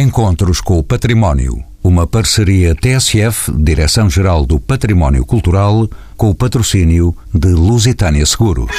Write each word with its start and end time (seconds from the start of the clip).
Encontros 0.00 0.62
com 0.62 0.78
o 0.78 0.82
Património. 0.82 1.62
Uma 1.84 2.06
parceria 2.06 2.74
TSF, 2.74 3.52
Direção-Geral 3.52 4.46
do 4.46 4.58
Património 4.58 5.26
Cultural, 5.26 5.86
com 6.16 6.30
o 6.30 6.34
patrocínio 6.34 7.14
de 7.34 7.48
Lusitânia 7.48 8.24
Seguros. 8.24 8.74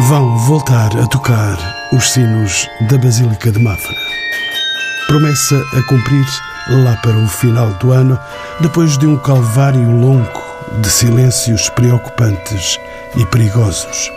Vão 0.00 0.36
voltar 0.36 0.94
a 0.98 1.06
tocar 1.06 1.56
os 1.94 2.10
sinos 2.10 2.68
da 2.90 2.98
Basílica 2.98 3.50
de 3.50 3.58
Mafra. 3.58 3.96
Promessa 5.06 5.56
a 5.72 5.82
cumprir 5.84 6.26
lá 6.68 6.96
para 6.96 7.16
o 7.16 7.26
final 7.26 7.72
do 7.78 7.90
ano, 7.90 8.18
depois 8.60 8.98
de 8.98 9.06
um 9.06 9.16
calvário 9.16 9.90
longo 9.90 10.42
de 10.82 10.90
silêncios 10.90 11.70
preocupantes 11.70 12.78
e 13.16 13.24
perigosos. 13.24 14.12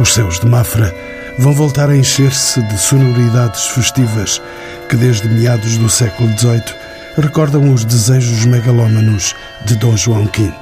Os 0.00 0.14
céus 0.14 0.40
de 0.40 0.46
Mafra 0.46 1.15
vão 1.38 1.52
voltar 1.52 1.90
a 1.90 1.96
encher-se 1.96 2.62
de 2.62 2.78
sonoridades 2.78 3.66
festivas 3.66 4.40
que, 4.88 4.96
desde 4.96 5.28
meados 5.28 5.76
do 5.76 5.88
século 5.88 6.30
XVIII, 6.38 6.62
recordam 7.16 7.72
os 7.72 7.84
desejos 7.84 8.44
megalómanos 8.44 9.34
de 9.64 9.76
Dom 9.76 9.96
João 9.96 10.24
V. 10.24 10.52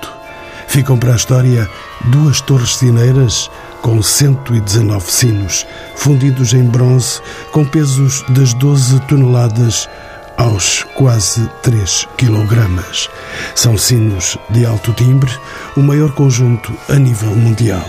Ficam 0.66 0.98
para 0.98 1.12
a 1.12 1.16
história 1.16 1.68
duas 2.06 2.40
torres 2.40 2.76
cineiras 2.76 3.50
com 3.82 4.02
119 4.02 5.10
sinos, 5.10 5.66
fundidos 5.94 6.54
em 6.54 6.64
bronze, 6.64 7.20
com 7.52 7.64
pesos 7.64 8.24
das 8.30 8.54
12 8.54 8.98
toneladas 9.00 9.88
aos 10.36 10.82
quase 10.94 11.48
3 11.62 12.08
quilogramas. 12.16 13.08
São 13.54 13.78
sinos 13.78 14.36
de 14.50 14.66
alto 14.66 14.92
timbre, 14.94 15.30
o 15.76 15.80
maior 15.80 16.12
conjunto 16.12 16.72
a 16.88 16.94
nível 16.94 17.34
mundial. 17.36 17.84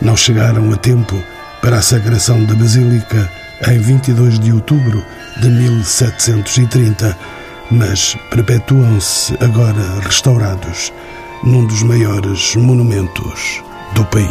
Não 0.00 0.16
chegaram 0.16 0.72
a 0.72 0.76
tempo 0.76 1.22
para 1.66 1.78
a 1.78 1.82
sagração 1.82 2.44
da 2.44 2.54
Basílica 2.54 3.28
em 3.66 3.78
22 3.80 4.38
de 4.38 4.52
outubro 4.52 5.04
de 5.40 5.48
1730, 5.48 7.18
mas 7.72 8.16
perpetuam-se 8.30 9.36
agora 9.40 9.98
restaurados 10.00 10.92
num 11.42 11.66
dos 11.66 11.82
maiores 11.82 12.54
monumentos 12.54 13.64
do 13.96 14.04
país. 14.04 14.30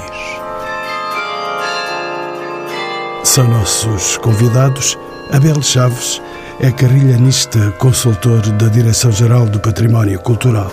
São 3.26 3.50
nossos 3.50 4.16
convidados 4.20 4.98
Abel 5.30 5.62
Chaves, 5.62 6.22
é 6.60 6.72
carrilhanista 6.72 7.72
consultor 7.78 8.42
da 8.54 8.68
Direção-Geral 8.68 9.46
do 9.46 9.60
Património 9.60 10.20
Cultural. 10.20 10.72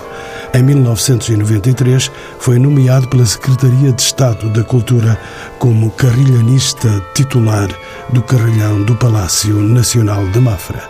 Em 0.54 0.62
1993, 0.62 2.10
foi 2.38 2.58
nomeado 2.58 3.08
pela 3.08 3.26
Secretaria 3.26 3.92
de 3.92 4.02
Estado 4.02 4.48
da 4.50 4.62
Cultura 4.62 5.18
como 5.58 5.90
carrilhanista 5.90 6.88
titular 7.14 7.68
do 8.10 8.22
Carrilhão 8.22 8.82
do 8.82 8.94
Palácio 8.96 9.60
Nacional 9.60 10.26
de 10.28 10.40
Mafra. 10.40 10.82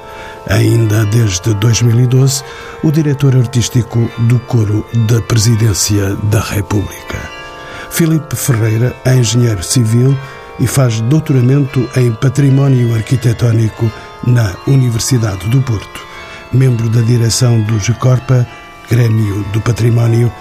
Ainda 0.49 1.05
desde 1.07 1.55
2012, 1.55 2.43
o 2.83 2.91
diretor 2.91 3.37
artístico 3.37 4.11
do 4.21 4.39
Coro 4.41 4.85
da 5.09 5.21
Presidência 5.23 6.17
da 6.25 6.41
República. 6.41 7.19
Filipe 7.91 8.35
Ferreira 8.35 8.95
é 9.05 9.15
engenheiro 9.15 9.63
civil 9.63 10.17
e 10.59 10.67
faz 10.67 11.01
doutoramento 11.03 11.89
em 11.97 12.13
Património 12.13 12.95
Arquitetónico 12.95 13.91
na 14.27 14.55
Universidade 14.67 15.49
do 15.49 15.63
Porto. 15.63 16.07
Membro 16.53 16.89
da 16.89 17.01
direção 17.01 17.61
do 17.63 17.79
GECORPA, 17.79 18.47
Grêmio 18.91 19.43
do 19.53 19.61
Património, 19.61 20.33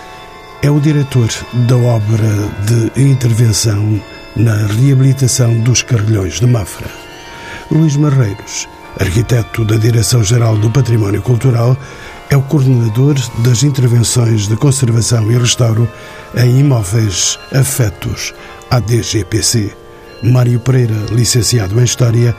é 0.61 0.69
o 0.69 0.79
diretor 0.79 1.29
da 1.67 1.77
obra 1.77 2.29
de 2.65 3.01
intervenção 3.01 4.01
na 4.35 4.55
reabilitação 4.67 5.57
dos 5.59 5.81
carrilhões 5.81 6.39
de 6.39 6.47
Mafra. 6.47 6.89
Luís 7.71 7.95
Marreiros, 7.95 8.67
arquiteto 8.99 9.63
da 9.65 9.77
Direção-Geral 9.77 10.57
do 10.57 10.69
Património 10.69 11.21
Cultural, 11.21 11.77
é 12.29 12.37
o 12.37 12.41
coordenador 12.41 13.15
das 13.39 13.63
intervenções 13.63 14.47
de 14.47 14.55
conservação 14.55 15.31
e 15.31 15.37
restauro 15.37 15.89
em 16.35 16.59
imóveis 16.59 17.39
afetos 17.53 18.33
à 18.69 18.79
DGPC. 18.79 19.73
Mário 20.23 20.59
Pereira, 20.59 20.95
licenciado 21.11 21.79
em 21.79 21.83
História, 21.83 22.35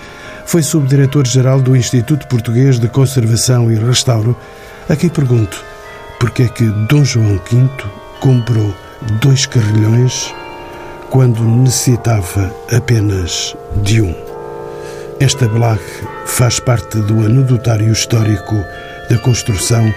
foi 0.46 0.62
subdiretor-geral 0.62 1.60
do 1.60 1.76
Instituto 1.76 2.26
Português 2.26 2.78
de 2.78 2.88
Conservação 2.88 3.70
e 3.70 3.76
Restauro. 3.76 4.36
Aqui 4.88 5.08
pergunto, 5.08 5.62
porque 6.18 6.44
é 6.44 6.48
que 6.48 6.64
Dom 6.88 7.04
João 7.04 7.40
V 7.50 7.68
comprou 8.20 8.74
dois 9.20 9.46
carrilhões 9.46 10.32
quando 11.10 11.42
necessitava 11.42 12.54
apenas 12.72 13.56
de 13.82 14.00
um? 14.00 14.14
Esta 15.20 15.46
blague 15.46 15.80
faz 16.26 16.58
parte 16.58 16.98
do 16.98 17.24
anedotário 17.24 17.92
histórico 17.92 18.56
da 19.08 19.18
construção 19.18 19.92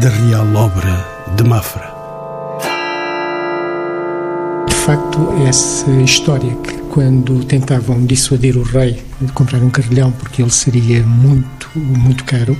da 0.00 0.08
Real 0.08 0.46
Obra 0.54 1.04
de 1.36 1.44
Mafra. 1.44 1.88
De 4.68 4.74
facto, 4.74 5.32
essa 5.46 5.90
história 5.90 6.54
que 6.56 6.78
quando 6.90 7.44
tentavam 7.44 8.04
dissuadir 8.06 8.56
o 8.56 8.62
rei 8.62 9.02
comprar 9.34 9.62
um 9.62 9.70
carrilhão 9.70 10.12
porque 10.12 10.42
ele 10.42 10.50
seria 10.50 11.02
muito, 11.02 11.70
muito 11.74 12.24
caro, 12.24 12.56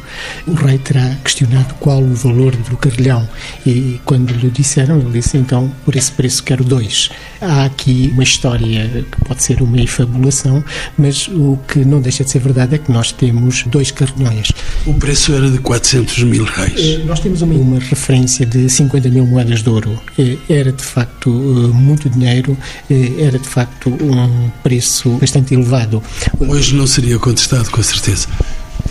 o 0.46 0.54
rei 0.54 0.78
terá 0.78 1.14
questionado 1.24 1.74
qual 1.74 2.02
o 2.02 2.14
valor 2.14 2.54
do 2.56 2.76
carrilhão 2.76 3.28
e 3.66 4.00
quando 4.04 4.30
lhe 4.32 4.50
disseram, 4.50 4.98
ele 4.98 5.10
disse 5.10 5.36
então, 5.36 5.72
por 5.84 5.96
esse 5.96 6.12
preço 6.12 6.42
quero 6.42 6.64
dois. 6.64 7.10
Há 7.40 7.64
aqui 7.64 8.10
uma 8.12 8.22
história 8.22 8.88
que 9.10 9.24
pode 9.24 9.42
ser 9.42 9.62
uma 9.62 9.80
efabulação, 9.80 10.64
mas 10.96 11.28
o 11.28 11.58
que 11.68 11.84
não 11.84 12.00
deixa 12.00 12.24
de 12.24 12.30
ser 12.30 12.40
verdade 12.40 12.74
é 12.74 12.78
que 12.78 12.90
nós 12.90 13.12
temos 13.12 13.64
dois 13.64 13.90
carrilhões. 13.90 14.50
O 14.86 14.94
preço 14.94 15.32
era 15.34 15.50
de 15.50 15.58
400 15.58 16.24
mil 16.24 16.44
reais. 16.44 16.74
Eh, 16.76 17.02
nós 17.04 17.20
temos 17.20 17.42
uma, 17.42 17.54
uma 17.54 17.78
referência 17.78 18.44
de 18.44 18.68
50 18.68 19.08
mil 19.10 19.26
moedas 19.26 19.62
de 19.62 19.68
ouro. 19.68 20.00
Eh, 20.18 20.36
era 20.48 20.72
de 20.72 20.82
facto 20.82 21.28
eh, 21.28 21.74
muito 21.74 22.08
dinheiro, 22.08 22.56
era 22.88 23.38
de 23.38 23.48
facto 23.48 23.90
um 23.90 24.50
preço 24.62 25.10
bastante 25.18 25.54
elevado. 25.54 26.02
Hoje 26.48 26.74
não 26.74 26.86
seria 26.86 27.18
contestado, 27.18 27.70
com 27.70 27.82
certeza. 27.82 28.26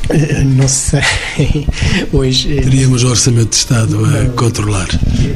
Eh, 0.10 0.44
não 0.46 0.68
sei. 0.68 1.02
Hoje. 2.12 2.58
Eh, 2.58 2.62
Teríamos 2.62 3.04
Orçamento 3.04 3.50
de 3.50 3.56
Estado 3.56 4.06
a 4.06 4.24
não, 4.24 4.30
controlar. 4.32 4.88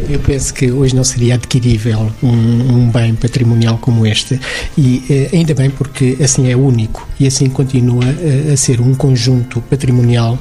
Eu 0.10 0.20
penso 0.20 0.54
que 0.54 0.72
hoje 0.72 0.96
não 0.96 1.04
seria 1.04 1.36
adquirível 1.36 2.12
um, 2.22 2.30
um 2.30 2.90
bem 2.90 3.16
patrimonial 3.16 3.78
como 3.78 4.06
este. 4.06 4.40
E 4.78 5.04
eh, 5.10 5.30
ainda 5.34 5.54
bem 5.54 5.70
porque 5.70 6.18
assim 6.22 6.50
é 6.50 6.56
único 6.56 7.08
e 7.20 7.28
assim 7.28 7.50
continua 7.50 8.04
a 8.52 8.58
ser 8.58 8.82
um 8.82 8.94
conjunto 8.96 9.62
patrimonial 9.62 10.40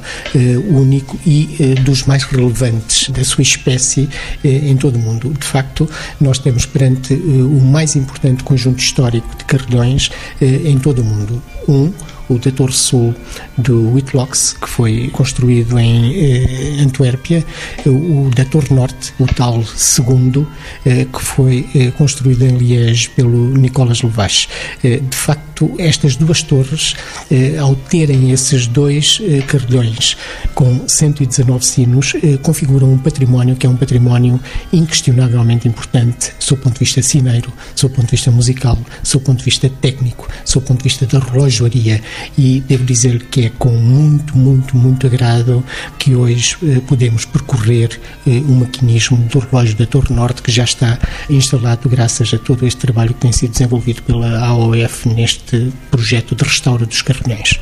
único 0.70 1.18
e 1.26 1.74
dos 1.84 2.04
mais 2.04 2.22
relevantes 2.24 3.10
da 3.10 3.22
sua 3.24 3.42
espécie 3.42 4.08
em 4.42 4.76
todo 4.76 4.96
o 4.96 4.98
mundo. 4.98 5.34
De 5.38 5.44
facto, 5.44 5.88
nós 6.20 6.38
temos 6.38 6.64
perante 6.64 7.14
o 7.14 7.60
mais 7.60 7.96
importante 7.96 8.42
conjunto 8.42 8.78
histórico 8.78 9.28
de 9.36 9.44
carrilhões 9.44 10.10
em 10.40 10.78
todo 10.78 11.02
o 11.02 11.04
mundo. 11.04 11.42
Um 11.68 11.92
o 12.30 12.38
Torre 12.38 12.72
Sul 12.72 13.14
do 13.58 13.92
Whitlocks, 13.92 14.54
que 14.54 14.68
foi 14.68 15.08
construído 15.12 15.78
em 15.78 16.14
eh, 16.14 16.82
Antuérpia, 16.82 17.44
o 17.84 18.30
da 18.34 18.44
Torre 18.44 18.72
Norte, 18.72 19.12
o 19.18 19.26
tal 19.26 19.62
segundo, 19.64 20.46
eh, 20.86 21.06
que 21.12 21.20
foi 21.20 21.68
eh, 21.74 21.90
construído 21.90 22.44
em 22.44 22.56
Liège 22.56 23.10
pelo 23.10 23.48
Nicolas 23.58 24.02
Levache. 24.02 24.48
Eh, 24.84 25.00
de 25.00 25.16
facto, 25.16 25.49
estas 25.78 26.16
duas 26.16 26.42
torres, 26.42 26.94
eh, 27.30 27.56
ao 27.58 27.74
terem 27.74 28.30
esses 28.30 28.66
dois 28.66 29.20
eh, 29.22 29.42
carrilhões 29.42 30.16
com 30.54 30.86
119 30.86 31.64
sinos, 31.64 32.12
configuram 32.42 32.92
um 32.92 32.98
património 32.98 33.56
que 33.56 33.66
é 33.66 33.70
um 33.70 33.76
património 33.76 34.40
inquestionavelmente 34.72 35.68
importante, 35.68 36.32
do 36.48 36.56
ponto 36.56 36.74
de 36.74 36.80
vista 36.80 37.02
cineiro, 37.02 37.52
do 37.80 37.88
ponto 37.90 38.06
de 38.06 38.10
vista 38.10 38.30
musical, 38.30 38.78
do 39.10 39.20
ponto 39.20 39.38
de 39.38 39.44
vista 39.44 39.70
técnico, 39.80 40.28
do 40.52 40.60
ponto 40.60 40.78
de 40.78 40.84
vista 40.84 41.06
da 41.06 41.18
relojoaria. 41.18 42.00
E 42.36 42.60
devo 42.60 42.84
dizer 42.84 43.26
que 43.30 43.46
é 43.46 43.50
com 43.58 43.70
muito, 43.70 44.36
muito, 44.36 44.76
muito 44.76 45.06
agrado 45.06 45.64
que 45.98 46.14
hoje 46.14 46.56
eh, 46.62 46.80
podemos 46.86 47.24
percorrer 47.24 48.00
eh, 48.26 48.30
o 48.30 48.52
maquinismo 48.52 49.16
do 49.16 49.38
relógio 49.38 49.76
da 49.76 49.86
Torre 49.86 50.14
Norte 50.14 50.42
que 50.42 50.50
já 50.50 50.64
está 50.64 50.98
instalado 51.28 51.88
graças 51.88 52.32
a 52.34 52.38
todo 52.38 52.66
este 52.66 52.80
trabalho 52.80 53.14
que 53.14 53.20
tem 53.20 53.32
sido 53.32 53.52
desenvolvido 53.52 54.02
pela 54.02 54.38
AOF 54.38 55.08
neste 55.08 55.49
projeto 55.90 56.34
de 56.34 56.44
restauro 56.44 56.86
dos 56.86 57.02
carrilhões. 57.02 57.58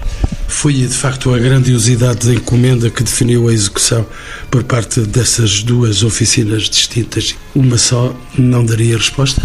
Foi 0.47 0.73
de 0.73 0.89
facto 0.89 1.35
a 1.35 1.39
grandiosidade 1.39 2.27
da 2.27 2.35
encomenda 2.35 2.91
que 2.91 3.03
definiu 3.03 3.49
a 3.49 3.53
execução 3.53 4.07
por 4.51 4.65
parte 4.65 5.01
dessas 5.01 5.63
duas 5.63 6.03
oficinas 6.03 6.65
distintas. 6.71 7.35
Uma 7.55 7.77
só 7.77 8.15
não 8.37 8.65
daria 8.65 8.97
resposta? 8.97 9.43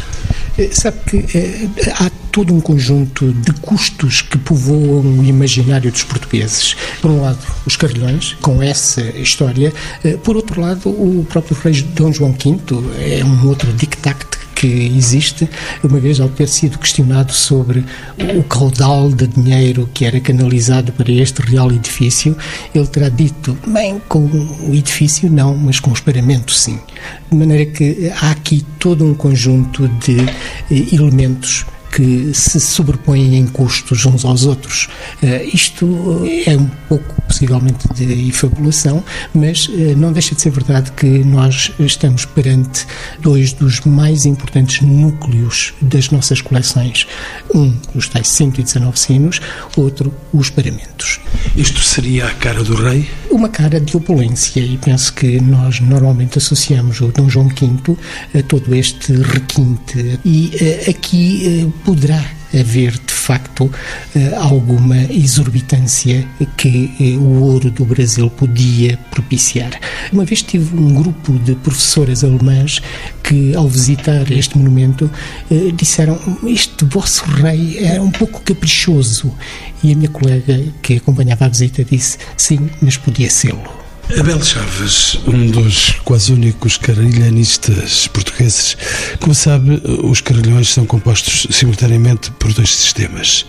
Eh, 0.57 0.69
sabe 0.71 0.97
que 1.05 1.37
eh, 1.37 1.67
há 1.99 2.09
todo 2.31 2.53
um 2.53 2.61
conjunto 2.61 3.31
de 3.33 3.51
custos 3.53 4.21
que 4.21 4.37
povoam 4.37 5.19
o 5.19 5.23
imaginário 5.23 5.91
dos 5.91 6.03
portugueses. 6.03 6.75
Por 7.01 7.11
um 7.11 7.21
lado, 7.21 7.39
os 7.65 7.75
carrilhões, 7.75 8.35
com 8.41 8.61
essa 8.61 9.01
história. 9.01 9.73
Eh, 10.03 10.17
por 10.17 10.35
outro 10.35 10.61
lado, 10.61 10.89
o 10.89 11.25
próprio 11.29 11.57
rei 11.63 11.81
Dom 11.81 12.11
João 12.13 12.31
V 12.33 12.59
é 12.99 13.23
um 13.25 13.47
outro 13.47 13.71
dictac 13.73 14.25
que 14.63 14.97
existe, 14.97 15.49
uma 15.83 15.99
vez 15.99 16.21
ao 16.21 16.29
ter 16.29 16.47
sido 16.47 16.79
questionado 16.79 17.33
sobre 17.33 17.83
o 18.37 18.43
caudal 18.43 19.09
de 19.09 19.27
dinheiro 19.27 19.89
que 19.93 20.05
era 20.05 20.21
canalizado 20.21 20.93
para 20.93 21.11
este 21.11 21.41
real 21.41 21.69
edifício, 21.69 22.37
ele 22.73 22.87
terá 22.87 23.09
dito, 23.09 23.57
bem, 23.67 24.01
com 24.07 24.23
o 24.23 24.73
edifício 24.73 25.29
não, 25.29 25.53
mas 25.57 25.81
com 25.81 25.91
os 25.91 25.99
paramentos 25.99 26.61
sim. 26.61 26.79
De 27.29 27.37
maneira 27.37 27.65
que 27.65 28.09
há 28.21 28.31
aqui 28.31 28.65
todo 28.79 29.03
um 29.03 29.13
conjunto 29.13 29.89
de 29.89 30.17
eh, 30.21 30.95
elementos 30.95 31.65
que 31.95 32.33
se 32.33 32.59
sobrepõem 32.59 33.35
em 33.35 33.45
custos 33.45 34.05
uns 34.05 34.25
aos 34.25 34.45
outros. 34.45 34.89
Uh, 35.21 35.47
isto 35.53 36.21
é 36.45 36.57
um 36.57 36.69
pouco, 36.89 37.21
possivelmente, 37.21 37.87
de 37.93 38.29
efabulação, 38.29 39.03
mas 39.33 39.67
uh, 39.67 39.95
não 39.95 40.11
deixa 40.11 40.33
de 40.33 40.41
ser 40.41 40.49
verdade 40.49 40.91
que 40.93 41.05
nós 41.05 41.71
estamos 41.79 42.25
perante 42.25 42.85
dois 43.19 43.53
dos 43.53 43.81
mais 43.81 44.25
importantes 44.25 44.81
núcleos 44.81 45.73
das 45.81 46.09
nossas 46.09 46.41
coleções. 46.41 47.07
Um, 47.53 47.75
os 47.93 48.07
tais 48.07 48.27
119 48.27 48.99
sinos, 48.99 49.39
outro, 49.77 50.13
os 50.33 50.49
paramentos. 50.49 51.19
Isto 51.55 51.81
seria 51.81 52.25
a 52.25 52.31
cara 52.31 52.63
do 52.63 52.75
rei? 52.75 53.07
Uma 53.33 53.49
cara 53.49 53.81
de 53.81 53.97
opulência, 53.97 54.59
e 54.59 54.77
penso 54.77 55.11
que 55.11 55.41
nós 55.41 55.79
normalmente 55.79 56.37
associamos 56.37 57.01
o 57.01 57.07
Dom 57.07 57.27
João 57.27 57.47
V 57.47 57.97
a 58.37 58.43
todo 58.43 58.75
este 58.75 59.11
requinte. 59.11 60.19
E 60.23 60.51
uh, 60.55 60.89
aqui 60.91 61.73
poderá 61.83 62.23
haver 62.53 62.91
de 62.91 63.13
facto 63.13 63.71
eh, 64.15 64.33
alguma 64.35 64.97
exorbitância 65.11 66.27
que 66.57 66.91
eh, 66.99 67.17
o 67.17 67.41
ouro 67.41 67.71
do 67.71 67.85
Brasil 67.85 68.29
podia 68.29 68.97
propiciar. 69.11 69.71
Uma 70.11 70.25
vez 70.25 70.41
tive 70.41 70.75
um 70.75 70.93
grupo 70.93 71.33
de 71.39 71.55
professoras 71.55 72.23
alemãs 72.23 72.81
que, 73.23 73.55
ao 73.55 73.67
visitar 73.67 74.31
este 74.31 74.57
monumento, 74.57 75.09
eh, 75.49 75.71
disseram: 75.75 76.19
Este 76.45 76.85
vosso 76.85 77.25
rei 77.25 77.79
é 77.79 77.99
um 77.99 78.11
pouco 78.11 78.41
caprichoso. 78.41 79.33
E 79.83 79.91
a 79.91 79.95
minha 79.95 80.09
colega 80.09 80.63
que 80.81 80.97
acompanhava 80.97 81.45
a 81.45 81.49
visita 81.49 81.83
disse: 81.83 82.17
Sim, 82.37 82.69
mas 82.81 82.97
podia 82.97 83.29
sê-lo. 83.29 83.82
Abel 84.19 84.41
Chaves, 84.43 85.17
um 85.25 85.49
dos 85.49 85.91
quase 86.03 86.31
únicos 86.31 86.77
carrilhanistas 86.77 88.07
portugueses. 88.07 88.77
Como 89.19 89.33
sabe, 89.33 89.81
os 90.03 90.21
carrilhões 90.21 90.69
são 90.69 90.85
compostos 90.85 91.47
simultaneamente 91.49 92.29
por 92.31 92.53
dois 92.53 92.69
sistemas. 92.69 93.45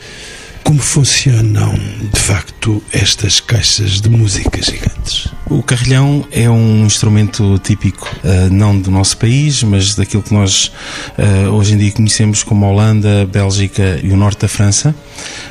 Como 0.65 0.81
funcionam, 0.81 1.75
de 1.75 2.19
facto, 2.19 2.83
estas 2.91 3.39
caixas 3.39 4.01
de 4.01 4.09
música 4.09 4.63
gigantes? 4.63 5.29
O 5.47 5.63
carrilhão 5.63 6.27
é 6.33 6.49
um 6.49 6.87
instrumento 6.87 7.59
típico, 7.59 8.11
uh, 8.25 8.51
não 8.51 8.77
do 8.77 8.91
nosso 8.91 9.19
país, 9.19 9.63
mas 9.63 9.95
daquilo 9.95 10.23
que 10.23 10.33
nós 10.33 10.73
uh, 11.19 11.51
hoje 11.51 11.75
em 11.75 11.77
dia 11.77 11.93
conhecemos 11.93 12.43
como 12.43 12.65
Holanda, 12.65 13.27
Bélgica 13.27 14.01
e 14.03 14.11
o 14.11 14.17
norte 14.17 14.41
da 14.41 14.49
França. 14.49 14.95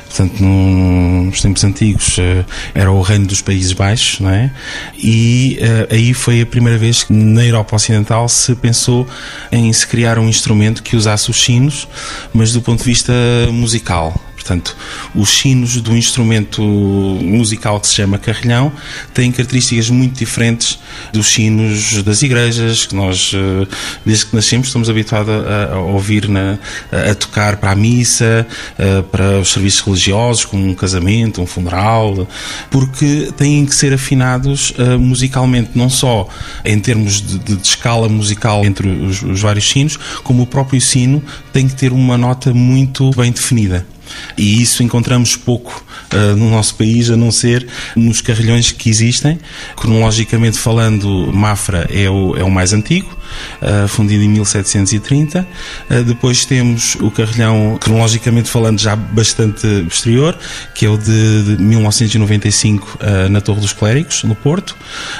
Portanto, 0.08 0.42
nos 0.42 1.40
tempos 1.40 1.62
antigos 1.62 2.18
uh, 2.18 2.44
era 2.74 2.90
o 2.90 3.00
reino 3.00 3.26
dos 3.26 3.40
Países 3.40 3.72
Baixos, 3.72 4.18
não 4.18 4.30
é? 4.30 4.50
E 4.98 5.60
aí 5.90 6.12
foi 6.12 6.40
a 6.40 6.46
primeira 6.46 6.78
vez 6.78 7.04
que 7.04 7.12
na 7.12 7.44
Europa 7.44 7.76
Ocidental 7.76 8.28
se 8.28 8.52
pensou 8.56 9.06
em 9.52 9.72
se 9.72 9.86
criar 9.86 10.18
um 10.18 10.28
instrumento 10.28 10.82
que 10.82 10.96
usasse 10.96 11.30
os 11.30 11.42
sinos, 11.42 11.86
mas 12.32 12.52
do 12.52 12.60
ponto 12.60 12.80
de 12.80 12.84
vista 12.84 13.12
musical. 13.52 14.20
Portanto, 14.44 14.76
os 15.14 15.38
sinos 15.38 15.80
do 15.80 15.96
instrumento 15.96 16.62
musical 16.62 17.80
que 17.80 17.86
se 17.86 17.94
chama 17.94 18.18
carrilhão 18.18 18.70
têm 19.14 19.32
características 19.32 19.88
muito 19.88 20.18
diferentes 20.18 20.78
dos 21.14 21.28
sinos 21.28 22.02
das 22.02 22.20
igrejas, 22.20 22.84
que 22.84 22.94
nós, 22.94 23.32
eh, 23.34 23.66
desde 24.04 24.26
que 24.26 24.36
nascemos, 24.36 24.66
estamos 24.66 24.90
habituados 24.90 25.32
a, 25.72 25.78
ouvir, 25.78 26.28
na, 26.28 26.58
a 26.92 27.14
tocar 27.14 27.56
para 27.56 27.70
a 27.70 27.74
missa, 27.74 28.46
eh, 28.78 29.02
para 29.10 29.40
os 29.40 29.50
serviços 29.50 29.80
religiosos, 29.80 30.44
como 30.44 30.68
um 30.68 30.74
casamento, 30.74 31.40
um 31.40 31.46
funeral, 31.46 32.28
porque 32.70 33.32
têm 33.38 33.64
que 33.64 33.74
ser 33.74 33.94
afinados 33.94 34.74
eh, 34.76 34.98
musicalmente, 34.98 35.70
não 35.74 35.88
só 35.88 36.28
em 36.66 36.78
termos 36.78 37.22
de, 37.22 37.38
de, 37.38 37.56
de 37.56 37.66
escala 37.66 38.10
musical 38.10 38.62
entre 38.62 38.86
os, 38.88 39.22
os 39.22 39.40
vários 39.40 39.70
sinos, 39.70 39.98
como 40.22 40.42
o 40.42 40.46
próprio 40.46 40.82
sino 40.82 41.22
tem 41.50 41.66
que 41.66 41.74
ter 41.74 41.94
uma 41.94 42.18
nota 42.18 42.52
muito 42.52 43.10
bem 43.12 43.32
definida. 43.32 43.93
E 44.36 44.62
isso 44.62 44.82
encontramos 44.82 45.36
pouco 45.36 45.84
uh, 46.12 46.36
no 46.36 46.50
nosso 46.50 46.74
país, 46.74 47.10
a 47.10 47.16
não 47.16 47.30
ser 47.30 47.66
nos 47.96 48.20
carrilhões 48.20 48.72
que 48.72 48.90
existem. 48.90 49.38
Cronologicamente 49.76 50.58
falando, 50.58 51.30
Mafra 51.32 51.88
é 51.90 52.08
o, 52.08 52.36
é 52.36 52.44
o 52.44 52.50
mais 52.50 52.72
antigo, 52.72 53.16
uh, 53.60 53.88
fundido 53.88 54.22
em 54.22 54.28
1730. 54.28 55.40
Uh, 55.40 55.44
eh, 55.90 56.02
depois 56.02 56.44
temos 56.44 56.96
o 56.96 57.10
carrilhão, 57.10 57.78
cronologicamente 57.80 58.48
falando, 58.48 58.78
já 58.78 58.96
bastante 58.96 59.66
posterior, 59.88 60.36
que 60.74 60.86
é 60.86 60.88
o 60.88 60.96
de, 60.96 61.56
de 61.56 61.62
1995 61.62 62.98
na 63.30 63.40
Torre 63.40 63.60
dos 63.60 63.72
Clérigos, 63.72 64.24
no 64.24 64.34
Porto. 64.34 64.76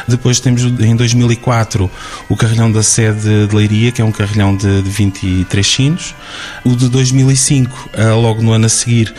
Depois 0.08 0.40
temos 0.40 0.62
em 0.62 0.96
2004 0.96 1.90
o 2.28 2.36
carrilhão 2.36 2.70
da 2.70 2.82
sede 2.82 3.46
de 3.46 3.54
Leiria, 3.54 3.92
que 3.92 4.00
é 4.00 4.04
um 4.04 4.12
carrilhão 4.12 4.56
de, 4.56 4.82
de 4.82 4.90
23 4.90 5.66
sinos. 5.66 6.14
O 6.64 6.74
de 6.74 6.88
2005, 6.88 7.90
logo 8.20 8.42
no 8.42 8.52
ano 8.52 8.66
a 8.66 8.68
seguir 8.68 9.14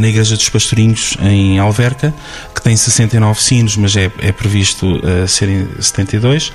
na 0.00 0.08
Igreja 0.08 0.36
dos 0.36 0.48
Pastorinhos, 0.48 1.16
em 1.20 1.58
Alverca, 1.58 2.14
que 2.54 2.62
tem 2.62 2.76
69 2.76 3.42
sinos, 3.42 3.76
mas 3.76 3.96
é, 3.96 4.10
é 4.18 4.32
previsto 4.32 5.00
serem 5.26 5.66
72. 5.80 6.52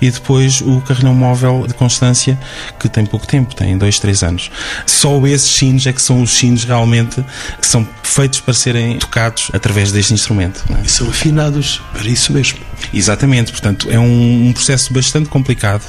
E 0.00 0.10
depois 0.10 0.60
o 0.60 0.80
carrilhão 0.80 1.14
móvel 1.22 1.66
de 1.68 1.74
Constância, 1.74 2.38
que 2.78 2.88
tem 2.88 3.06
pouco 3.06 3.26
tempo, 3.26 3.54
tem 3.54 3.78
2, 3.78 3.98
3 4.00 4.22
anos. 4.24 4.50
Só 4.84 5.24
esses 5.26 5.50
sinos 5.50 5.86
é 5.86 5.92
que 5.92 6.02
são 6.02 6.22
os 6.22 6.32
sinos 6.32 6.64
realmente 6.64 7.24
que 7.60 7.66
são 7.66 7.86
feitos 8.02 8.40
para 8.40 8.52
serem 8.52 8.98
tocados 8.98 9.50
através 9.52 9.92
deste 9.92 10.12
instrumento. 10.12 10.64
É? 10.76 10.84
E 10.84 10.88
são 10.88 11.08
afinados 11.08 11.80
para 11.92 12.08
isso 12.08 12.32
mesmo. 12.32 12.58
Exatamente, 12.92 13.52
portanto, 13.52 13.88
é 13.90 13.98
um, 13.98 14.48
um, 14.48 14.52
processo 14.52 14.92
bastante 14.92 15.28
complicado. 15.28 15.82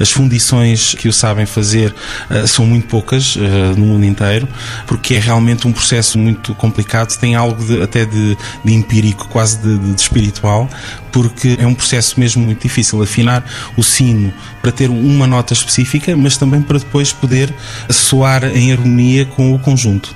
As 0.00 0.10
fundições 0.10 0.94
que 0.94 1.08
o 1.08 1.12
sabem 1.12 1.46
fazer 1.46 1.94
uh, 2.30 2.46
são 2.46 2.66
muito 2.66 2.88
poucas 2.88 3.36
uh, 3.36 3.40
no 3.76 3.86
mundo 3.86 4.04
inteiro, 4.04 4.48
porque 4.86 5.14
é 5.14 5.18
realmente 5.18 5.66
um 5.66 5.72
processo 5.72 6.18
muito 6.18 6.54
complicado, 6.54 7.16
tem 7.18 7.34
algo 7.34 7.64
de, 7.64 7.80
até 7.80 8.04
de, 8.04 8.36
de, 8.64 8.74
empírico, 8.74 9.28
quase 9.28 9.58
de, 9.58 9.78
de, 9.78 10.00
espiritual, 10.00 10.68
porque 11.12 11.56
é 11.60 11.66
um 11.66 11.74
processo 11.74 12.18
mesmo 12.18 12.44
muito 12.44 12.62
difícil 12.62 13.02
afinar 13.02 13.44
o 13.76 13.82
sino 13.82 14.32
para 14.60 14.71
ter 14.72 14.90
uma 14.90 15.26
nota 15.26 15.52
específica, 15.52 16.16
mas 16.16 16.36
também 16.36 16.62
para 16.62 16.78
depois 16.78 17.12
poder 17.12 17.52
soar 17.90 18.44
em 18.44 18.72
harmonia 18.72 19.24
com 19.24 19.54
o 19.54 19.58
conjunto. 19.58 20.14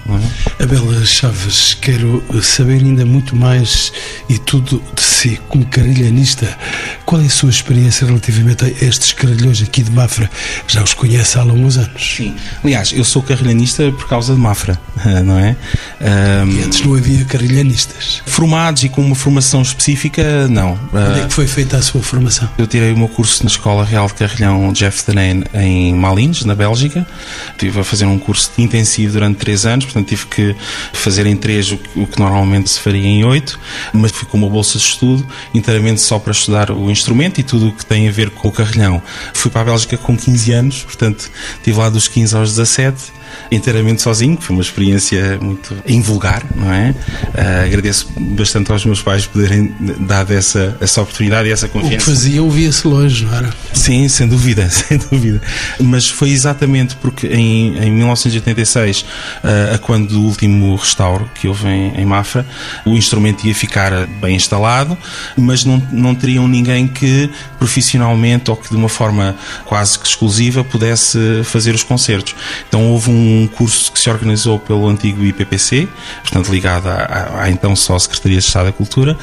É? 0.59 0.63
Abela 0.63 1.05
Chaves, 1.05 1.75
quero 1.75 2.23
saber 2.43 2.83
ainda 2.83 3.05
muito 3.05 3.37
mais 3.37 3.93
e 4.29 4.39
tudo 4.39 4.83
de 4.95 5.03
si, 5.03 5.41
como 5.49 5.65
carrilhanista. 5.67 6.57
Qual 7.05 7.21
é 7.21 7.27
a 7.27 7.31
sua 7.31 7.51
experiência 7.51 8.07
relativamente 8.07 8.65
a 8.65 8.69
estes 8.69 9.13
carrilhões 9.13 9.63
aqui 9.63 9.83
de 9.83 9.91
Mafra? 9.91 10.31
Já 10.67 10.83
os 10.83 10.95
conhece 10.95 11.39
há 11.39 11.43
alguns 11.43 11.77
anos. 11.77 12.17
Sim. 12.17 12.35
Aliás, 12.65 12.93
eu 12.93 13.05
sou 13.05 13.23
carrilhanista 13.23 13.93
por 13.93 14.09
causa 14.09 14.35
de 14.35 14.41
Mafra, 14.41 14.81
não 15.25 15.39
é? 15.39 15.57
Um, 16.01 16.51
e 16.51 16.63
antes 16.63 16.81
não 16.83 16.95
havia 16.95 17.25
carrilhanistas? 17.25 18.23
Formados 18.27 18.83
e 18.83 18.89
com 18.89 19.03
uma 19.03 19.15
formação 19.15 19.63
específica, 19.63 20.49
não. 20.49 20.79
Onde 20.93 21.21
é 21.21 21.27
que 21.27 21.33
foi 21.33 21.47
feita 21.47 21.77
a 21.77 21.83
sua 21.83 22.03
formação? 22.03 22.49
Eu 22.59 22.67
tirei 22.67 22.93
o 22.93 22.99
meu 22.99 23.09
curso 23.09 23.43
na 23.45 23.49
Escola 23.49 23.85
Real 23.85 24.07
de 24.07 24.15
Carrilhão 24.37 24.73
Jeff 24.73 25.07
Danane 25.07 25.45
em 25.55 25.95
Malines, 25.95 26.45
na 26.45 26.55
Bélgica. 26.55 27.07
Estive 27.53 27.81
a 27.81 27.85
fazer 27.85 28.05
um 28.05 28.19
curso 28.19 28.53
intensivo 28.59 29.15
durante 29.15 29.39
três 29.39 29.65
anos, 29.65 29.87
portanto 29.87 30.09
tive 30.09 30.27
que 30.27 30.57
fazer 30.93 31.27
em 31.27 31.37
três 31.37 31.73
o 31.73 31.79
que 31.79 32.19
normalmente 32.19 32.71
se 32.71 32.81
faria 32.81 33.07
em 33.07 33.25
oito, 33.25 33.59
mas 33.93 34.13
fui 34.13 34.29
com 34.29 34.37
uma 34.37 34.49
bolsa 34.49 34.79
de 34.79 34.85
estudo 34.85 35.27
inteiramente 35.55 36.01
só 36.01 36.19
para 36.19 36.33
estudar 36.33 36.71
o 36.71 36.91
instrumento 36.91 37.41
e 37.41 37.43
tudo 37.43 37.69
o 37.69 37.73
que 37.73 37.85
tem 37.87 38.09
a 38.09 38.13
ver 38.13 38.31
com 38.31 38.49
o 38.49 38.53
carrilhão. 38.53 39.03
Fui 39.33 39.51
para 39.51 39.63
a 39.63 39.65
Bélgica 39.65 39.97
com 39.97 40.17
15 40.17 40.53
anos, 40.53 40.83
portanto 40.83 41.31
estive 41.57 41.79
lá 41.79 41.89
dos 41.89 42.07
15 42.07 42.37
aos 42.37 42.51
17 42.51 43.17
inteiramente 43.51 44.03
sozinho, 44.03 44.37
que 44.37 44.45
foi 44.45 44.57
uma 44.57 44.63
experiência 44.63 45.39
muito 45.41 45.77
invulgar, 45.87 46.43
não 46.55 46.73
é? 46.73 46.91
Uh, 46.91 47.67
agradeço 47.67 48.09
bastante 48.17 48.71
aos 48.73 48.85
meus 48.85 49.03
pais 49.03 49.27
poderem 49.27 49.75
dar 50.01 50.31
essa, 50.31 50.77
essa 50.81 51.03
oportunidade 51.03 51.49
e 51.49 51.53
essa 51.53 51.69
confiança. 51.69 51.97
O 51.97 51.99
que 51.99 52.05
fazia 52.05 52.43
ouvia-se 52.43 52.87
longe, 52.87 53.25
não 53.25 53.35
era? 53.35 53.51
Sim, 53.73 54.09
sem 54.09 54.27
dúvida, 54.27 54.69
sem 54.71 54.99
dúvida. 54.99 55.41
Mas 55.81 56.09
foi 56.09 56.31
exatamente 56.31 56.97
porque 56.97 57.27
em, 57.27 57.77
em 57.79 57.91
1986, 57.91 59.01
uh, 59.01 59.05
ah, 59.45 59.75
a 59.75 59.79
quando 59.79 60.07
do 60.09 60.23
último 60.23 60.75
restauro 60.77 61.29
que 61.35 61.49
houve 61.49 61.67
em, 61.69 62.01
em 62.01 62.05
Mafra, 62.05 62.47
o 62.85 62.91
instrumento 62.91 63.47
ia 63.47 63.55
ficar 63.55 64.07
bem 64.21 64.37
instalado, 64.37 64.97
mas 65.37 65.65
não, 65.65 65.83
não 65.93 66.15
teriam 66.15 66.49
ninguém 66.49 66.87
que 66.87 67.31
profissionalmente 67.59 68.51
ou 68.51 68.57
que 68.57 68.69
de 68.71 68.77
uma 68.77 68.89
forma 68.89 69.35
quase 69.65 69.99
que 69.99 70.07
exclusiva 70.07 70.65
pudesse 70.65 71.43
fazer 71.45 71.75
os 71.75 71.83
concertos. 71.83 72.35
Então 72.69 72.91
houve 72.91 73.11
um 73.11 73.16
um 73.17 73.49
curso 73.49 73.91
que 73.93 73.99
se 73.99 74.11
organizou 74.11 74.59
pelo 74.59 74.89
antigo 74.89 75.25
IPPC, 75.25 75.89
portanto 76.23 76.51
ligado 76.51 76.89
à, 76.89 77.43
à 77.43 77.51
então 77.51 77.75
só 77.75 77.99
Secretaria 77.99 78.39
de 78.39 78.45
Estado 78.45 78.67
da 78.67 78.73
Cultura, 78.73 79.17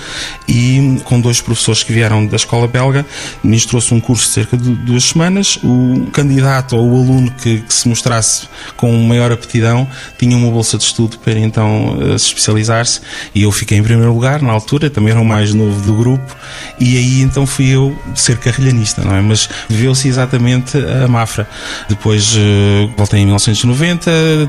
e 0.48 1.00
com 1.04 1.20
dois 1.20 1.42
professores 1.42 1.84
que 1.84 1.94
vieram 1.94 2.26
da 2.26 2.36
escola 2.36 2.68
belga, 2.68 3.06
ministrou-se 3.44 3.94
um 3.94 4.00
curso 4.00 4.28
de 4.28 4.34
cerca 4.34 4.58
de 4.58 4.70
duas 4.70 5.04
semanas. 5.06 5.58
O 5.64 6.08
candidato 6.12 6.76
ou 6.76 6.92
o 6.92 7.02
aluno 7.02 7.32
que, 7.32 7.60
que 7.62 7.74
se 7.74 7.88
mostrasse 7.88 8.48
com 8.76 8.92
maior 9.04 9.32
aptidão 9.32 9.88
tinha 10.18 10.36
uma 10.36 10.50
bolsa 10.50 10.78
de 10.78 10.84
estudo 10.84 11.18
para 11.20 11.40
então 11.40 11.98
eh, 12.02 12.18
se 12.18 12.28
especializar-se, 12.28 13.02
e 13.34 13.44
eu 13.44 13.52
fiquei 13.52 13.78
em 13.78 13.84
primeiro 13.84 14.14
lugar 14.14 14.42
na 14.42 14.52
altura, 14.52 14.90
também 14.90 15.12
era 15.12 15.22
o 15.22 15.26
mais 15.26 15.54
novo 15.54 15.82
do 15.82 15.96
grupo, 15.96 16.36
e 16.80 16.98
aí 16.98 17.22
então 17.22 17.46
fui 17.46 17.70
eu 17.70 17.98
ser 18.16 18.38
carrilhanista, 18.38 19.04
não 19.04 19.16
é? 19.16 19.22
Mas 19.22 19.50
viveu-se 19.70 20.08
exatamente 20.08 20.78
a 20.78 21.08
Mafra. 21.08 21.48
Depois 21.90 22.36
uh, 22.36 22.92
voltei 22.98 23.22
em 23.22 23.26
1990, 23.26 23.83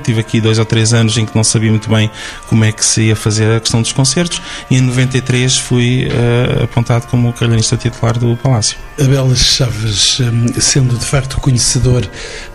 tive 0.03 0.21
aqui 0.21 0.41
dois 0.41 0.59
ou 0.59 0.65
três 0.65 0.93
anos 0.93 1.17
em 1.17 1.27
que 1.27 1.35
não 1.35 1.45
sabia 1.45 1.71
muito 1.71 1.89
bem 1.89 2.11
como 2.47 2.65
é 2.65 2.73
que 2.73 2.85
se 2.85 3.03
ia 3.03 3.17
fazer 3.17 3.57
a 3.57 3.61
questão 3.61 3.83
dos 3.83 3.93
concertos 3.93 4.41
e 4.71 4.77
em 4.77 4.81
93 4.81 5.57
fui 5.57 6.07
uh, 6.07 6.65
apontado 6.65 7.07
como 7.07 7.33
carrilhanista 7.33 7.77
titular 7.77 8.19
do 8.19 8.37
Palácio. 8.37 8.77
Abel 9.01 9.35
Chaves, 9.35 10.19
eh, 10.21 10.61
sendo 10.61 10.97
de 10.97 11.05
facto 11.05 11.41
conhecedor 11.41 12.09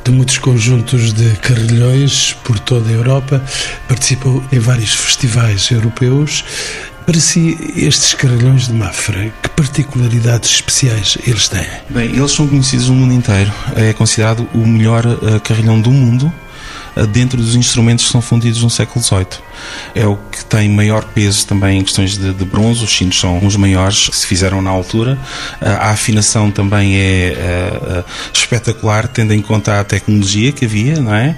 de 0.03 0.12
muitos 0.12 0.38
conjuntos 0.38 1.12
de 1.12 1.36
carrilhões 1.38 2.33
por 2.43 2.57
toda 2.59 2.89
a 2.89 2.93
Europa, 2.93 3.43
participou 3.88 4.43
em 4.51 4.59
vários 4.59 4.93
festivais 4.93 5.69
europeus. 5.71 6.45
Para 7.05 7.19
si, 7.19 7.57
estes 7.75 8.13
carrilhões 8.13 8.67
de 8.67 8.74
Mafra, 8.74 9.31
que 9.41 9.50
particularidades 9.50 10.51
especiais 10.51 11.17
eles 11.25 11.50
têm? 11.50 11.65
Bem, 11.89 12.12
eles 12.15 12.31
são 12.31 12.48
conhecidos 12.48 12.88
no 12.88 12.95
mundo 12.95 13.13
inteiro. 13.13 13.51
É 13.75 13.91
considerado 13.93 14.48
o 14.53 14.59
melhor 14.59 15.05
uh, 15.05 15.39
carrilhão 15.41 15.81
do 15.81 15.91
mundo 15.91 16.31
dentro 17.05 17.41
dos 17.41 17.55
instrumentos 17.55 18.05
que 18.05 18.11
são 18.11 18.21
fundidos 18.21 18.61
no 18.61 18.69
século 18.69 19.03
XVIII 19.03 19.48
é 19.95 20.05
o 20.05 20.15
que 20.15 20.43
tem 20.45 20.69
maior 20.69 21.03
peso 21.05 21.45
também 21.47 21.79
em 21.79 21.83
questões 21.83 22.17
de, 22.17 22.33
de 22.33 22.45
bronze. 22.45 22.83
Os 22.83 22.95
sinos 22.95 23.19
são 23.19 23.45
os 23.45 23.55
maiores 23.55 24.09
que 24.09 24.15
se 24.15 24.25
fizeram 24.25 24.61
na 24.61 24.69
altura. 24.69 25.17
A 25.61 25.91
afinação 25.91 26.51
também 26.51 26.97
é 26.97 27.33
uh, 27.75 28.05
espetacular, 28.33 29.07
tendo 29.07 29.33
em 29.33 29.41
conta 29.41 29.79
a 29.79 29.83
tecnologia 29.83 30.51
que 30.51 30.65
havia, 30.65 30.99
não 30.99 31.13
é? 31.13 31.35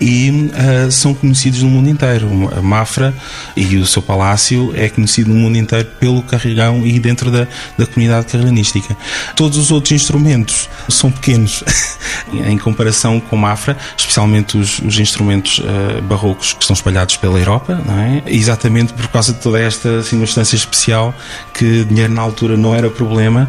E 0.00 0.50
são 0.90 1.14
conhecidos 1.14 1.62
no 1.62 1.68
mundo 1.68 1.88
inteiro. 1.88 2.50
A 2.56 2.62
Mafra 2.62 3.14
e 3.56 3.76
o 3.76 3.86
seu 3.86 4.02
palácio 4.02 4.72
é 4.76 4.88
conhecido 4.88 5.30
no 5.30 5.36
mundo 5.36 5.56
inteiro 5.56 5.88
pelo 5.98 6.22
carrilhão 6.22 6.86
e 6.86 6.98
dentro 6.98 7.30
da, 7.30 7.46
da 7.76 7.86
comunidade 7.86 8.26
carrilhanística. 8.26 8.96
Todos 9.36 9.58
os 9.58 9.70
outros 9.70 9.92
instrumentos 9.92 10.68
são 10.88 11.10
pequenos 11.10 11.64
em 12.32 12.58
comparação 12.58 13.20
com 13.20 13.36
Mafra, 13.36 13.76
especialmente 13.96 14.56
os, 14.56 14.78
os 14.80 14.98
instrumentos 14.98 15.58
uh, 15.58 16.02
barrocos 16.02 16.52
que 16.52 16.62
estão 16.62 16.74
espalhados 16.74 17.16
pela 17.16 17.38
Europa 17.38 17.61
Europa, 17.62 17.80
não 17.86 17.98
é? 17.98 18.22
Exatamente 18.26 18.92
por 18.92 19.08
causa 19.08 19.32
de 19.32 19.38
toda 19.38 19.58
esta 19.58 20.02
circunstância 20.02 20.56
especial 20.56 21.14
que 21.54 21.84
dinheiro 21.84 22.12
na 22.12 22.20
altura 22.20 22.56
não 22.56 22.74
era 22.74 22.90
problema. 22.90 23.48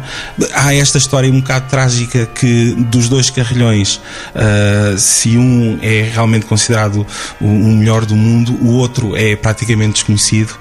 Há 0.54 0.74
esta 0.74 0.98
história 0.98 1.30
um 1.30 1.40
bocado 1.40 1.68
trágica 1.68 2.26
que 2.26 2.74
dos 2.74 3.08
dois 3.08 3.30
carrilhões, 3.30 3.96
uh, 3.96 4.98
se 4.98 5.36
um 5.36 5.78
é 5.82 6.08
realmente 6.12 6.46
considerado 6.46 7.06
o 7.40 7.46
melhor 7.46 8.06
do 8.06 8.14
mundo, 8.14 8.56
o 8.62 8.74
outro 8.74 9.16
é 9.16 9.34
praticamente 9.36 9.94
desconhecido 9.94 10.54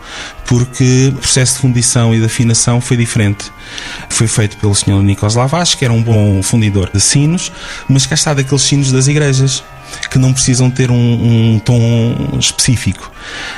porque 0.46 1.12
o 1.16 1.20
processo 1.20 1.56
de 1.56 1.60
fundição 1.60 2.14
e 2.14 2.20
de 2.20 2.26
afinação 2.26 2.82
foi 2.82 2.98
diferente. 2.98 3.52
Foi 4.10 4.28
feito 4.28 4.58
pelo 4.58 4.76
Sr. 4.76 5.02
Nicolas 5.02 5.36
Lavache, 5.36 5.78
que 5.78 5.86
era 5.86 5.94
um 5.94 6.02
bom 6.02 6.44
fundidor 6.44 6.90
de 6.94 7.00
sinos, 7.00 7.52
mas 7.88 8.06
cá 8.06 8.16
está 8.16 8.34
daqueles 8.34 8.62
sinos 8.62 8.92
das 8.92 9.08
igrejas 9.08 9.64
que 10.10 10.18
não 10.20 10.34
precisam 10.34 10.70
ter 10.70 10.92
um, 10.92 11.56
um 11.56 11.60
tom 11.60 12.38
específico. 12.40 13.12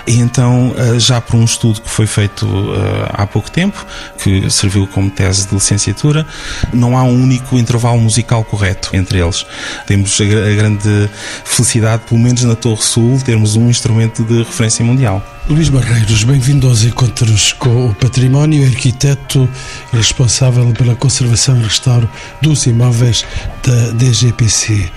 E 0.08 0.20
então, 0.20 0.74
eh, 0.78 1.00
já 1.00 1.20
por 1.20 1.36
um 1.36 1.44
estudo 1.44 1.82
que 1.82 1.90
foi 1.90 2.06
feito 2.06 2.46
eh, 2.46 3.10
há 3.14 3.26
pouco 3.26 3.50
tempo, 3.50 3.86
que 4.22 4.50
serviu 4.50 4.88
como 4.88 5.10
tese 5.10 5.48
de 5.48 5.56
licenciatura, 5.56 6.26
não 6.74 6.98
há 6.98 7.04
um 7.04 7.24
único 7.24 7.58
intervalo 7.58 8.00
musical 8.00 8.44
correto 8.44 8.90
entre 8.94 9.20
eles. 9.20 9.46
Temos 9.88 10.20
a 10.22 10.56
grande 10.56 11.10
felicidade, 11.44 12.04
pelo 12.08 12.20
menos 12.20 12.44
na 12.44 12.56
Torre 12.56 12.82
Sul, 12.82 13.20
termos 13.24 13.56
um 13.56 13.70
instrumento 13.70 14.24
de 14.24 14.44
referência 14.44 14.86
mundial. 14.86 15.24
Luís 15.48 15.70
Barreiros, 15.70 16.24
bem-vindo 16.24 16.68
aos 16.68 16.84
encontros 16.84 17.54
com 17.54 17.90
o 17.90 17.96
património, 17.96 18.66
arquiteto 18.66 19.48
responsável 19.94 20.72
pela 20.74 20.96
conservação 20.96 21.60
e 21.60 21.64
restauro 21.64 22.10
dos 22.42 22.66
imóveis 22.66 23.24
da 23.64 23.92
DGPC. 23.92 24.90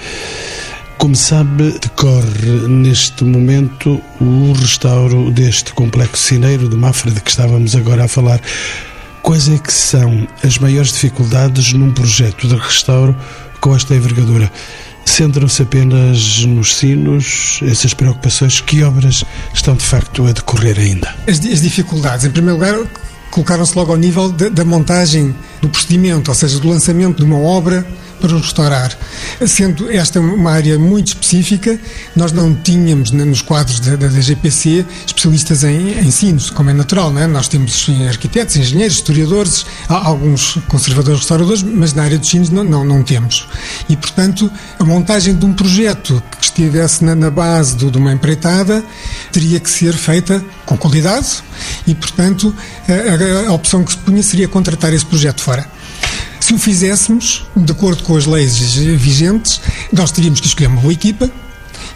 Como 0.99 1.15
sabe, 1.15 1.79
decorre 1.81 2.69
neste 2.69 3.23
momento 3.23 4.03
o 4.21 4.53
restauro 4.53 5.31
deste 5.31 5.73
complexo 5.73 6.21
cineiro 6.21 6.69
de 6.69 6.75
Mafra 6.75 7.13
de 7.13 7.21
que 7.21 7.31
estávamos 7.31 7.77
agora 7.77 8.05
a 8.05 8.09
falar. 8.09 8.41
Quais 9.23 9.49
é 9.49 9.59
que 9.59 9.73
são 9.73 10.27
as 10.43 10.59
maiores 10.59 10.93
dificuldades 10.93 11.73
num 11.73 11.93
projeto 11.93 12.49
de 12.49 12.57
restauro 12.57 13.17
com 13.61 13.77
esta 13.77 13.95
envergadura? 13.95 14.51
Centram-se 15.05 15.63
apenas 15.63 16.45
nos 16.45 16.75
sinos, 16.75 17.61
essas 17.63 17.95
preocupações? 17.95 18.61
Que 18.61 18.83
obras 18.83 19.25
estão 19.55 19.77
de 19.77 19.85
facto 19.85 20.27
a 20.27 20.33
decorrer 20.33 20.79
ainda? 20.79 21.15
As, 21.29 21.39
as 21.39 21.63
dificuldades, 21.63 22.27
em 22.27 22.31
primeiro 22.31 22.59
lugar, 22.59 22.77
colocaram-se 23.31 23.77
logo 23.77 23.93
ao 23.93 23.99
nível 23.99 24.31
de, 24.31 24.51
da 24.51 24.65
montagem 24.65 25.35
do 25.61 25.69
procedimento, 25.69 26.31
ou 26.31 26.35
seja, 26.35 26.59
do 26.59 26.69
lançamento 26.69 27.19
de 27.19 27.25
uma 27.25 27.39
obra 27.39 27.87
para 28.21 28.35
o 28.35 28.39
restaurar. 28.39 28.97
Sendo 29.47 29.91
esta 29.91 30.21
uma 30.21 30.51
área 30.51 30.79
muito 30.79 31.09
específica, 31.09 31.79
nós 32.15 32.33
não 32.33 32.55
tínhamos 32.55 33.11
nos 33.11 33.43
quadros 33.43 33.81
da, 33.81 33.97
da 33.97 34.09
DGPC 34.09 34.85
especialistas 35.07 35.65
em, 35.65 35.99
em 35.99 36.11
sinos, 36.11 36.51
como 36.51 36.71
é 36.71 36.73
natural, 36.73 37.13
não 37.13 37.21
é? 37.21 37.27
Nós 37.27 37.49
temos 37.49 37.87
arquitetos, 38.09 38.57
engenheiros, 38.57 38.97
historiadores, 38.97 39.67
alguns 39.89 40.59
conservadores, 40.69 41.21
restauradores, 41.21 41.63
mas 41.63 41.95
na 41.95 42.05
área 42.05 42.19
dos 42.19 42.29
sinos 42.29 42.51
não, 42.51 42.65
não, 42.65 42.85
não 42.85 43.03
temos. 43.03 43.49
E, 43.89 43.97
portanto, 43.97 44.51
a 44.79 44.85
montagem 44.85 45.35
de 45.35 45.45
um 45.45 45.53
projeto 45.53 46.23
que 46.39 46.47
estivesse 46.47 47.05
na, 47.05 47.15
na 47.15 47.31
base 47.31 47.77
do, 47.77 47.91
de 47.91 47.99
uma 47.99 48.13
empreitada 48.13 48.85
teria 49.33 49.61
que 49.61 49.71
ser 49.71 49.95
feita 49.95 50.45
com 50.67 50.77
qualidade 50.77 51.43
e, 51.87 51.95
portanto, 51.95 52.55
a, 52.89 53.13
a, 53.13 53.17
a 53.23 53.53
opção 53.53 53.85
que 53.85 53.93
se 53.93 53.99
punha 53.99 54.23
seria 54.23 54.49
contratar 54.49 54.93
esse 54.93 55.05
projeto 55.05 55.43
fora. 55.43 55.67
Se 56.41 56.55
o 56.55 56.59
fizéssemos, 56.59 57.45
de 57.55 57.73
acordo 57.73 58.03
com 58.03 58.17
as 58.17 58.25
leis 58.25 58.57
vigentes, 58.75 59.61
nós 59.93 60.11
teríamos 60.11 60.41
que 60.41 60.47
escolher 60.47 60.69
uma 60.69 60.81
boa 60.81 60.93
equipa 60.93 61.31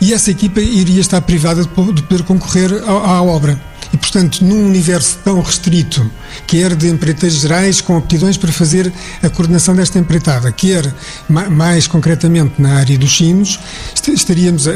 e 0.01 0.13
essa 0.13 0.31
equipa 0.31 0.61
iria 0.61 1.01
estar 1.01 1.21
privada 1.23 1.63
de 1.63 1.69
poder 2.03 2.23
concorrer 2.25 2.71
à 2.87 3.23
obra. 3.23 3.59
E, 3.93 3.97
portanto, 3.97 4.43
num 4.43 4.67
universo 4.67 5.19
tão 5.23 5.41
restrito, 5.43 6.11
quer 6.47 6.75
de 6.75 6.89
empreiteiros 6.89 7.41
gerais 7.41 7.81
com 7.81 7.97
aptidões 7.97 8.39
para 8.39 8.51
fazer 8.51 8.91
a 9.23 9.29
coordenação 9.29 9.77
desta 9.77 9.99
empreitada, 9.99 10.51
quer 10.51 10.93
mais 11.29 11.87
concretamente 11.87 12.55
na 12.61 12.77
área 12.77 12.97
dos 12.97 13.15
sinos, 13.15 13.61
estaríamos 14.09 14.67
a, 14.67 14.73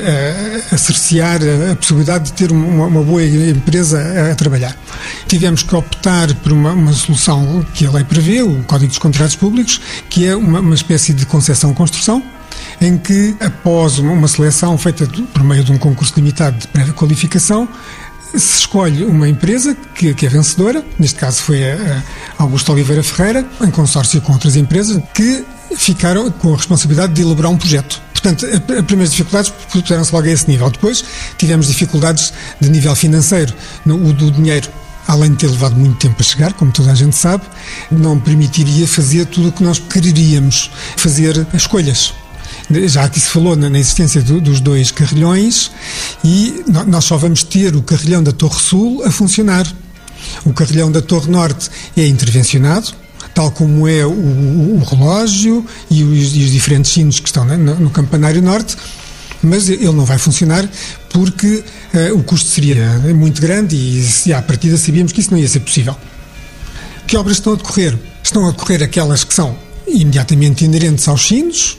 a 0.70 0.76
cercear 0.76 1.40
a, 1.72 1.76
possibilidade 1.76 2.26
de 2.26 2.32
ter 2.34 2.52
uma, 2.52 2.86
uma 2.86 3.02
boa 3.02 3.24
empresa 3.24 3.98
a, 3.98 4.32
a, 4.32 4.34
trabalhar. 4.34 4.76
Tivemos 5.26 5.62
que 5.62 5.74
optar 5.74 6.34
por 6.36 6.52
uma, 6.52 6.72
uma, 6.72 6.92
solução 6.92 7.64
que 7.72 7.86
a 7.86 7.90
lei 7.90 8.04
prevê, 8.04 8.42
o 8.42 8.62
Código 8.64 8.88
dos 8.88 8.98
Contratos 8.98 9.36
Públicos, 9.36 9.80
que 10.10 10.26
é 10.26 10.36
uma, 10.36 10.60
uma 10.60 10.74
espécie 10.74 11.14
de 11.14 11.24
concessão-construção, 11.24 12.22
em 12.80 12.98
que, 12.98 13.34
após 13.40 13.98
uma 13.98 14.28
seleção 14.28 14.76
feita 14.76 15.06
por 15.32 15.42
meio 15.42 15.64
de 15.64 15.72
um 15.72 15.78
concurso 15.78 16.12
limitado 16.16 16.58
de 16.58 16.68
pré-qualificação, 16.68 17.68
se 18.38 18.60
escolhe 18.60 19.04
uma 19.04 19.28
empresa 19.28 19.76
que, 19.94 20.14
que, 20.14 20.26
é 20.26 20.28
vencedora, 20.28 20.84
neste 20.98 21.18
caso 21.18 21.42
foi 21.42 21.70
a, 21.70 22.02
Augusto 22.38 22.72
Oliveira 22.72 23.02
Ferreira, 23.02 23.44
em 23.60 23.70
consórcio 23.70 24.20
com 24.20 24.32
outras 24.32 24.56
empresas, 24.56 25.02
que 25.14 25.44
ficaram 25.76 26.30
com 26.30 26.52
a 26.52 26.56
responsabilidade 26.56 27.12
de 27.12 27.22
elaborar 27.22 27.50
um 27.50 27.56
projeto. 27.56 28.00
Portanto, 28.12 28.46
as 28.46 28.84
primeiras 28.84 29.10
dificuldades 29.10 29.52
puseram-se 29.70 30.12
logo 30.12 30.26
a 30.26 30.30
esse 30.30 30.48
nível. 30.48 30.70
Depois 30.70 31.04
tivemos 31.38 31.66
dificuldades 31.66 32.32
de 32.60 32.68
nível 32.68 32.94
financeiro, 32.96 33.54
o 33.86 34.12
do 34.12 34.30
dinheiro 34.30 34.68
além 35.08 35.30
de 35.30 35.36
ter 35.36 35.48
levado 35.48 35.76
muito 35.76 35.98
tempo 35.98 36.16
a 36.18 36.24
chegar, 36.24 36.52
como 36.54 36.72
toda 36.72 36.90
a 36.90 36.94
gente 36.94 37.14
sabe, 37.14 37.44
não 37.90 38.18
permitiria 38.18 38.88
fazer 38.88 39.26
tudo 39.26 39.50
o 39.50 39.52
que 39.52 39.62
nós 39.62 39.78
quereríamos, 39.78 40.68
fazer 40.96 41.46
escolhas 41.54 42.12
já 42.86 43.04
aqui 43.04 43.20
se 43.20 43.28
falou 43.28 43.54
na, 43.54 43.78
existência 43.78 44.20
do, 44.22 44.40
dos 44.40 44.60
dois 44.60 44.90
carrilhões 44.90 45.70
e 46.24 46.64
nós 46.86 47.04
só 47.04 47.16
vamos 47.16 47.42
ter 47.42 47.76
o 47.76 47.82
carrilhão 47.82 48.22
da 48.22 48.32
Torre 48.32 48.60
Sul 48.60 49.02
a 49.04 49.10
funcionar. 49.10 49.66
O 50.44 50.52
carrilhão 50.52 50.90
da 50.90 51.00
Torre 51.00 51.30
Norte 51.30 51.70
é 51.96 52.06
intervencionado, 52.06 52.92
tal 53.34 53.50
como 53.50 53.86
é 53.86 54.04
o, 54.04 54.10
o, 54.10 54.80
o 54.80 54.84
relógio 54.84 55.64
e 55.90 56.02
os, 56.02 56.34
e 56.34 56.44
os, 56.44 56.50
diferentes 56.50 56.90
sinos 56.90 57.20
que 57.20 57.28
estão 57.28 57.44
no, 57.44 57.74
no 57.76 57.90
campanário 57.90 58.42
norte, 58.42 58.76
mas 59.42 59.68
ele 59.68 59.92
não 59.92 60.04
vai 60.04 60.18
funcionar 60.18 60.68
porque 61.10 61.62
uh, 61.94 62.18
o 62.18 62.22
custo 62.24 62.48
seria 62.48 62.98
muito 63.14 63.40
grande 63.40 63.76
e 63.76 64.02
se 64.02 64.32
à 64.32 64.42
partida 64.42 64.76
sabíamos 64.76 65.12
que 65.12 65.20
isso 65.20 65.30
não 65.30 65.38
ia 65.38 65.48
ser 65.48 65.60
possível. 65.60 65.96
Que 67.06 67.16
obras 67.16 67.36
estão 67.36 67.52
a 67.52 67.56
decorrer? 67.56 67.96
Estão 68.22 68.48
a 68.48 68.50
decorrer 68.50 68.82
aquelas 68.82 69.22
que 69.22 69.32
são 69.32 69.56
imediatamente 69.86 70.64
inerentes 70.64 71.06
aos 71.06 71.28
sinos, 71.28 71.78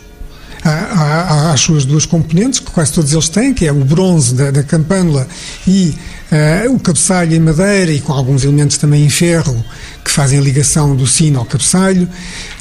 às 1.54 1.62
suas 1.62 1.86
duas 1.86 2.06
componentes, 2.06 2.60
que 2.60 2.72
quase 2.72 2.92
todos 2.92 3.12
eles 3.12 3.30
têm, 3.30 3.54
que 3.54 3.66
é 3.66 3.72
o 3.72 3.84
bronze 3.84 4.34
da, 4.36 4.52
da 4.52 4.64
campânula 4.64 5.28
e 5.66 5.96
uh, 6.66 6.74
o 6.74 6.80
cabeçalho 6.80 7.34
em 7.34 7.40
madeira 7.40 7.92
e 7.92 8.02
com 8.02 8.14
alguns 8.14 8.44
elementos 8.44 8.78
também 8.78 9.06
em 9.06 9.10
ferro 9.10 9.64
que 10.04 10.12
fazem 10.12 10.40
a 10.40 10.42
ligação 10.42 10.96
do 10.96 11.08
sino 11.08 11.40
ao 11.40 11.46
cabeçalho. 11.46 12.08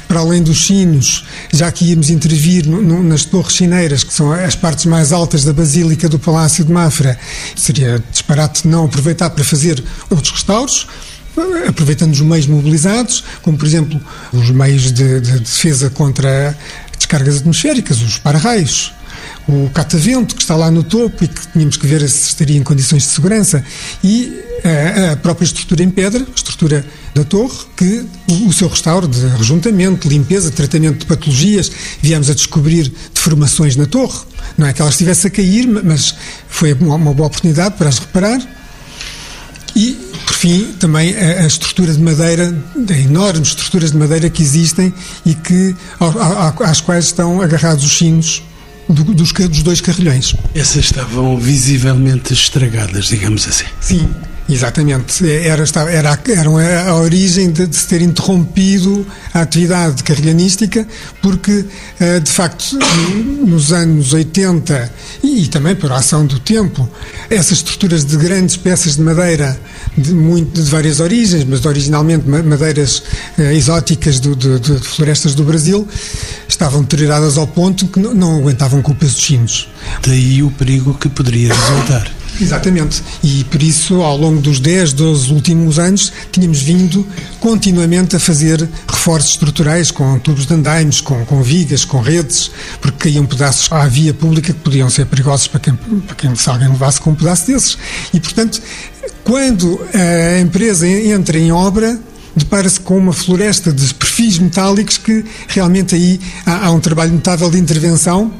Para 0.07 0.21
além 0.21 0.41
dos 0.41 0.65
sinos, 0.65 1.25
já 1.51 1.69
que 1.69 1.83
íamos 1.83 2.09
intervir 2.09 2.65
no, 2.65 2.81
no, 2.81 3.03
nas 3.03 3.25
torres 3.25 3.57
sineiras, 3.57 4.05
que 4.05 4.13
são 4.13 4.31
as 4.31 4.55
partes 4.55 4.85
mais 4.85 5.11
altas 5.11 5.43
da 5.43 5.51
Basílica 5.51 6.07
do 6.07 6.17
Palácio 6.17 6.63
de 6.63 6.71
Mafra, 6.71 7.19
seria 7.57 8.01
disparate 8.09 8.65
não 8.65 8.85
aproveitar 8.85 9.29
para 9.31 9.43
fazer 9.43 9.83
outros 10.09 10.31
restauros 10.31 10.87
aproveitando 11.67 12.13
os 12.13 12.21
meios 12.21 12.47
mobilizados, 12.47 13.23
como 13.41 13.57
por 13.57 13.67
exemplo 13.67 14.01
os 14.33 14.49
meios 14.49 14.91
de, 14.91 15.19
de 15.19 15.39
defesa 15.39 15.89
contra 15.89 16.57
descargas 17.07 17.37
atmosféricas, 17.37 18.01
os 18.01 18.17
para-raios, 18.17 18.93
o 19.47 19.69
catavento 19.69 20.35
que 20.35 20.41
está 20.41 20.55
lá 20.55 20.69
no 20.69 20.83
topo 20.83 21.23
e 21.23 21.27
que 21.27 21.47
tínhamos 21.47 21.77
que 21.77 21.87
ver 21.87 22.07
se 22.07 22.27
estaria 22.27 22.57
em 22.57 22.63
condições 22.63 23.03
de 23.03 23.09
segurança 23.09 23.63
e 24.03 24.43
a, 24.63 25.13
a 25.13 25.15
própria 25.15 25.45
estrutura 25.45 25.83
em 25.83 25.89
pedra, 25.89 26.25
estrutura 26.35 26.85
da 27.15 27.23
torre, 27.23 27.57
que 27.77 28.05
o, 28.29 28.51
seu 28.51 28.67
restauro 28.67 29.07
de 29.07 29.25
rejuntamento, 29.25 30.09
limpeza, 30.09 30.51
tratamento 30.51 30.99
de 30.99 31.05
patologias, 31.05 31.71
viemos 32.01 32.29
a 32.29 32.33
descobrir 32.33 32.91
deformações 33.13 33.77
na 33.77 33.85
torre. 33.85 34.19
Não 34.57 34.67
é 34.67 34.73
que 34.73 34.81
ela 34.81 34.91
estivesse 34.91 35.27
a 35.27 35.29
cair, 35.29 35.65
mas 35.67 36.13
foi 36.49 36.73
uma 36.73 37.13
boa 37.13 37.27
oportunidade 37.27 37.75
para 37.77 37.87
as 37.87 37.99
reparar. 37.99 38.39
E 39.75 40.06
por 40.27 40.35
fim, 40.35 40.73
também 40.77 41.15
a, 41.15 41.43
a, 41.43 41.47
estrutura 41.47 41.93
de 41.93 42.01
madeira, 42.01 42.53
enormes 42.99 43.47
estruturas 43.47 43.91
de 43.93 43.97
madeira 43.97 44.29
que 44.29 44.43
existem 44.43 44.93
e 45.25 45.33
que, 45.33 45.73
às 46.65 46.81
quais 46.81 47.05
estão 47.05 47.41
agarrados 47.41 47.85
os 47.85 47.97
sinos 47.97 48.43
do, 48.89 49.05
dos, 49.05 49.31
dos 49.31 49.63
dois 49.63 49.79
carrilhões. 49.79 50.35
Essas 50.53 50.83
estavam 50.83 51.39
visivelmente 51.39 52.33
estragadas, 52.33 53.05
digamos 53.05 53.47
assim. 53.47 53.65
Sim, 53.79 54.09
Exatamente, 54.49 55.29
era, 55.29 55.65
era, 55.89 56.19
era 56.25 56.89
a 56.89 56.95
origem 56.95 57.51
de, 57.51 57.67
de, 57.67 57.75
se 57.75 57.85
ter 57.85 58.01
interrompido 58.01 59.05
a 59.33 59.41
atividade 59.41 60.01
carrilhanística, 60.03 60.87
porque, 61.21 61.65
eh, 61.99 62.21
de 62.21 62.31
facto, 62.31 62.79
nos 63.45 63.73
anos 63.73 64.13
80 64.13 64.89
e, 65.21 65.47
também 65.47 65.75
por 65.75 65.91
ação 65.91 66.25
do 66.25 66.39
tempo, 66.39 66.87
essas 67.29 67.57
estruturas 67.57 68.05
de 68.05 68.15
grandes 68.15 68.55
peças 68.55 68.95
de 68.95 69.01
madeira, 69.01 69.59
de, 69.97 70.13
muito, 70.13 70.61
de 70.61 70.69
várias 70.69 71.01
origens, 71.01 71.43
mas 71.43 71.65
originalmente 71.65 72.25
madeiras 72.25 73.03
eh, 73.37 73.53
exóticas 73.53 74.21
do, 74.21 74.33
de, 74.33 74.59
de, 74.59 74.79
florestas 74.79 75.35
do 75.35 75.43
Brasil, 75.43 75.85
estavam 76.47 76.83
deterioradas 76.83 77.37
ao 77.37 77.47
ponto 77.47 77.85
que 77.87 77.99
não, 77.99 78.13
não 78.13 78.37
aguentavam 78.37 78.81
com 78.81 78.93
o 78.93 78.95
peso 78.95 79.15
dos 79.15 79.25
sinos. 79.25 79.69
Daí 80.05 80.41
o 80.41 80.49
perigo 80.51 80.93
que 80.93 81.09
poderia 81.09 81.53
resultar. 81.53 82.16
Exatamente. 82.39 83.03
E 83.23 83.43
por 83.45 83.61
isso, 83.61 84.01
ao 84.01 84.17
longo 84.17 84.39
dos 84.39 84.59
10, 84.59 84.93
12 84.93 85.33
últimos 85.33 85.79
anos, 85.79 86.11
tínhamos 86.31 86.61
vindo 86.61 87.05
continuamente 87.39 88.15
a 88.15 88.19
fazer 88.19 88.67
reforços 88.87 89.31
estruturais 89.31 89.91
com 89.91 90.19
tubos 90.19 90.45
de 90.45 90.53
andaimes, 90.53 91.01
com, 91.01 91.25
com 91.25 91.41
vigas, 91.41 91.83
com 91.83 91.99
redes, 91.99 92.51
porque 92.81 93.09
caíam 93.09 93.25
pedaços 93.25 93.71
à 93.71 93.85
via 93.87 94.13
pública 94.13 94.53
que 94.53 94.59
podiam 94.59 94.89
ser 94.89 95.05
perigosos 95.05 95.47
para 95.47 95.59
quem, 95.59 95.75
para 95.75 96.15
quem 96.15 96.35
se 96.35 96.49
alguém 96.49 96.67
levasse 96.67 97.01
com 97.01 97.11
um 97.11 97.15
pedaço 97.15 97.47
desses. 97.47 97.77
E, 98.13 98.19
portanto, 98.19 98.61
quando 99.23 99.79
a 99.93 100.39
empresa 100.39 100.87
entra 100.87 101.37
em 101.37 101.51
obra, 101.51 101.99
depara-se 102.35 102.79
com 102.79 102.97
uma 102.97 103.13
floresta 103.13 103.73
de 103.73 103.93
perfis 103.93 104.37
metálicos 104.37 104.97
que 104.97 105.25
realmente 105.47 105.95
aí 105.95 106.19
há, 106.45 106.67
há 106.67 106.71
um 106.71 106.79
trabalho 106.79 107.13
notável 107.13 107.49
de 107.49 107.57
intervenção 107.57 108.31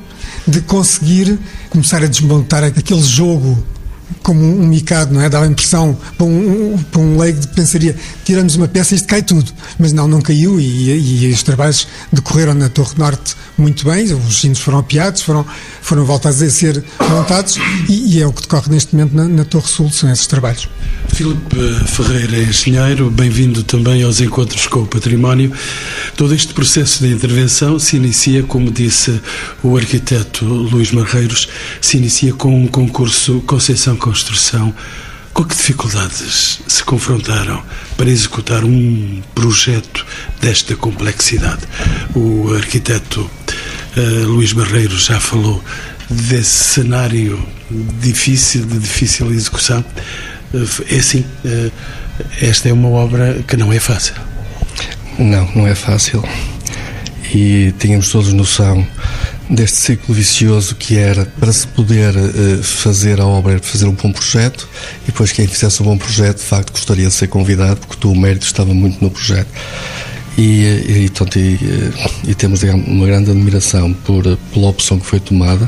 de 0.48 0.62
conseguir 0.62 1.38
começar 1.70 2.04
a 2.04 2.08
desmontar 2.08 2.64
aquele 2.64 3.04
jogo 3.04 3.62
como 4.24 4.42
um 4.42 4.68
micado, 4.68 5.14
não 5.14 5.22
é? 5.22 5.30
Dava 5.30 5.46
a 5.46 5.48
impressão 5.48 5.98
para 6.18 6.26
um, 6.26 6.78
para 6.92 7.02
um 7.02 7.18
leigo 7.18 7.40
de 7.40 7.48
pensaria, 7.48 7.96
tiramos 8.24 8.56
uma 8.56 8.68
peça 8.68 8.94
e 8.94 8.98
isto 8.98 9.08
cai 9.08 9.22
tudo. 9.22 9.52
Mas 9.78 9.94
não, 9.94 10.08
não 10.08 10.22
caiu 10.22 10.60
e, 10.60 11.26
e 11.26 11.32
os 11.32 11.44
trabalhos 11.44 11.88
decorreram 12.12 12.54
na 12.54 12.70
Torre 12.70 12.94
Norte 12.98 13.36
muito 13.58 13.86
bem, 13.86 14.14
os 14.14 14.40
sinos 14.40 14.60
foram 14.60 14.80
apiados, 14.80 15.22
foram, 15.24 15.46
foram 15.82 16.06
voltados 16.06 16.42
a 16.44 16.50
ser 16.50 16.84
montados 17.10 17.58
e, 17.90 18.18
e 18.18 18.22
é 18.22 18.28
o 18.28 18.32
que 18.32 18.42
decorre 18.42 18.70
neste 18.70 18.96
momento 18.96 19.16
na, 19.16 19.28
na 19.28 19.46
Torre 19.46 19.68
Sul, 19.68 19.90
são 19.90 20.12
esses 20.12 20.28
trabalhos. 20.28 20.70
Filipe 21.10 21.56
Ferreira 21.88 22.38
é 22.38 22.44
engenheiro, 22.44 23.10
bem-vindo 23.10 23.64
também 23.64 24.04
aos 24.04 24.22
encontros 24.22 24.68
com 24.68 24.82
o 24.82 24.86
património. 24.86 25.52
Todo 26.16 26.36
este 26.36 26.54
processo 26.54 27.04
de 27.04 27.12
intervenção 27.12 27.80
se 27.80 27.96
inicia, 27.96 28.44
como 28.44 28.70
disse 28.70 29.20
o 29.64 29.76
arquiteto 29.76 30.46
Luís 30.46 30.92
Marreiros, 30.92 31.50
se 31.82 31.98
inicia 31.98 32.34
com 32.34 32.64
um 32.64 32.68
concurso 32.68 33.42
Conceição-Construção. 33.98 34.74
Com 35.34 35.44
que 35.44 35.56
dificuldades 35.56 36.62
se 36.68 36.84
confrontaram 36.84 37.64
para 37.96 38.10
executar 38.10 38.64
um 38.64 39.22
projeto 39.36 40.04
desta 40.42 40.76
complexidade? 40.76 41.62
O 42.16 42.56
arquiteto 42.56 43.22
uh, 43.22 44.28
Luís 44.28 44.52
Barreiros 44.52 45.06
já 45.06 45.20
falou 45.20 45.64
desse 46.10 46.74
cenário 46.74 47.40
difícil, 48.00 48.66
de 48.66 48.80
difícil 48.80 49.32
execução. 49.32 49.86
Eh, 50.54 50.96
é 50.96 51.00
assim, 51.00 51.26
eh, 51.46 51.70
esta 52.42 52.70
é 52.70 52.74
uma 52.74 52.90
obra 52.90 53.44
que 53.48 53.58
não 53.58 53.72
é 53.72 53.80
fácil. 53.80 54.16
Não, 55.20 55.48
não 55.54 55.68
é 55.68 55.76
fácil. 55.76 56.24
E 57.34 57.74
tínhamos 57.78 58.10
todos 58.10 58.32
noção 58.32 58.88
deste 59.50 59.78
ciclo 59.78 60.14
vicioso 60.14 60.76
que 60.76 60.98
era 60.98 61.26
para 61.40 61.52
se 61.52 61.68
poder 61.68 62.16
uh, 62.16 62.64
fazer 62.64 63.22
a 63.22 63.26
obra, 63.26 63.60
fazer 63.60 63.86
um 63.86 63.94
bom 63.94 64.12
projeto 64.12 64.68
e 65.04 65.08
depois 65.08 65.32
quem 65.32 65.48
fizesse 65.48 65.82
um 65.82 65.86
bom 65.86 65.98
projeto, 65.98 66.38
de 66.38 66.44
facto, 66.44 66.72
gostaria 66.72 67.08
de 67.08 67.14
ser 67.14 67.28
convidado 67.28 67.80
porque 67.88 68.08
o 68.08 68.16
mérito 68.16 68.46
estava 68.46 68.74
muito 68.74 69.02
no 69.04 69.10
projeto. 69.10 69.50
E, 70.38 71.06
e, 71.06 71.10
portanto, 71.10 71.40
e, 71.40 71.58
e 72.28 72.36
temos 72.36 72.60
digamos, 72.60 72.88
uma 72.88 73.08
grande 73.08 73.32
admiração 73.32 73.92
por, 73.92 74.24
pela 74.54 74.68
opção 74.68 75.00
que 75.00 75.06
foi 75.06 75.20
tomada 75.20 75.68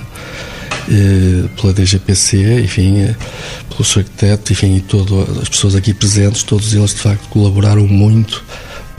eh, 0.92 1.48
pela 1.56 1.72
DGPC, 1.72 2.62
enfim, 2.62 3.02
eh, 3.02 3.16
pelo 3.70 3.84
Sr. 3.84 4.00
Arquiteto, 4.00 4.54
enfim, 4.54 4.76
e 4.78 4.82
todas 4.82 5.38
as 5.38 5.48
pessoas 5.48 5.76
aqui 5.76 5.94
presentes, 5.94 6.42
todos 6.42 6.74
eles 6.74 6.96
de 6.96 7.02
facto 7.02 7.30
colaboraram 7.30 7.86
muito 7.88 8.44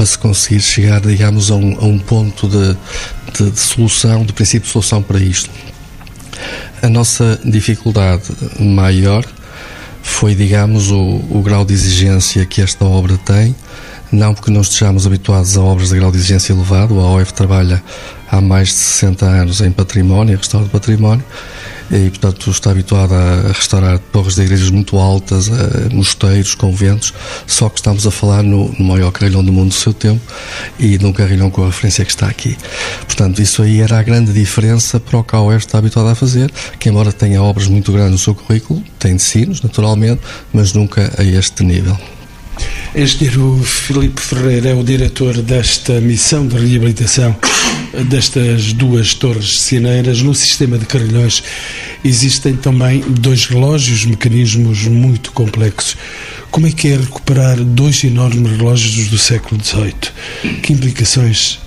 para 0.01 0.07
se 0.07 0.17
conseguir 0.17 0.61
chegar, 0.61 0.99
digamos, 1.03 1.51
a 1.51 1.57
um, 1.57 1.77
a 1.79 1.85
um 1.85 1.99
ponto 1.99 2.49
de, 2.49 2.75
de, 3.35 3.51
de 3.51 3.61
solução, 3.61 4.25
de 4.25 4.33
princípio 4.33 4.65
de 4.67 4.73
solução 4.73 5.03
para 5.03 5.21
isto. 5.21 5.51
A 6.81 6.89
nossa 6.89 7.39
dificuldade 7.45 8.23
maior 8.59 9.27
foi, 10.03 10.35
digamos, 10.35 10.91
o, 10.91 11.21
o, 11.29 11.43
grau 11.45 11.67
de 11.67 11.75
exigência 11.75 12.47
que 12.47 12.63
esta 12.63 12.83
obra 12.83 13.19
tem, 13.19 13.55
não 14.11 14.33
porque 14.33 14.51
não 14.51 14.63
estejamos 14.63 15.07
habituados 15.07 15.59
a 15.59 15.61
obras 15.61 15.91
de 15.91 15.97
grau 15.97 16.11
de 16.11 16.17
exigência 16.17 16.55
elevado, 16.55 16.99
a 16.99 17.07
OF 17.21 17.35
trabalha 17.35 17.83
há 18.31 18.41
mais 18.41 18.69
de 18.69 18.75
60 18.77 19.27
anos 19.27 19.61
em 19.61 19.71
património, 19.71 20.39
restauro 20.39 20.65
de 20.65 20.73
património, 20.73 21.27
e, 21.91 22.09
portanto, 22.11 22.51
está 22.51 22.71
habituado 22.71 23.15
a 23.15 23.53
restaurar 23.53 23.99
torres 23.99 24.37
de 24.37 24.43
igrejas 24.43 24.71
muito 24.71 24.97
altas, 24.97 25.51
mosteiros, 25.93 26.55
conventos, 26.55 27.13
só 27.47 27.69
que 27.69 27.79
estamos 27.79 28.07
a 28.07 28.11
falar 28.11 28.43
no, 28.43 28.73
no, 28.79 28.85
maior 28.85 29.11
carrilhão 29.11 29.45
do 29.45 29.53
mundo 29.53 29.69
do 29.69 29.75
seu 29.75 29.93
tempo 29.93 30.21
e 30.79 30.99
num 30.99 31.13
carrilhão 31.13 31.51
com 31.51 31.63
a 31.63 31.67
referência 31.67 32.05
que 32.05 32.11
está 32.11 32.27
aqui. 32.29 32.57
Portanto, 33.07 33.43
isso 33.43 33.63
aí 33.63 33.81
era 33.81 33.99
a 33.99 34.03
grande 34.03 34.33
diferença 34.33 35.01
para 35.01 35.19
o 35.19 35.25
que 35.25 35.35
a 35.35 35.41
OER 35.41 35.59
está 35.59 35.79
habituado 35.79 36.09
a 36.09 36.15
fazer, 36.15 36.51
que 36.79 36.89
embora 36.89 37.13
tenha 37.13 37.43
obras 37.43 37.67
muito 37.67 37.93
grandes 37.93 38.13
no 38.13 38.19
seu 38.19 38.35
currículo, 38.35 38.83
tem 38.99 39.17
de 39.17 39.23
sinos, 39.23 39.61
naturalmente, 39.63 40.21
mas 40.53 40.73
nunca 40.73 41.13
a 41.19 41.25
este 41.25 41.65
nível. 41.65 41.99
Engenheiro 42.95 43.63
Filipe 43.63 44.21
Ferreira 44.21 44.71
é 44.71 44.75
o 44.75 44.83
diretor 44.83 45.41
desta 45.43 46.01
missão 46.01 46.47
de 46.47 46.57
reabilitação 46.57 47.35
destas 48.09 48.73
duas 48.73 49.15
torres 49.15 49.61
cineiras. 49.61 50.23
No 50.23 50.35
sistema 50.35 50.79
de 50.79 50.87
carrilhões 50.87 51.43
existem 52.05 52.57
também 52.57 53.01
dois 53.01 53.47
relógios, 53.47 54.05
mecanismos 54.05 54.85
muito 54.85 55.33
complexos. 55.33 55.97
Como 56.51 56.67
é 56.67 56.73
que 56.73 56.89
é 56.89 56.97
recuperar 56.97 57.57
dois 57.57 58.03
enormes 58.05 58.57
relógios 58.57 59.09
do 59.09 59.19
século 59.19 59.63
XVIII? 59.63 60.61
Que 60.63 60.73
implicações 60.73 61.61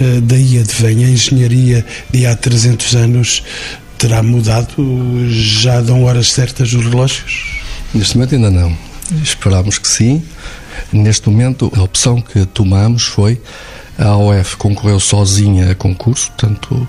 uh, 0.00 0.20
daí 0.22 0.58
advém? 0.58 1.04
A 1.04 1.08
engenharia 1.08 1.84
de 2.10 2.26
há 2.26 2.36
300 2.36 2.94
anos 2.94 3.42
terá 3.98 4.22
mudado? 4.22 4.74
Já 5.28 5.80
dão 5.80 6.04
horas 6.04 6.30
certas 6.30 6.72
os 6.72 6.84
relógios? 6.84 7.60
Neste 7.94 8.16
momento 8.16 8.34
ainda 8.34 8.50
não. 8.50 8.76
Esperámos 9.22 9.78
que 9.78 9.88
sim. 9.88 10.22
Neste 10.92 11.28
momento, 11.28 11.72
a 11.74 11.82
opção 11.82 12.20
que 12.20 12.46
tomamos 12.46 13.04
foi 13.04 13.40
a 13.98 14.06
AOF 14.06 14.56
concorreu 14.56 15.00
sozinha 15.00 15.72
a 15.72 15.74
concurso, 15.74 16.30
portanto, 16.30 16.88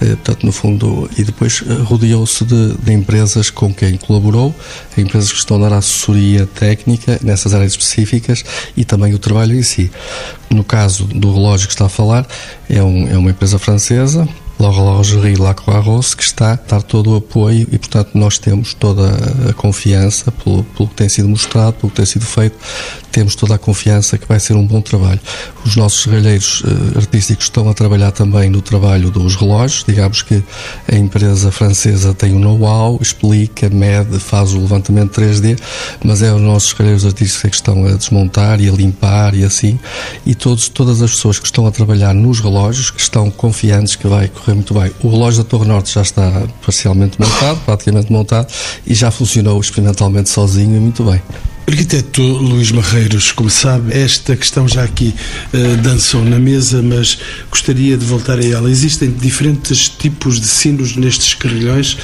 eh, 0.00 0.08
portanto 0.08 0.44
no 0.44 0.52
fundo, 0.52 1.10
e 1.16 1.24
depois 1.24 1.64
eh, 1.66 1.72
rodeou-se 1.82 2.44
de, 2.44 2.74
de, 2.74 2.92
empresas 2.92 3.48
com 3.48 3.72
quem 3.72 3.96
colaborou, 3.96 4.54
empresas 4.96 5.32
que 5.32 5.38
estão 5.38 5.56
a 5.56 5.68
dar 5.68 5.76
assessoria 5.76 6.46
técnica 6.46 7.18
nessas 7.22 7.54
áreas 7.54 7.72
específicas 7.72 8.44
e 8.76 8.84
também 8.84 9.14
o 9.14 9.18
trabalho 9.18 9.56
em 9.56 9.62
si. 9.62 9.90
No 10.50 10.62
caso 10.62 11.04
do 11.04 11.32
relógio 11.32 11.66
que 11.66 11.72
está 11.72 11.86
a 11.86 11.88
falar, 11.88 12.26
é, 12.68 12.82
um, 12.82 13.08
é 13.08 13.16
uma 13.16 13.30
empresa 13.30 13.58
francesa, 13.58 14.28
La 14.64 14.70
Horlogerie 14.70 15.36
La 15.36 15.52
Croix-Rousse, 15.52 16.16
que 16.16 16.22
está 16.22 16.52
a 16.52 16.56
dar 16.56 16.82
todo 16.82 17.12
o 17.12 17.16
apoio 17.16 17.68
e, 17.70 17.76
portanto, 17.76 18.12
nós 18.14 18.38
temos 18.38 18.72
toda 18.72 19.10
a 19.50 19.52
confiança 19.52 20.32
pelo, 20.32 20.64
pelo 20.64 20.88
que 20.88 20.94
tem 20.94 21.06
sido 21.06 21.28
mostrado, 21.28 21.74
pelo 21.74 21.90
que 21.90 21.96
tem 21.96 22.06
sido 22.06 22.24
feito, 22.24 22.56
temos 23.12 23.34
toda 23.34 23.56
a 23.56 23.58
confiança 23.58 24.16
que 24.16 24.26
vai 24.26 24.40
ser 24.40 24.54
um 24.54 24.66
bom 24.66 24.80
trabalho. 24.80 25.20
Os 25.66 25.76
nossos 25.76 26.02
serralheiros 26.02 26.62
uh, 26.62 26.96
artísticos 26.96 27.44
estão 27.44 27.68
a 27.68 27.74
trabalhar 27.74 28.10
também 28.10 28.48
no 28.48 28.62
trabalho 28.62 29.10
dos 29.10 29.36
relógios, 29.36 29.84
digamos 29.86 30.22
que 30.22 30.42
a 30.90 30.96
empresa 30.96 31.52
francesa 31.52 32.14
tem 32.14 32.32
o 32.32 32.36
um 32.36 32.38
know-how, 32.38 32.98
explica, 33.02 33.68
mede, 33.68 34.18
faz 34.18 34.54
o 34.54 34.60
levantamento 34.60 35.20
3D, 35.20 35.58
mas 36.02 36.22
é 36.22 36.32
os 36.32 36.40
nossos 36.40 36.70
serralheiros 36.70 37.04
artísticos 37.04 37.50
que 37.50 37.56
estão 37.56 37.84
a 37.84 37.92
desmontar 37.92 38.60
e 38.62 38.68
a 38.68 38.72
limpar 38.72 39.34
e 39.34 39.44
assim, 39.44 39.78
e 40.24 40.34
todos, 40.34 40.70
todas 40.70 41.02
as 41.02 41.10
pessoas 41.10 41.38
que 41.38 41.44
estão 41.44 41.66
a 41.66 41.70
trabalhar 41.70 42.14
nos 42.14 42.40
relógios, 42.40 42.90
que 42.90 43.00
estão 43.00 43.30
confiantes 43.30 43.94
que 43.94 44.08
vai 44.08 44.26
correr 44.26 44.53
muito 44.54 44.74
bem. 44.74 44.90
O 45.02 45.10
relógio 45.10 45.42
da 45.42 45.48
Torre 45.48 45.66
Norte 45.66 45.92
já 45.92 46.02
está 46.02 46.46
parcialmente 46.64 47.20
montado, 47.20 47.60
praticamente 47.64 48.12
montado, 48.12 48.52
e 48.86 48.94
já 48.94 49.10
funcionou 49.10 49.60
experimentalmente 49.60 50.28
sozinho 50.30 50.76
e 50.76 50.80
muito 50.80 51.04
bem. 51.04 51.20
Arquiteto 51.66 52.22
Luís 52.22 52.70
Marreiros, 52.70 53.32
como 53.32 53.48
sabe, 53.48 53.96
esta 53.96 54.36
questão 54.36 54.68
já 54.68 54.84
aqui 54.84 55.14
uh, 55.52 55.76
dançou 55.78 56.22
na 56.22 56.38
mesa, 56.38 56.82
mas 56.82 57.18
gostaria 57.50 57.96
de 57.96 58.04
voltar 58.04 58.38
a 58.38 58.44
ela. 58.44 58.70
Existem 58.70 59.10
diferentes 59.10 59.88
tipos 59.88 60.38
de 60.38 60.46
sinos 60.46 60.94
nestes 60.94 61.32
carrilhões, 61.32 61.96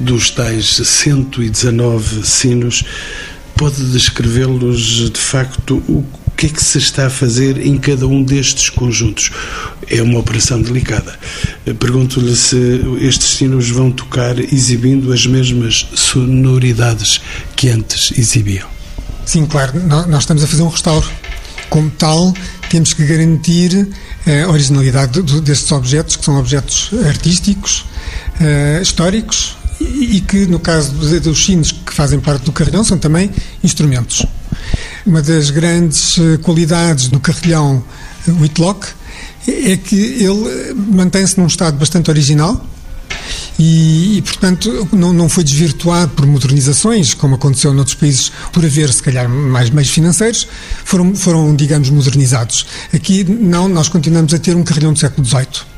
dos 0.00 0.30
tais 0.30 0.76
119 0.76 2.26
sinos. 2.26 2.82
Pode 3.56 3.84
descrevê-los 3.92 5.10
de 5.10 5.20
facto 5.20 5.76
o 5.88 6.04
que 6.44 6.46
é 6.46 6.48
que 6.50 6.62
se 6.62 6.76
está 6.76 7.06
a 7.06 7.10
fazer 7.10 7.66
em 7.66 7.78
cada 7.78 8.06
um 8.06 8.22
destes 8.22 8.68
conjuntos? 8.68 9.30
É 9.88 10.02
uma 10.02 10.18
operação 10.18 10.60
delicada. 10.60 11.18
Pergunto-lhe 11.78 12.36
se 12.36 12.82
estes 13.00 13.30
sinos 13.30 13.70
vão 13.70 13.90
tocar 13.90 14.38
exibindo 14.38 15.10
as 15.12 15.26
mesmas 15.26 15.86
sonoridades 15.94 17.20
que 17.56 17.70
antes 17.70 18.12
exibiam. 18.18 18.68
Sim, 19.24 19.46
claro, 19.46 19.80
nós 19.86 20.22
estamos 20.22 20.42
a 20.42 20.46
fazer 20.46 20.62
um 20.62 20.68
restauro. 20.68 21.08
Como 21.70 21.90
tal, 21.90 22.34
temos 22.68 22.92
que 22.92 23.06
garantir 23.06 23.88
a 24.26 24.50
originalidade 24.50 25.22
destes 25.40 25.72
objetos, 25.72 26.16
que 26.16 26.24
são 26.26 26.38
objetos 26.38 26.90
artísticos, 27.06 27.86
eh, 28.38 28.80
históricos 28.82 29.56
e 29.80 30.20
que, 30.20 30.46
no 30.46 30.58
caso 30.58 30.92
dos 30.92 31.44
sinos 31.44 31.72
que 31.72 31.92
fazem 31.92 32.20
parte 32.20 32.44
do 32.44 32.52
carrilhão, 32.52 32.84
são 32.84 32.98
também 32.98 33.30
instrumentos. 33.62 34.26
Uma 35.06 35.22
das 35.22 35.50
grandes 35.50 36.18
eh, 36.18 36.38
qualidades 36.38 37.08
do 37.08 37.20
carrilhão 37.20 37.82
eh, 38.26 38.30
Whitlock 38.30 38.88
é 39.46 39.76
que 39.76 39.96
ele 39.96 40.74
mantém-se 40.74 41.38
num 41.38 41.46
estado 41.46 41.76
bastante 41.76 42.10
original, 42.10 42.64
e, 43.58 44.18
e, 44.18 44.22
portanto, 44.22 44.88
não, 44.92 45.12
não 45.12 45.28
foi 45.28 45.44
desvirtuado 45.44 46.12
por 46.12 46.26
modernizações, 46.26 47.14
como 47.14 47.36
aconteceu 47.36 47.72
noutros 47.72 47.94
países, 47.94 48.32
por 48.52 48.64
haver, 48.64 48.92
se 48.92 49.02
calhar, 49.02 49.28
mais 49.28 49.70
meios 49.70 49.90
financeiros, 49.90 50.48
foram, 50.84 51.14
foram 51.14 51.54
digamos, 51.54 51.88
modernizados. 51.90 52.66
Aqui, 52.92 53.24
não, 53.24 53.68
nós 53.68 53.88
continuamos 53.88 54.34
a 54.34 54.38
ter 54.38 54.56
um 54.56 54.64
carrilhão 54.64 54.92
do 54.92 54.98
século 54.98 55.26
XVIII. 55.26 55.74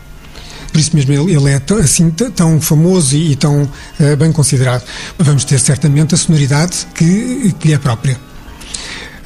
Por 0.72 0.80
isso 0.80 0.94
mesmo 0.94 1.12
ele, 1.12 1.34
ele 1.34 1.50
é 1.50 1.62
assim 1.82 2.10
tão 2.10 2.60
famoso 2.60 3.16
e, 3.16 3.34
tão 3.36 3.62
uh, 3.62 4.16
bem 4.18 4.30
considerado. 4.32 4.84
Vamos 5.18 5.44
ter 5.44 5.58
certamente 5.58 6.14
a 6.14 6.18
sonoridade 6.18 6.86
que, 6.94 7.54
que 7.58 7.68
lhe 7.68 7.74
é 7.74 7.78
própria. 7.78 8.18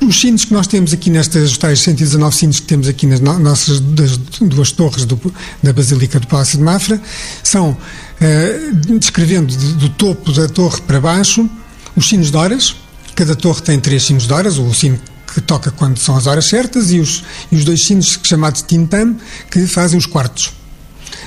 Os 0.03 0.19
sinos 0.19 0.47
que 0.47 0.53
nós 0.55 0.67
temos 0.67 0.95
aqui 0.95 1.11
nestas 1.11 1.59
tais 1.59 1.81
119 1.81 2.35
sinos 2.35 2.59
que 2.59 2.67
temos 2.67 2.89
aqui 2.89 3.07
nas 3.07 3.21
nossas 3.21 3.81
das 3.81 4.17
duas 4.41 4.73
torres 4.73 5.05
do, 5.05 5.21
da 5.63 5.75
Basílica 5.75 6.19
do 6.19 6.27
Palácio 6.27 6.57
de 6.57 6.65
Mafra 6.65 7.01
são, 7.43 7.73
uh, 7.73 8.97
descrevendo 8.99 9.55
de, 9.55 9.75
do 9.75 9.91
topo 9.91 10.33
da 10.33 10.49
torre 10.49 10.81
para 10.83 11.01
baixo, 11.01 11.49
os 11.95 12.09
sinos 12.09 12.31
de 12.31 12.37
horas. 12.37 12.77
Cada 13.15 13.37
torre 13.37 13.61
tem 13.61 13.79
três 13.79 14.05
sinos 14.05 14.27
de 14.27 14.33
horas, 14.33 14.57
o 14.57 14.73
sino 14.73 14.99
que 15.35 15.41
toca 15.41 15.71
quando 15.71 15.99
são 15.99 16.17
as 16.17 16.27
horas 16.27 16.47
certas 16.47 16.91
e 16.91 16.99
os, 16.99 17.23
e 17.53 17.57
os 17.57 17.65
dois 17.65 17.85
sinos 17.85 18.19
chamados 18.23 18.63
tintam 18.63 19.17
que 19.51 19.67
fazem 19.67 19.99
os 19.99 20.07
quartos. 20.07 20.60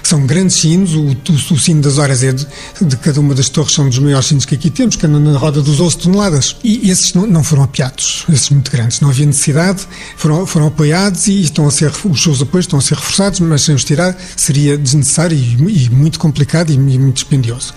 São 0.02 0.26
grandes 0.26 0.58
sinos, 0.58 0.94
o, 0.94 1.02
o, 1.02 1.54
o 1.54 1.60
sino 1.60 1.82
das 1.82 1.98
horas 1.98 2.24
é 2.24 2.32
de, 2.32 2.46
de, 2.82 2.98
cada 2.98 3.20
uma 3.20 3.34
das 3.34 3.50
torres, 3.50 3.74
são 3.74 3.88
dos 3.88 4.00
maiores 4.00 4.28
sinos 4.28 4.46
que 4.46 4.56
aqui 4.56 4.70
temos, 4.70 4.96
que 4.96 5.06
andam 5.06 5.20
na 5.20 5.38
roda 5.38 5.62
dos 5.62 5.80
11 5.80 5.98
toneladas. 5.98 6.56
E 6.64 6.90
esses 6.90 7.14
não, 7.14 7.26
não 7.28 7.44
foram 7.44 7.64
apiados, 7.64 8.26
esses 8.30 8.50
muito 8.50 8.72
grandes. 8.72 9.00
Não 9.00 9.10
havia 9.10 9.26
necessidade, 9.26 9.88
foram, 10.18 10.46
foram 10.46 10.68
apoiados 10.68 11.28
e 11.28 11.42
estão 11.42 11.68
a 11.68 11.72
ser, 11.72 11.92
os 12.06 12.22
seus 12.22 12.42
apoios 12.42 12.66
estão 12.66 12.80
a 12.80 12.82
ser 12.82 12.96
reforçados, 12.96 13.40
mas 13.40 13.62
sem 13.64 13.76
os 13.76 13.84
tirar 13.84 14.16
seria 14.36 14.78
desnecessário 14.78 15.38
e, 15.38 15.86
e 15.86 15.90
muito 15.90 16.20
complicado 16.20 16.72
e, 16.72 16.74
e, 16.74 16.78
muito 16.78 17.16
dispendioso. 17.16 17.74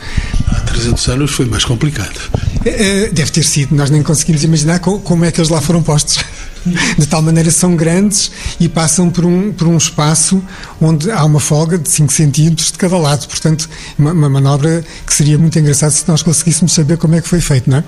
Há 0.48 0.60
300 0.60 1.08
anos 1.08 1.30
foi 1.30 1.46
mais 1.46 1.64
complicado. 1.64 2.18
É, 2.64 3.04
é, 3.04 3.08
deve 3.08 3.30
ter 3.30 3.44
sido, 3.44 3.74
nós 3.74 3.90
nem 3.90 4.02
conseguimos 4.02 4.42
imaginar 4.42 4.80
como 4.80 5.24
é 5.24 5.30
que 5.30 5.40
eles 5.40 5.50
lá 5.50 5.60
foram 5.60 5.82
postos 5.82 6.18
de 6.98 7.06
tal 7.06 7.22
maneira 7.22 7.50
são 7.50 7.76
grandes 7.76 8.30
e 8.58 8.68
passam 8.68 9.10
por 9.10 9.24
um, 9.24 9.52
por 9.52 9.68
um 9.68 9.76
espaço 9.76 10.42
onde 10.80 11.10
há 11.10 11.24
uma 11.24 11.40
folga 11.40 11.78
de 11.78 11.88
5 11.88 12.12
centímetros 12.12 12.72
de 12.72 12.78
cada 12.78 12.96
lado. 12.98 13.26
Portanto, 13.26 13.68
uma, 13.98 14.12
uma 14.12 14.28
manobra 14.28 14.84
que 15.06 15.14
seria 15.14 15.38
muito 15.38 15.58
engraçada 15.58 15.92
se 15.92 16.06
nós 16.08 16.22
conseguíssemos 16.22 16.72
saber 16.72 16.96
como 16.96 17.14
é 17.14 17.20
que 17.20 17.28
foi 17.28 17.40
feito, 17.40 17.70
não 17.70 17.78
é? 17.78 17.84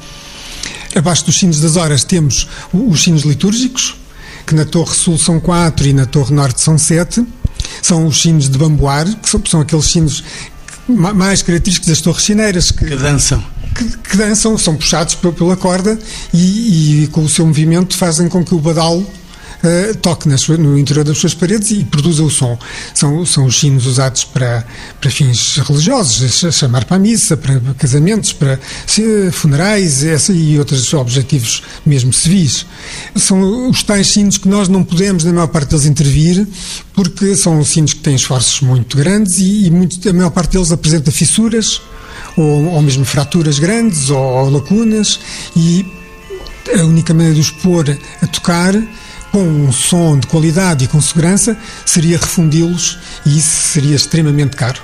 Abaixo 0.96 1.24
dos 1.24 1.38
sinos 1.38 1.60
das 1.60 1.76
horas 1.76 2.04
temos 2.04 2.48
os 2.72 3.02
sinos 3.02 3.22
litúrgicos, 3.22 3.96
que 4.46 4.54
na 4.54 4.64
Torre 4.64 4.94
Sul 4.94 5.18
são 5.18 5.38
quatro 5.38 5.86
e 5.86 5.92
na 5.92 6.06
Torre 6.06 6.34
Norte 6.34 6.60
são 6.60 6.78
sete. 6.78 7.24
São 7.82 8.06
os 8.06 8.20
sinos 8.20 8.48
de 8.48 8.56
bamboar, 8.56 9.06
que 9.20 9.28
são, 9.28 9.42
são 9.46 9.60
aqueles 9.60 9.86
sinos 9.86 10.24
mais 10.88 11.42
característicos 11.42 11.88
das 11.88 12.00
torres 12.00 12.24
chineiras. 12.24 12.70
Que, 12.70 12.86
que 12.86 12.96
dançam 12.96 13.44
que, 13.78 13.96
que 13.96 14.16
dançam, 14.16 14.58
são 14.58 14.74
puxados 14.74 15.14
pela 15.14 15.56
corda 15.56 15.96
e, 16.34 17.04
e, 17.04 17.06
com 17.08 17.22
o 17.22 17.28
seu 17.28 17.46
movimento 17.46 17.96
fazem 17.96 18.28
com 18.28 18.44
que 18.44 18.54
o 18.54 18.58
badalo 18.58 18.98
uh, 19.00 19.96
toque 19.98 20.28
nas, 20.28 20.48
no 20.48 20.76
interior 20.76 21.04
das 21.04 21.16
suas 21.18 21.32
paredes 21.32 21.70
e 21.70 21.84
produza 21.84 22.24
o 22.24 22.30
som. 22.30 22.58
São, 22.92 23.24
são 23.24 23.44
os 23.44 23.58
sinos 23.58 23.86
usados 23.86 24.24
para, 24.24 24.64
para 25.00 25.10
fins 25.10 25.58
religiosos, 25.58 26.44
chamar 26.52 26.84
para 26.84 26.96
a 26.96 26.98
missa, 26.98 27.36
para 27.36 27.60
casamentos, 27.78 28.32
para 28.32 28.58
funerais 29.32 30.02
essa, 30.02 30.32
e 30.32 30.58
outros 30.58 30.92
objetivos 30.92 31.62
mesmo 31.86 32.12
civis. 32.12 32.66
São 33.14 33.70
os 33.70 33.82
tais 33.84 34.08
sinos 34.08 34.38
que 34.38 34.48
nós 34.48 34.68
não 34.68 34.82
podemos, 34.82 35.24
na 35.24 35.32
maior 35.32 35.48
parte 35.48 35.70
deles, 35.70 35.86
intervir, 35.86 36.46
porque 36.92 37.36
são 37.36 37.64
sinos 37.64 37.92
que 37.92 38.00
têm 38.00 38.16
esforços 38.16 38.60
muito 38.60 38.96
grandes 38.96 39.38
e, 39.38 39.66
e 39.66 39.70
muito, 39.70 40.08
a 40.08 40.12
maior 40.12 40.30
parte 40.30 40.52
deles 40.52 40.72
apresenta 40.72 41.12
fissuras 41.12 41.80
ou, 42.40 42.66
ou 42.66 42.82
mesmo 42.82 43.04
fraturas 43.04 43.58
grandes 43.58 44.10
ou, 44.10 44.20
ou 44.20 44.50
lacunas 44.50 45.20
e 45.56 45.84
a 46.78 46.84
única 46.84 47.14
maneira 47.14 47.34
de 47.34 47.40
os 47.40 47.50
pôr 47.50 47.98
a 48.22 48.26
tocar 48.26 48.74
com 49.32 49.42
um 49.42 49.72
som 49.72 50.18
de 50.18 50.26
qualidade 50.26 50.84
e 50.84 50.88
com 50.88 51.00
segurança 51.00 51.56
seria 51.84 52.18
refundi-los 52.18 52.98
e 53.26 53.38
isso 53.38 53.72
seria 53.72 53.96
extremamente 53.96 54.56
caro. 54.56 54.80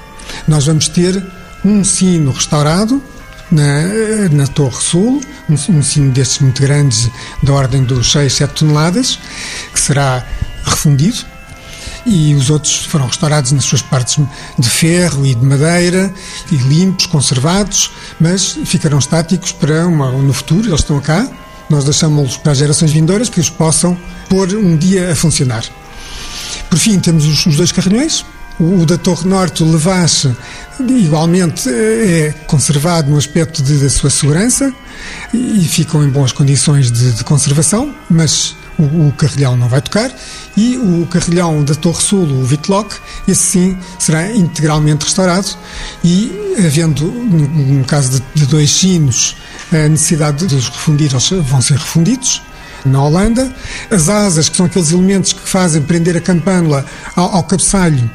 Nós 0.47 0.67
vamos 0.67 0.89
ter 0.89 1.23
um 1.65 1.83
sino 1.85 2.31
restaurado 2.31 3.03
na, 3.51 4.29
na 4.31 4.47
Torre 4.47 4.81
Sul, 4.81 5.23
um, 5.49 5.55
um 5.77 5.83
sino 5.83 6.11
destes 6.11 6.41
muito 6.41 6.61
grandes, 6.61 7.09
da 7.43 7.53
ordem 7.53 7.85
dos 7.85 8.11
6, 8.11 8.33
7 8.33 8.55
toneladas, 8.55 9.19
que 9.73 9.81
será 9.81 10.27
refundido 10.65 11.34
e 12.07 12.35
os 12.35 12.51
outros 12.51 12.85
foram 12.85 13.07
restaurados 13.07 13.53
nas 13.53 13.65
suas 13.65 13.83
partes 13.83 14.23
de 14.59 14.69
ferro 14.69 15.25
e 15.25 15.35
de 15.35 15.45
madeira 15.45 16.13
e 16.51 16.57
limpos, 16.57 17.07
conservados, 17.07 17.91
mas 18.21 18.59
ficarão 18.65 18.99
estáticos 18.99 19.53
para 19.53 19.87
uma, 19.87 20.11
no 20.11 20.33
futuro, 20.33 20.69
eles 20.69 20.81
estão 20.81 21.01
cá, 21.01 21.27
nós 21.69 21.85
deixamos-los 21.85 22.37
para 22.37 22.53
as 22.53 22.59
gerações 22.59 22.93
vindouras 22.93 23.29
que 23.29 23.41
os 23.41 23.49
possam 23.49 23.97
pôr 24.29 24.49
um 24.55 24.77
dia 24.77 25.13
a 25.13 25.17
funcionar. 25.17 25.65
Por 26.69 26.79
fim, 26.79 26.99
temos 26.99 27.25
os, 27.27 27.47
os 27.47 27.57
dois 27.57 27.73
carrilhões, 27.73 28.25
o, 28.59 28.85
da 28.87 28.97
Torre 28.97 29.29
Norte, 29.29 29.63
o 29.63 29.71
Levache, 29.71 30.35
igualmente 30.81 31.69
é 31.69 32.35
conservado 32.47 33.11
no 33.11 33.17
aspecto 33.17 33.63
de, 33.63 33.79
da 33.79 33.89
sua 33.91 34.11
segurança 34.11 34.73
e 35.33 35.65
ficam 35.65 36.05
em 36.05 36.09
boas 36.09 36.33
condições 36.33 36.91
de, 36.91 37.13
de 37.13 37.25
conservação, 37.25 37.95
mas 38.09 38.55
o, 38.79 39.09
o, 39.09 39.13
carrilhão 39.13 39.57
não 39.57 39.69
vai 39.69 39.81
tocar, 39.81 40.11
e 40.57 40.77
o 40.77 41.07
carrilhão 41.07 41.63
da 41.65 41.75
Torre 41.75 42.03
Sul, 42.03 42.25
o 42.25 42.45
Vitlock, 42.45 42.95
esse 43.27 43.43
sim 43.43 43.79
será 43.99 44.31
integralmente 44.33 45.05
restaurado 45.05 45.49
e, 46.03 46.55
havendo, 46.59 47.05
no, 47.05 47.85
caso 47.85 48.21
de, 48.21 48.23
de, 48.35 48.47
dois 48.47 48.71
sinos, 48.71 49.37
a 49.73 49.89
necessidade 49.89 50.47
de 50.47 50.55
os 50.55 50.69
refundir, 50.69 51.11
eles 51.11 51.31
vão 51.31 51.61
ser 51.61 51.79
refundidos. 51.79 52.43
Na 52.85 53.03
Holanda, 53.03 53.51
as 53.91 54.11
asas, 54.11 54.49
que 54.51 54.57
são 54.59 54.67
aqueles 54.67 54.93
elementos 54.93 55.33
que 55.33 55.49
fazem 55.49 55.81
prender 55.81 56.17
a 56.17 56.21
campânula 56.21 56.85
ao, 57.17 57.37
ao 57.37 57.45
cabeçalho, 57.45 58.11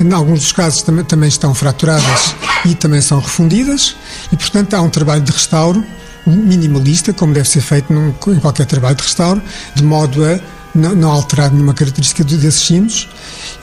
em 0.00 0.12
alguns 0.12 0.40
dos 0.40 0.52
casos 0.52 0.82
também, 0.82 1.04
também 1.04 1.28
estão 1.28 1.54
fraturadas 1.54 2.34
e 2.64 2.74
também 2.74 3.00
são 3.00 3.18
refundidas, 3.18 3.96
e 4.32 4.36
portanto 4.36 4.74
há 4.74 4.80
um 4.80 4.90
trabalho 4.90 5.22
de 5.22 5.32
restauro 5.32 5.84
minimalista, 6.26 7.12
como 7.12 7.32
deve 7.32 7.48
ser 7.48 7.60
feito 7.60 7.92
num, 7.92 8.14
em 8.32 8.40
qualquer 8.40 8.66
trabalho 8.66 8.96
de 8.96 9.02
restauro, 9.02 9.42
de 9.74 9.82
modo 9.82 10.24
a 10.24 10.38
não, 10.74 11.10
alterar 11.10 11.52
nenhuma 11.52 11.74
característica 11.74 12.24
desses 12.24 12.62
sinos 12.62 13.08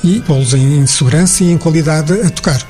e 0.03 0.21
pô-los 0.21 0.53
em, 0.53 0.79
em 0.79 0.87
segurança 0.87 1.43
e 1.43 1.51
em 1.51 1.57
qualidade 1.57 2.13
a 2.13 2.29
tocar. 2.29 2.65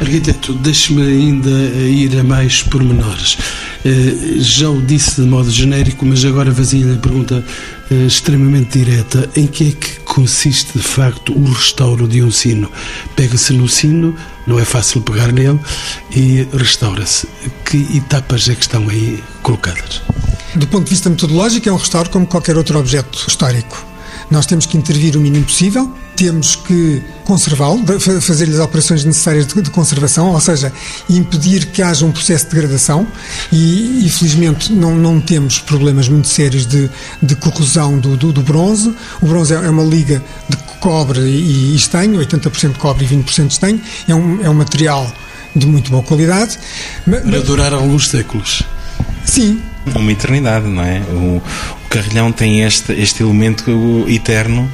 Arquiteto, 0.00 0.54
deixe-me 0.54 1.02
ainda 1.02 1.50
ir 1.50 2.18
a 2.18 2.22
mais 2.22 2.62
pormenores. 2.62 3.38
Eh, 3.84 4.38
já 4.38 4.68
o 4.68 4.80
disse 4.80 5.20
de 5.20 5.26
modo 5.26 5.50
genérico, 5.50 6.06
mas 6.06 6.24
agora 6.24 6.50
vazia-lhe 6.50 6.94
a 6.94 6.98
pergunta 6.98 7.44
eh, 7.90 8.06
extremamente 8.06 8.78
direta. 8.78 9.28
Em 9.34 9.46
que 9.46 9.68
é 9.68 9.72
que 9.72 10.00
consiste, 10.00 10.78
de 10.78 10.84
facto, 10.84 11.32
o 11.32 11.52
restauro 11.52 12.06
de 12.06 12.22
um 12.22 12.30
sino? 12.30 12.70
Pega-se 13.16 13.52
no 13.52 13.68
sino, 13.68 14.14
não 14.48 14.58
é 14.58 14.64
fácil 14.64 15.02
pegar 15.02 15.30
nele, 15.30 15.60
e 16.10 16.48
restaura-se. 16.54 17.28
Que 17.64 17.98
etapas 17.98 18.48
é 18.48 18.54
que 18.54 18.62
estão 18.62 18.88
aí 18.88 19.22
colocadas? 19.42 20.02
Do 20.54 20.66
ponto 20.66 20.84
de 20.84 20.90
vista 20.90 21.10
metodológico, 21.10 21.68
é 21.68 21.72
um 21.72 21.76
restauro 21.76 22.08
como 22.08 22.26
qualquer 22.26 22.56
outro 22.56 22.78
objeto 22.78 23.24
histórico. 23.28 23.84
Nós 24.30 24.46
temos 24.46 24.66
que 24.66 24.76
intervir 24.76 25.16
o 25.16 25.20
mínimo 25.20 25.44
possível, 25.44 25.92
temos 26.18 26.56
que 26.56 27.00
conservá-lo, 27.24 27.80
fazer-lhe 28.20 28.52
as 28.52 28.58
operações 28.58 29.04
necessárias 29.04 29.46
de, 29.46 29.70
conservação, 29.70 30.32
ou 30.32 30.40
seja, 30.40 30.72
impedir 31.08 31.66
que 31.66 31.80
haja 31.80 32.04
um 32.04 32.10
processo 32.10 32.46
de 32.46 32.56
degradação 32.56 33.06
e, 33.52 34.04
e 34.04 34.10
felizmente, 34.10 34.72
não, 34.72 34.96
não 34.96 35.20
temos 35.20 35.60
problemas 35.60 36.08
muito 36.08 36.26
sérios 36.26 36.66
de, 36.66 36.90
de 37.22 37.36
corrosão 37.36 37.98
do, 38.00 38.16
do, 38.16 38.32
do 38.32 38.42
bronze. 38.42 38.92
O 39.22 39.26
bronze 39.26 39.54
é, 39.54 39.58
é 39.58 39.70
uma 39.70 39.84
liga 39.84 40.20
de 40.48 40.56
cobre 40.80 41.20
e, 41.20 41.72
e 41.72 41.76
estanho, 41.76 42.18
80% 42.18 42.78
cobre 42.78 43.04
e 43.04 43.08
20% 43.08 43.52
estanho. 43.52 43.80
É 44.08 44.14
um, 44.14 44.44
é 44.44 44.50
um 44.50 44.54
material 44.54 45.08
de 45.54 45.66
muito 45.68 45.88
boa 45.88 46.02
qualidade. 46.02 46.58
Para 47.04 47.40
durar 47.42 47.72
alguns 47.72 48.08
séculos. 48.08 48.64
Sim. 49.24 49.62
Uma 49.94 50.10
eternidade, 50.10 50.66
não 50.66 50.82
é? 50.82 51.00
O 51.00 51.40
Carrilhão 51.88 52.30
tem 52.30 52.62
este, 52.62 52.92
este 52.92 53.22
elemento 53.22 54.04
eterno 54.08 54.70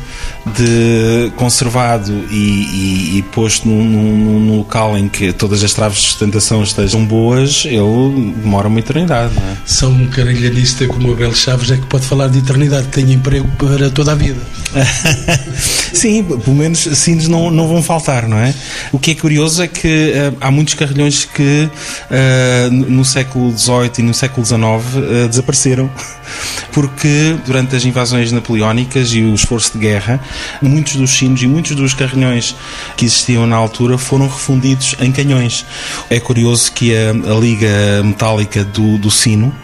de 0.47 1.33
conservado 1.37 2.13
e, 2.31 2.35
e, 2.35 3.19
e 3.19 3.23
posto 3.23 3.67
num, 3.67 3.83
num, 3.83 4.41
num, 4.41 4.57
local 4.59 4.97
em 4.97 5.09
que 5.09 5.33
todas 5.33 5.65
as 5.65 5.73
traves 5.73 5.99
de 5.99 6.05
sustentação 6.09 6.63
estejam 6.63 7.05
boas, 7.05 7.65
ele 7.65 8.35
demora 8.37 8.69
uma 8.69 8.79
eternidade. 8.79 9.33
Não 9.35 9.43
é? 9.43 9.57
Só 9.65 9.89
um 9.89 10.07
carrilhanista 10.09 10.87
como 10.87 11.13
Abel 11.13 11.35
Chaves 11.35 11.71
é 11.71 11.77
que 11.77 11.87
pode 11.87 12.05
falar 12.05 12.29
de 12.29 12.39
eternidade, 12.39 12.89
tem 12.89 13.13
emprego 13.13 13.49
para 13.57 13.89
toda 13.91 14.13
a 14.13 14.15
vida. 14.15 14.41
Sim, 15.95 16.25
pelo 16.25 16.57
menos 16.57 16.81
sinos 16.81 17.29
não, 17.29 17.51
não 17.51 17.67
vão 17.67 17.83
faltar, 17.83 18.29
não 18.29 18.37
é? 18.37 18.55
O 18.93 18.99
que 18.99 19.13
é 19.13 19.15
curioso 19.15 19.63
é 19.63 19.69
que 19.69 20.13
uh, 20.13 20.37
há 20.41 20.51
muitos 20.51 20.75
carrilhões 20.75 21.25
que 21.25 21.69
uh, 21.71 22.71
no 22.71 23.05
século 23.05 23.57
XVIII 23.57 23.91
e 23.99 24.03
no 24.03 24.13
século 24.13 24.45
XIX 24.45 24.61
uh, 24.61 25.29
desapareceram 25.29 25.91
porque 26.73 27.04
durante 27.45 27.77
as 27.77 27.85
invasões 27.85 28.33
napoleónicas 28.33 29.13
e 29.13 29.23
o 29.23 29.35
esforço 29.35 29.73
de 29.73 29.79
guerra, 29.79 30.21
muitos 30.61 30.97
dos 30.97 31.17
sinos 31.17 31.43
e 31.43 31.47
muitos 31.47 31.75
dos 31.75 31.95
carrilhões 31.95 32.55
que 32.97 33.05
existiam 33.05 33.47
na 33.47 33.57
altura 33.57 33.99
foram 33.99 34.27
refundidos 34.27 34.97
em 35.01 35.13
canhões. 35.13 35.65
É 36.11 36.19
curioso 36.21 36.73
que 36.73 36.95
a, 36.95 37.11
a 37.11 37.39
liga 37.39 38.03
metálica 38.05 38.65
do, 38.65 38.99
do 38.99 39.11
sino 39.11 39.55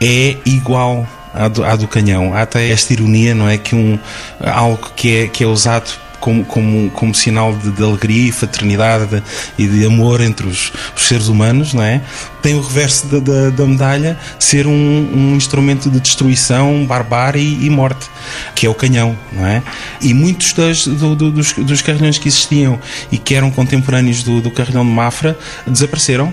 é 0.00 0.36
igual 0.44 1.06
à 1.34 1.48
do, 1.48 1.62
do 1.78 1.88
canhão. 1.88 2.34
Há 2.34 2.42
até 2.42 2.70
esta 2.70 2.92
ironia, 2.92 3.34
não 3.34 3.48
é? 3.48 3.56
Que 3.58 3.74
um, 3.74 3.98
algo 4.44 4.90
que 4.96 5.16
é, 5.16 5.28
que 5.28 5.44
é 5.44 5.46
usado 5.46 5.90
como, 6.20 6.44
como, 6.44 6.90
como 6.90 7.14
sinal 7.14 7.54
de, 7.56 7.70
de 7.70 7.82
alegria 7.82 8.28
e 8.28 8.32
fraternidade 8.32 9.06
de, 9.06 9.22
e 9.58 9.66
de 9.66 9.84
amor 9.84 10.20
entre 10.20 10.46
os, 10.46 10.72
os, 10.94 11.08
seres 11.08 11.28
humanos, 11.28 11.74
não 11.74 11.82
é? 11.82 12.00
Tem 12.42 12.54
o 12.54 12.60
reverso 12.60 13.06
da, 13.06 13.18
da, 13.18 13.50
da 13.50 13.66
medalha 13.66 14.18
ser 14.38 14.66
um, 14.66 14.72
um, 14.72 15.34
instrumento 15.34 15.90
de 15.90 15.98
destruição, 16.00 16.84
barbárie 16.86 17.64
e 17.64 17.70
morte, 17.70 18.08
que 18.54 18.66
é 18.66 18.70
o 18.70 18.74
canhão, 18.74 19.16
não 19.32 19.46
é? 19.46 19.62
E 20.00 20.14
muitos 20.14 20.52
das, 20.52 20.86
do, 20.86 21.16
do, 21.16 21.30
dos, 21.30 21.52
dos 21.54 21.82
carrilhões 21.82 22.18
que 22.18 22.28
existiam 22.28 22.78
e 23.10 23.18
que 23.18 23.34
eram 23.34 23.50
contemporâneos 23.50 24.22
do, 24.22 24.40
do 24.40 24.50
carrilhão 24.50 24.84
de 24.84 24.92
Mafra 24.92 25.38
desapareceram 25.66 26.32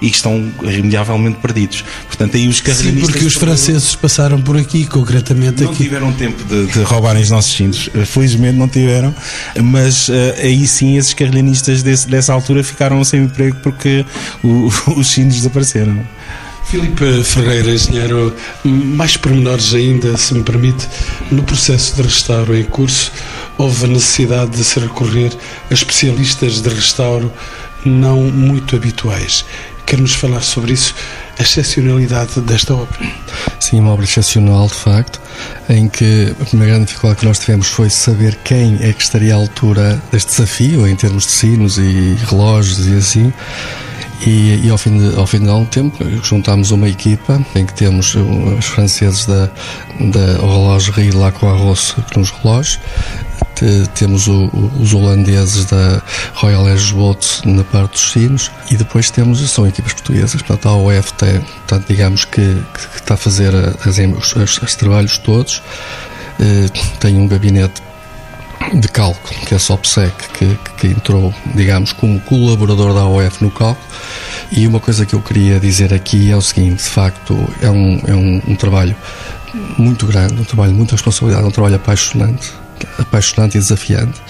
e 0.00 0.08
estão 0.08 0.50
irremediavelmente 0.62 1.38
perdidos. 1.38 1.84
Portanto, 2.06 2.36
aí 2.36 2.48
os 2.48 2.60
carrilhonistas... 2.60 3.06
Sim, 3.06 3.12
porque 3.12 3.26
os 3.26 3.34
franceses 3.34 3.94
passaram 3.94 4.40
por 4.40 4.56
aqui, 4.56 4.86
concretamente 4.86 5.62
não 5.62 5.70
aqui. 5.70 5.82
Não 5.82 5.88
tiveram 5.88 6.12
tempo 6.12 6.44
de, 6.44 6.66
de, 6.66 6.82
roubarem 6.82 7.22
os 7.22 7.30
nossos 7.30 7.52
cintos, 7.54 7.88
eh, 7.94 8.04
felizmente 8.04 8.56
não 8.56 8.68
tiveram, 8.68 9.14
mas 9.62 10.08
uh, 10.08 10.12
aí 10.42 10.66
sim 10.66 10.96
esses 10.96 11.14
carrilhonistas 11.14 11.82
desse, 11.82 12.08
dessa 12.08 12.32
altura 12.32 12.62
ficaram 12.62 13.02
sem 13.04 13.24
emprego 13.24 13.56
porque 13.62 14.04
o, 14.42 14.70
os 14.96 15.08
cintos 15.08 15.36
desapareceram. 15.36 16.04
Filipe 16.64 17.22
Ferreira, 17.22 17.70
engenheiro, 17.70 18.34
mais 18.64 19.16
pormenores 19.16 19.74
ainda, 19.74 20.16
se 20.16 20.34
me 20.34 20.42
permite, 20.42 20.88
no 21.30 21.42
processo 21.42 21.94
de 21.94 22.02
restauro 22.02 22.56
em 22.56 22.64
curso, 22.64 23.12
houve 23.58 23.84
a 23.84 23.88
necessidade 23.88 24.52
de 24.52 24.64
se 24.64 24.80
recorrer 24.80 25.32
a 25.70 25.74
especialistas 25.74 26.60
de 26.60 26.68
restauro 26.68 27.30
não 27.84 28.22
muito 28.22 28.74
habituais. 28.74 29.44
Quer-nos 29.86 30.14
falar 30.14 30.40
sobre 30.40 30.72
isso, 30.72 30.94
a 31.38 31.42
excepcionalidade 31.42 32.40
desta 32.40 32.74
obra? 32.74 32.98
Sim, 33.60 33.80
uma 33.80 33.92
obra 33.92 34.04
excepcional, 34.04 34.66
de 34.66 34.74
facto, 34.74 35.20
em 35.68 35.88
que 35.88 36.34
a 36.40 36.44
primeira 36.44 36.74
grande 36.74 36.86
dificuldade 36.88 37.20
que 37.20 37.26
nós 37.26 37.38
tivemos 37.38 37.68
foi 37.68 37.90
saber 37.90 38.36
quem 38.44 38.78
é 38.80 38.92
que 38.92 39.02
estaria 39.02 39.34
à 39.34 39.36
altura 39.36 40.02
deste 40.10 40.30
desafio, 40.30 40.86
em 40.86 40.96
termos 40.96 41.24
de 41.24 41.32
sinos 41.32 41.78
e 41.78 42.16
relógios 42.26 42.86
e 42.86 42.94
assim. 42.94 43.32
E, 44.26 44.66
e, 44.66 44.70
ao, 44.70 44.78
fim 44.78 44.96
de, 44.96 45.18
ao 45.18 45.26
fim 45.26 45.40
de 45.40 45.48
algum 45.48 45.66
tempo 45.66 46.02
juntámos 46.22 46.70
uma 46.70 46.88
equipa 46.88 47.44
em 47.54 47.66
que 47.66 47.74
temos 47.74 48.14
os 48.14 48.64
franceses 48.64 49.26
da, 49.26 49.50
da 50.00 50.38
relógio 50.40 50.92
Rio 50.94 51.12
com 51.32 51.48
arroz 51.48 51.94
nos 52.16 52.30
relógios 52.30 52.78
temos 53.94 54.26
o, 54.26 54.50
os 54.80 54.92
holandeses 54.92 55.64
da 55.66 56.02
Royal 56.34 56.66
Air 56.66 56.94
Boat 56.94 57.48
na 57.48 57.64
parte 57.64 57.92
dos 57.92 58.12
sinos 58.12 58.50
e 58.70 58.76
depois 58.76 59.10
temos, 59.10 59.38
são 59.50 59.66
equipas 59.66 59.92
portuguesas, 59.92 60.42
portanto 60.42 60.68
a 60.68 61.02
portanto, 61.02 61.84
digamos 61.88 62.24
que, 62.24 62.56
que, 62.74 62.96
está 62.96 63.14
a 63.14 63.16
fazer 63.16 63.52
os 63.86 64.74
trabalhos 64.74 65.18
todos, 65.18 65.62
eh, 66.40 66.68
tem 66.98 67.16
um 67.16 67.26
gabinete 67.26 67.82
de 68.72 68.88
cálculo, 68.88 69.40
que 69.46 69.54
é 69.54 69.56
a 69.56 69.60
SOPSEC, 69.60 70.12
que, 70.32 70.58
que 70.76 70.86
entrou, 70.88 71.34
digamos, 71.54 71.92
como 71.92 72.20
colaborador 72.20 72.94
da 72.94 73.04
OF 73.04 73.42
no 73.42 73.50
cálculo. 73.50 73.86
E 74.50 74.66
uma 74.66 74.80
coisa 74.80 75.04
que 75.04 75.14
eu 75.14 75.20
queria 75.20 75.60
dizer 75.60 75.92
aqui 75.92 76.30
é 76.30 76.36
o 76.36 76.40
seguinte: 76.40 76.82
de 76.82 76.88
facto, 76.88 77.36
é 77.60 77.70
um, 77.70 78.00
é 78.06 78.14
um, 78.14 78.42
um 78.48 78.56
trabalho 78.56 78.96
muito 79.78 80.06
grande, 80.06 80.40
um 80.40 80.44
trabalho 80.44 80.72
de 80.72 80.78
muita 80.78 80.92
responsabilidade, 80.92 81.46
um 81.46 81.50
trabalho 81.50 81.76
apaixonante 81.76 82.63
apaixonante 82.98 83.56
e 83.56 83.60
desafiante. 83.60 84.20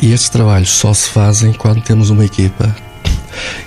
E 0.00 0.12
estes 0.12 0.28
trabalhos 0.28 0.70
só 0.70 0.92
se 0.92 1.08
fazem 1.08 1.52
quando 1.52 1.82
temos 1.82 2.10
uma 2.10 2.24
equipa. 2.24 2.74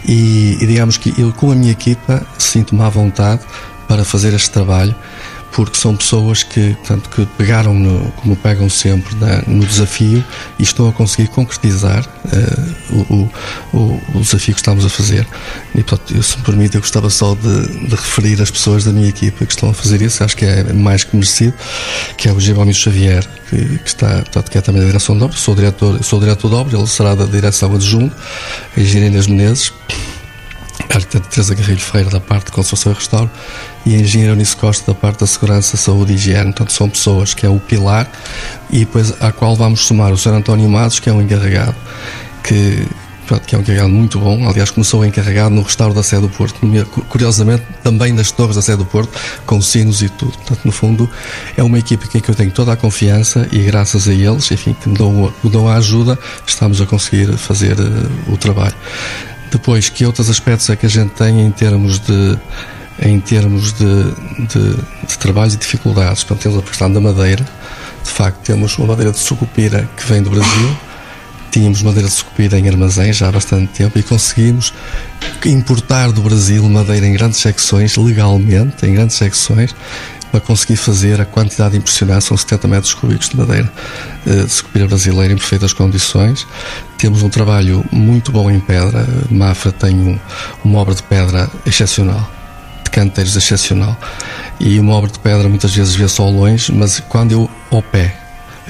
E, 0.07 0.57
e 0.61 0.67
digamos 0.67 0.97
que 0.97 1.13
eu, 1.19 1.31
com 1.33 1.51
a 1.51 1.55
minha 1.55 1.71
equipa, 1.71 2.25
sinto-me 2.37 2.83
à 2.83 2.89
vontade 2.89 3.41
para 3.87 4.03
fazer 4.03 4.33
este 4.33 4.51
trabalho 4.51 4.95
porque 5.55 5.77
são 5.77 5.95
pessoas 5.95 6.43
que, 6.43 6.73
portanto, 6.73 7.09
que 7.09 7.25
pegaram 7.37 7.73
no, 7.73 8.11
como 8.11 8.35
pegam 8.35 8.69
sempre 8.69 9.15
na, 9.15 9.41
no 9.47 9.65
desafio 9.65 10.21
e 10.59 10.63
estão 10.63 10.89
a 10.89 10.91
conseguir 10.91 11.29
concretizar 11.29 12.05
uh, 12.05 12.95
o, 13.09 13.31
o, 13.71 14.01
o, 14.15 14.19
desafio 14.19 14.53
que 14.53 14.59
estamos 14.59 14.83
a 14.83 14.89
fazer. 14.89 15.25
E, 15.73 15.81
portanto, 15.81 16.21
se 16.21 16.37
me 16.37 16.43
permite, 16.43 16.75
eu 16.75 16.81
gostava 16.81 17.09
só 17.09 17.35
de, 17.35 17.87
de, 17.87 17.95
referir 17.95 18.41
as 18.41 18.51
pessoas 18.51 18.83
da 18.83 18.91
minha 18.91 19.07
equipa 19.07 19.45
que 19.45 19.53
estão 19.53 19.69
a 19.69 19.73
fazer 19.73 20.01
isso, 20.01 20.21
acho 20.25 20.35
que 20.35 20.43
é 20.43 20.73
mais 20.73 21.05
que 21.05 21.15
merecido, 21.15 21.53
que 22.17 22.27
é 22.27 22.33
o 22.33 22.39
Giovanni 22.39 22.73
Xavier, 22.73 23.25
que, 23.49 23.79
que, 23.79 23.87
está, 23.87 24.15
portanto, 24.15 24.51
que 24.51 24.57
é 24.57 24.61
também 24.61 24.81
da 24.81 24.87
direção 24.87 25.17
de 25.17 25.23
obra, 25.23 25.37
sou 25.37 25.55
diretor, 25.55 26.03
sou 26.03 26.19
diretor 26.19 26.49
de 26.49 26.55
obra, 26.55 26.77
ele 26.77 26.87
será 26.87 27.15
da 27.15 27.25
direção 27.25 27.73
adjunto, 27.73 28.13
a 28.75 28.79
Inês 28.81 29.27
Menezes, 29.27 29.71
arquiteta 30.83 31.27
Teresa 31.29 31.55
Garrilho 31.55 31.79
Feira 31.79 32.09
da 32.09 32.19
parte 32.19 32.47
de 32.47 32.51
construção 32.51 32.91
e 32.91 32.95
restauro 32.95 33.29
e 33.85 33.95
a 33.95 33.99
engenheira 33.99 34.33
Eunice 34.33 34.55
Costa 34.55 34.91
da 34.91 34.97
parte 34.97 35.19
da 35.19 35.27
segurança, 35.27 35.77
saúde 35.77 36.13
e 36.13 36.15
higiene. 36.15 36.45
Portanto, 36.45 36.71
são 36.71 36.89
pessoas 36.89 37.33
que 37.33 37.45
é 37.45 37.49
o 37.49 37.59
pilar 37.59 38.09
e 38.69 38.79
depois 38.79 39.13
à 39.21 39.31
qual 39.31 39.55
vamos 39.55 39.85
somar 39.85 40.11
o 40.11 40.17
Sr. 40.17 40.33
António 40.33 40.69
Matos, 40.69 40.99
que 40.99 41.09
é 41.09 41.13
o 41.13 41.21
encarregado, 41.21 41.75
que, 42.43 42.87
que 43.45 43.55
é 43.55 43.57
um 43.57 43.61
encarregado 43.61 43.89
muito 43.89 44.19
bom. 44.19 44.47
Aliás, 44.49 44.71
começou 44.71 45.05
encarregado 45.05 45.53
no 45.53 45.61
restauro 45.61 45.93
da 45.93 46.01
sede 46.01 46.23
do 46.23 46.29
Porto, 46.29 46.59
curiosamente 47.09 47.63
também 47.83 48.11
nas 48.11 48.31
torres 48.31 48.55
da 48.55 48.61
sede 48.61 48.79
do 48.79 48.85
Porto, 48.85 49.11
com 49.45 49.61
sinos 49.61 50.01
e 50.01 50.09
tudo. 50.09 50.31
Portanto, 50.31 50.61
no 50.65 50.71
fundo, 50.71 51.09
é 51.55 51.63
uma 51.63 51.77
equipe 51.77 52.05
em 52.17 52.19
que 52.19 52.29
eu 52.29 52.35
tenho 52.35 52.51
toda 52.51 52.73
a 52.73 52.75
confiança 52.75 53.47
e 53.51 53.59
graças 53.59 54.07
a 54.07 54.13
eles, 54.13 54.49
enfim, 54.51 54.75
que 54.81 54.89
me 54.89 54.97
dão, 54.97 55.31
me 55.43 55.49
dão 55.49 55.67
a 55.67 55.75
ajuda, 55.75 56.17
estamos 56.45 56.81
a 56.81 56.85
conseguir 56.85 57.37
fazer 57.37 57.79
uh, 57.79 58.33
o 58.33 58.37
trabalho. 58.37 58.75
Depois, 59.51 59.89
que 59.89 60.05
outros 60.05 60.29
aspectos 60.29 60.69
é 60.69 60.75
que 60.75 60.85
a 60.85 60.89
gente 60.89 61.11
tem 61.11 61.41
em 61.41 61.51
termos 61.51 61.99
de 61.99 62.37
em 63.01 63.19
termos 63.19 63.73
de, 63.73 63.85
de, 64.47 64.75
de 65.07 65.17
trabalhos 65.17 65.53
e 65.53 65.57
dificuldades. 65.57 66.23
Portanto, 66.23 66.43
temos 66.43 66.59
a 66.59 66.61
questão 66.61 66.91
da 66.91 67.01
madeira. 67.01 67.45
De 68.03 68.09
facto, 68.09 68.37
temos 68.39 68.77
uma 68.77 68.87
madeira 68.87 69.11
de 69.11 69.19
sucupira 69.19 69.89
que 69.97 70.05
vem 70.05 70.21
do 70.21 70.29
Brasil. 70.29 70.77
Tínhamos 71.51 71.81
madeira 71.81 72.07
de 72.07 72.13
sucupira 72.13 72.59
em 72.59 72.67
armazéns 72.67 73.15
já 73.17 73.29
há 73.29 73.31
bastante 73.31 73.67
tempo 73.67 73.97
e 73.97 74.03
conseguimos 74.03 74.73
importar 75.45 76.11
do 76.11 76.21
Brasil 76.21 76.67
madeira 76.69 77.05
em 77.05 77.13
grandes 77.13 77.39
secções, 77.39 77.95
legalmente, 77.95 78.85
em 78.85 78.93
grandes 78.93 79.15
secções, 79.15 79.73
para 80.35 80.41
conseguir 80.41 80.75
fazer 80.75 81.21
a 81.21 81.25
quantidade 81.25 81.77
impressionante, 81.77 82.25
são 82.25 82.35
70 82.35 82.67
metros 82.67 82.93
cúbicos 82.93 83.29
de 83.29 83.37
madeira 83.37 83.71
de 84.25 84.49
sucupira 84.49 84.85
brasileira 84.85 85.31
em 85.31 85.37
perfeitas 85.37 85.71
condições. 85.71 86.45
Temos 86.97 87.23
um 87.23 87.29
trabalho 87.29 87.85
muito 87.89 88.33
bom 88.33 88.51
em 88.51 88.59
pedra. 88.59 89.07
Mafra 89.31 89.71
tem 89.71 89.95
um, 89.95 90.19
uma 90.61 90.79
obra 90.79 90.93
de 90.93 91.03
pedra 91.03 91.49
excepcional, 91.65 92.29
de 92.83 92.91
canteiros 92.91 93.37
excepcional. 93.37 93.97
E 94.59 94.77
uma 94.77 94.95
obra 94.95 95.09
de 95.09 95.19
pedra 95.19 95.47
muitas 95.47 95.73
vezes 95.73 95.95
vê-se 95.95 96.19
ao 96.19 96.29
longe, 96.29 96.69
mas 96.69 96.99
quando 97.07 97.31
eu 97.31 97.49
ao 97.71 97.81
pé 97.81 98.17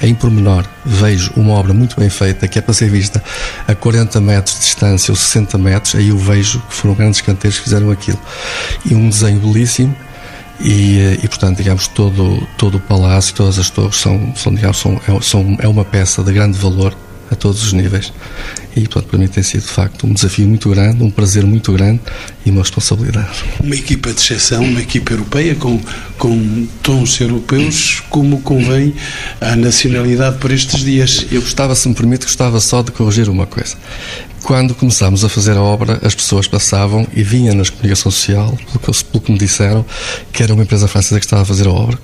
em 0.00 0.14
pormenor 0.14 0.64
vejo 0.84 1.32
uma 1.36 1.54
obra 1.54 1.74
muito 1.74 1.98
bem 1.98 2.10
feita 2.10 2.46
que 2.46 2.58
é 2.58 2.62
para 2.62 2.74
ser 2.74 2.90
vista 2.90 3.20
a 3.66 3.74
40 3.74 4.20
metros 4.20 4.54
de 4.54 4.60
distância 4.60 5.10
ou 5.10 5.16
60 5.16 5.58
metros, 5.58 5.96
aí 5.96 6.10
eu 6.10 6.18
vejo 6.18 6.60
que 6.60 6.74
foram 6.74 6.94
grandes 6.94 7.20
canteiros 7.22 7.58
que 7.58 7.64
fizeram 7.64 7.90
aquilo. 7.90 8.20
E 8.84 8.94
um 8.94 9.08
desenho 9.08 9.40
belíssimo. 9.40 10.05
E, 10.60 10.98
eh, 10.98 11.18
e 11.22 11.28
portanto, 11.28 11.58
digamos, 11.58 11.88
todo, 11.88 12.46
todo 12.56 12.76
o 12.76 12.80
palácio, 12.80 13.34
todas 13.34 13.58
as 13.58 13.70
torres 13.70 13.96
são, 13.96 14.34
são, 14.34 14.54
digamos, 14.54 14.78
são, 14.78 15.00
é, 15.06 15.20
são, 15.20 15.56
é 15.60 15.68
uma 15.68 15.84
peça 15.84 16.22
de 16.22 16.32
grande 16.32 16.58
valor 16.58 16.96
a 17.30 17.34
todos 17.34 17.62
os 17.62 17.72
níveis. 17.72 18.12
E, 18.76 18.82
portanto, 18.82 19.06
para 19.08 19.18
mim 19.18 19.26
tem 19.26 19.42
sido, 19.42 19.62
de 19.62 19.68
facto, 19.68 20.06
um 20.06 20.12
desafio 20.12 20.46
muito 20.46 20.68
grande, 20.68 21.02
um 21.02 21.10
prazer 21.10 21.44
muito 21.46 21.72
grande 21.72 22.00
e 22.44 22.50
uma 22.50 22.60
responsabilidade. 22.60 23.42
Uma 23.58 23.74
equipa 23.74 24.12
de 24.12 24.20
exceção, 24.20 24.62
uma 24.62 24.82
equipa 24.82 25.14
europeia 25.14 25.54
com, 25.54 25.80
com 26.18 26.66
tons 26.82 27.18
europeus, 27.20 28.02
como 28.10 28.42
convém 28.42 28.94
à 29.40 29.56
nacionalidade 29.56 30.36
por 30.38 30.50
estes 30.50 30.84
dias. 30.84 31.26
Eu 31.32 31.40
gostava, 31.40 31.74
se 31.74 31.88
me 31.88 31.94
permite, 31.94 32.26
gostava 32.26 32.60
só 32.60 32.82
de 32.82 32.92
corrigir 32.92 33.30
uma 33.30 33.46
coisa. 33.46 33.76
Quando 34.46 34.76
começámos 34.76 35.24
a 35.24 35.28
fazer 35.28 35.56
a 35.56 35.60
obra, 35.60 35.98
as 36.04 36.14
pessoas 36.14 36.46
passavam 36.46 37.04
e 37.12 37.20
vinham 37.24 37.52
na 37.52 37.64
comunicação 37.64 38.12
social, 38.12 38.56
pelo 38.66 38.78
que, 38.78 39.04
pelo 39.04 39.24
que 39.24 39.32
me 39.32 39.38
disseram, 39.38 39.84
que 40.32 40.40
era 40.40 40.54
uma 40.54 40.62
empresa 40.62 40.86
francesa 40.86 41.18
que 41.18 41.26
estava 41.26 41.42
a 41.42 41.44
fazer 41.44 41.66
a 41.66 41.72
obra. 41.72 41.98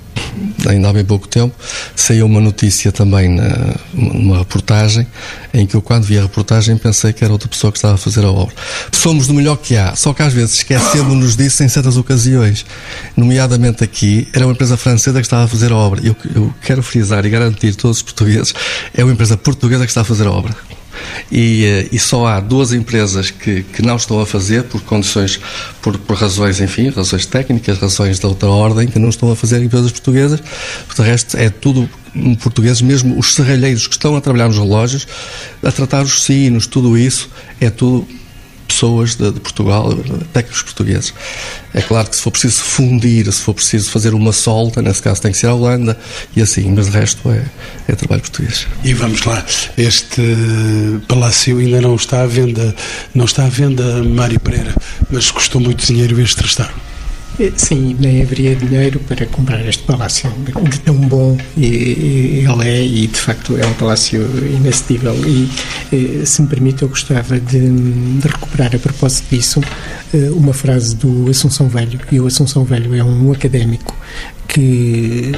Ainda 0.66 0.88
há 0.88 0.92
bem 0.92 1.04
pouco 1.04 1.28
tempo 1.28 1.54
saiu 1.94 2.26
uma 2.26 2.40
notícia 2.40 2.90
também 2.90 3.28
na, 3.28 3.76
numa 3.94 4.38
reportagem 4.38 5.06
em 5.54 5.64
que 5.66 5.76
eu, 5.76 5.80
quando 5.80 6.02
vi 6.02 6.18
a 6.18 6.22
reportagem, 6.22 6.76
pensei 6.76 7.12
que 7.12 7.22
era 7.22 7.32
outra 7.32 7.48
pessoa 7.48 7.70
que 7.70 7.78
estava 7.78 7.94
a 7.94 7.96
fazer 7.96 8.24
a 8.24 8.32
obra. 8.32 8.56
Somos 8.90 9.28
do 9.28 9.34
melhor 9.34 9.56
que 9.56 9.76
há, 9.76 9.94
só 9.94 10.12
que 10.12 10.24
às 10.24 10.32
vezes 10.32 10.56
esquecemos-nos 10.56 11.36
disso 11.36 11.62
em 11.62 11.68
certas 11.68 11.96
ocasiões. 11.96 12.66
Nomeadamente 13.16 13.84
aqui, 13.84 14.26
era 14.32 14.44
uma 14.44 14.52
empresa 14.52 14.76
francesa 14.76 15.20
que 15.20 15.26
estava 15.26 15.44
a 15.44 15.48
fazer 15.48 15.70
a 15.70 15.76
obra. 15.76 16.00
Eu, 16.02 16.16
eu 16.34 16.52
quero 16.60 16.82
frisar 16.82 17.24
e 17.24 17.30
garantir 17.30 17.68
a 17.68 17.74
todos 17.74 17.98
os 17.98 18.02
portugueses, 18.02 18.52
é 18.92 19.04
uma 19.04 19.12
empresa 19.12 19.36
portuguesa 19.36 19.84
que 19.84 19.92
está 19.92 20.00
a 20.00 20.04
fazer 20.04 20.26
a 20.26 20.32
obra. 20.32 20.52
E, 21.30 21.64
eh, 21.64 21.88
e, 21.92 21.98
só 21.98 22.26
há 22.26 22.40
duas 22.40 22.72
empresas 22.72 23.30
que, 23.30 23.62
que 23.62 23.82
não 23.82 23.96
estão 23.96 24.20
a 24.20 24.26
fazer 24.26 24.64
por 24.64 24.80
condições, 24.82 25.40
por, 25.80 25.98
por, 25.98 26.16
razões, 26.16 26.60
enfim, 26.60 26.88
razões 26.90 27.26
técnicas, 27.26 27.78
razões 27.78 28.18
de 28.18 28.26
outra 28.26 28.48
ordem, 28.48 28.88
que 28.88 28.98
não 28.98 29.08
estão 29.08 29.30
a 29.30 29.36
fazer 29.36 29.62
empresas 29.62 29.90
portuguesas. 29.90 30.40
De 30.94 31.02
resto, 31.02 31.36
é 31.36 31.48
tudo 31.50 31.88
portugueses, 32.42 32.82
mesmo 32.82 33.18
os 33.18 33.34
serralheiros 33.34 33.86
que 33.86 33.94
estão 33.94 34.16
a 34.16 34.20
trabalhar 34.20 34.48
nos 34.48 34.58
relógios, 34.58 35.06
a 35.62 35.72
tratar 35.72 36.02
os 36.02 36.22
sinos, 36.22 36.66
tudo 36.66 36.96
isso, 36.98 37.30
é 37.60 37.70
tudo 37.70 38.06
pessoas 38.72 39.14
de, 39.14 39.30
de, 39.30 39.40
Portugal, 39.40 39.94
técnicos 40.32 40.62
portugueses. 40.62 41.14
É 41.74 41.80
claro 41.80 42.08
que 42.08 42.16
se 42.16 42.22
for 42.22 42.30
preciso 42.30 42.62
fundir, 42.62 43.30
se 43.32 43.40
for 43.40 43.54
preciso 43.54 43.90
fazer 43.90 44.14
uma 44.14 44.32
solta, 44.32 44.82
nesse 44.82 45.02
caso 45.02 45.20
tem 45.20 45.32
que 45.32 45.38
ser 45.38 45.46
a 45.46 45.54
Holanda 45.54 45.98
e 46.36 46.42
assim, 46.42 46.72
mas 46.72 46.86
de 46.86 46.92
resto 46.92 47.30
é, 47.30 47.44
é 47.88 47.94
trabalho 47.94 48.22
português. 48.22 48.66
E 48.82 48.92
vamos 48.94 49.22
lá, 49.24 49.44
este 49.76 50.22
palácio 51.08 51.58
ainda 51.58 51.80
não 51.80 51.94
está 51.94 52.22
à 52.22 52.26
venda, 52.26 52.74
não 53.14 53.24
está 53.24 53.44
à 53.44 53.48
venda, 53.48 54.02
Mário 54.02 54.40
Pereira, 54.40 54.74
mas 55.10 55.30
custou 55.30 55.60
muito 55.60 55.86
dinheiro 55.86 56.20
este 56.20 56.42
restauro. 56.42 56.91
Eh, 57.38 57.52
sim, 57.56 57.96
nem 57.98 58.22
haveria 58.22 58.54
dinheiro 58.54 59.00
para 59.00 59.26
comprar 59.26 59.66
este 59.66 59.82
palácio. 59.84 60.30
De 60.68 60.80
tão 60.80 60.94
bom 60.94 61.36
ele 61.56 62.68
é 62.68 62.84
e 62.84 63.06
de 63.06 63.18
facto 63.18 63.56
é 63.56 63.66
um 63.66 63.74
palácio 63.74 64.22
inacessível. 64.56 65.14
E 65.26 65.48
eh, 65.92 66.24
se 66.26 66.42
me 66.42 66.48
permite 66.48 66.82
eu 66.82 66.88
gostava 66.88 67.40
de, 67.40 67.70
de 68.18 68.28
recuperar 68.28 68.74
a 68.74 68.78
propósito 68.78 69.34
disso 69.34 69.60
eh, 70.12 70.30
uma 70.30 70.52
frase 70.52 70.94
do 70.96 71.30
Assunção 71.30 71.68
Velho. 71.68 71.98
E 72.10 72.20
o 72.20 72.26
Assunção 72.26 72.64
Velho 72.64 72.94
é 72.94 73.02
um 73.02 73.32
académico 73.32 73.96
que 74.48 75.32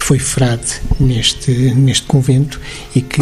foi 0.00 0.18
frade 0.18 0.80
neste, 0.98 1.52
neste 1.74 2.06
convento 2.06 2.60
e 2.94 3.00
que 3.00 3.20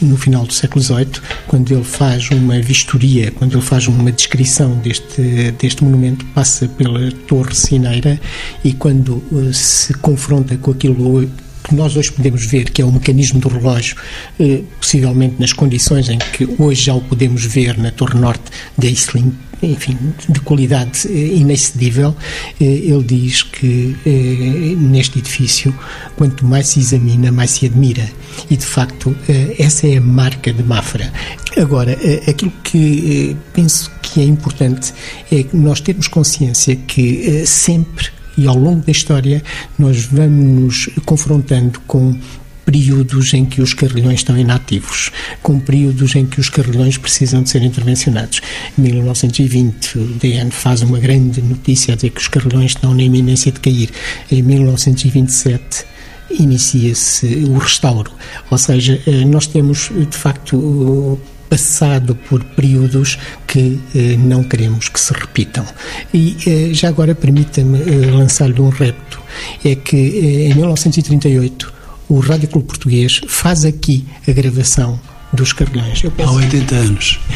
no 0.00 0.16
final 0.16 0.44
do 0.44 0.52
século 0.52 0.82
XVIII, 0.82 1.20
quando 1.46 1.72
ele 1.72 1.84
faz 1.84 2.30
uma 2.30 2.60
vistoria, 2.60 3.30
quando 3.30 3.52
ele 3.52 3.62
faz 3.62 3.86
uma 3.86 4.10
descrição 4.10 4.76
deste, 4.78 5.52
deste 5.58 5.84
monumento, 5.84 6.24
passa 6.26 6.68
pela 6.68 7.10
Torre 7.26 7.54
Cineira 7.54 8.20
e 8.64 8.72
quando 8.72 9.22
uh, 9.30 9.52
se 9.52 9.94
confronta 9.94 10.56
com 10.56 10.70
aquilo 10.70 11.28
que 11.64 11.74
nós 11.74 11.96
hoje 11.96 12.12
podemos 12.12 12.44
ver, 12.44 12.70
que 12.70 12.82
é 12.82 12.84
o 12.84 12.92
mecanismo 12.92 13.40
do 13.40 13.48
relógio, 13.48 13.96
eh, 14.38 14.60
possivelmente 14.78 15.36
nas 15.38 15.52
condições 15.52 16.10
em 16.10 16.18
que 16.18 16.46
hoje 16.58 16.84
já 16.84 16.94
o 16.94 17.00
podemos 17.00 17.42
ver 17.46 17.78
na 17.78 17.90
Torre 17.90 18.20
Norte 18.20 18.44
de 18.76 18.88
Aisling, 18.88 19.32
enfim, 19.64 19.96
de 20.28 20.40
qualidade 20.40 21.08
eh, 21.08 21.36
inexcedível, 21.36 22.14
eh, 22.60 22.64
ele 22.64 23.02
diz 23.02 23.42
que 23.42 23.96
eh, 24.06 24.74
neste 24.76 25.18
edifício, 25.18 25.74
quanto 26.16 26.44
mais 26.44 26.68
se 26.68 26.80
examina, 26.80 27.32
mais 27.32 27.50
se 27.50 27.66
admira. 27.66 28.08
E, 28.50 28.56
de 28.56 28.66
facto, 28.66 29.14
essa 29.58 29.86
é 29.86 29.96
a 29.96 30.00
marca 30.00 30.52
de 30.52 30.62
Mafra. 30.62 31.12
Agora, 31.56 31.96
aquilo 32.28 32.52
que 32.64 33.36
penso 33.52 33.90
que 34.02 34.20
é 34.20 34.24
importante 34.24 34.92
é 35.30 35.44
nós 35.52 35.80
termos 35.80 36.08
consciência 36.08 36.74
que 36.74 37.46
sempre 37.46 38.08
e 38.36 38.48
ao 38.48 38.56
longo 38.56 38.84
da 38.84 38.90
história 38.90 39.40
nós 39.78 40.04
vamos 40.06 40.88
nos 40.88 40.90
confrontando 41.04 41.80
com 41.86 42.18
períodos 42.64 43.34
em 43.34 43.44
que 43.44 43.60
os 43.60 43.74
carrilhões 43.74 44.20
estão 44.20 44.36
inativos, 44.38 45.10
com 45.42 45.58
períodos 45.58 46.14
em 46.14 46.24
que 46.24 46.40
os 46.40 46.48
carrilhões 46.48 46.96
precisam 46.96 47.42
de 47.42 47.50
ser 47.50 47.62
intervencionados. 47.62 48.40
Em 48.78 48.82
1920, 48.82 49.98
o 49.98 50.04
DN 50.14 50.50
faz 50.50 50.82
uma 50.82 50.98
grande 50.98 51.42
notícia 51.42 51.94
dizer 51.94 52.10
que 52.10 52.20
os 52.20 52.28
carrilhões 52.28 52.72
estão 52.72 52.94
na 52.94 53.02
iminência 53.02 53.52
de 53.52 53.60
cair. 53.60 53.90
Em 54.30 54.42
1927, 54.42 55.84
inicia-se 56.30 57.26
o 57.48 57.58
restauro. 57.58 58.10
Ou 58.50 58.58
seja, 58.58 59.00
eh, 59.06 59.24
nós 59.24 59.46
temos, 59.46 59.90
de 59.94 60.16
facto, 60.16 61.18
passado 61.48 62.14
por 62.14 62.42
períodos 62.42 63.18
que 63.46 63.78
eh, 63.94 64.16
não 64.16 64.42
queremos 64.42 64.88
que 64.88 64.98
se 64.98 65.12
repitam. 65.12 65.64
E 66.12 66.36
eh, 66.46 66.74
já 66.74 66.88
agora 66.88 67.14
permita-me 67.14 67.78
eh, 67.80 68.10
lançar-lhe 68.10 68.60
um 68.60 68.70
repto. 68.70 69.20
É 69.64 69.74
que 69.74 69.96
eh, 69.96 70.50
em 70.50 70.54
1938 70.54 71.73
o 72.08 72.18
Rádio 72.18 72.48
Clube 72.48 72.66
Português 72.66 73.20
faz 73.28 73.64
aqui 73.64 74.04
a 74.26 74.32
gravação 74.32 74.98
dos 75.32 75.52
Carrilhões. 75.52 76.02
Há 76.18 76.30
80 76.30 76.74
anos. 76.74 77.20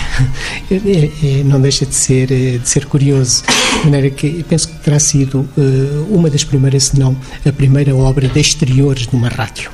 É, 0.71 1.41
é, 1.41 1.43
não 1.45 1.59
deixa 1.61 1.87
de 1.87 1.95
ser, 1.95 2.31
eh, 2.31 2.59
de 2.59 2.69
ser 2.69 2.85
curioso. 2.85 3.43
De 3.81 3.85
maneira 3.85 4.11
que 4.11 4.45
penso 4.47 4.69
que 4.69 4.77
terá 4.85 4.99
sido 4.99 5.49
uh, 5.57 6.07
uma 6.11 6.29
das 6.29 6.45
primeiras, 6.45 6.85
se 6.85 6.99
não 6.99 7.17
a 7.47 7.51
primeira 7.51 7.95
obra 7.97 8.29
de 8.29 8.39
exteriores 8.39 9.07
de 9.07 9.17
uma 9.17 9.29
rádio. 9.29 9.71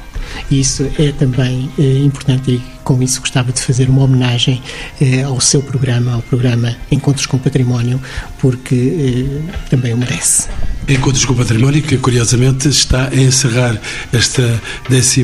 Isso 0.50 0.90
é 0.98 1.12
também 1.12 1.70
uh, 1.78 1.82
importante 2.04 2.50
e 2.52 2.62
com 2.82 3.02
isso 3.02 3.20
gostava 3.20 3.50
de 3.50 3.60
fazer 3.60 3.88
uma 3.88 4.02
homenagem 4.02 4.62
uh, 5.00 5.26
ao 5.28 5.40
seu 5.40 5.62
programa, 5.62 6.14
ao 6.14 6.22
programa 6.22 6.76
Encontros 6.90 7.26
com 7.26 7.38
Património, 7.38 8.00
porque 8.38 9.26
também 9.70 9.92
o 9.94 9.96
merece. 9.96 10.48
Encontros 10.86 11.24
com 11.24 11.32
o 11.32 11.36
Património, 11.36 11.82
que 11.82 11.96
curiosamente 11.96 12.68
está 12.68 13.08
a 13.08 13.16
encerrar 13.16 13.80
esta 14.12 14.60
12 14.88 15.22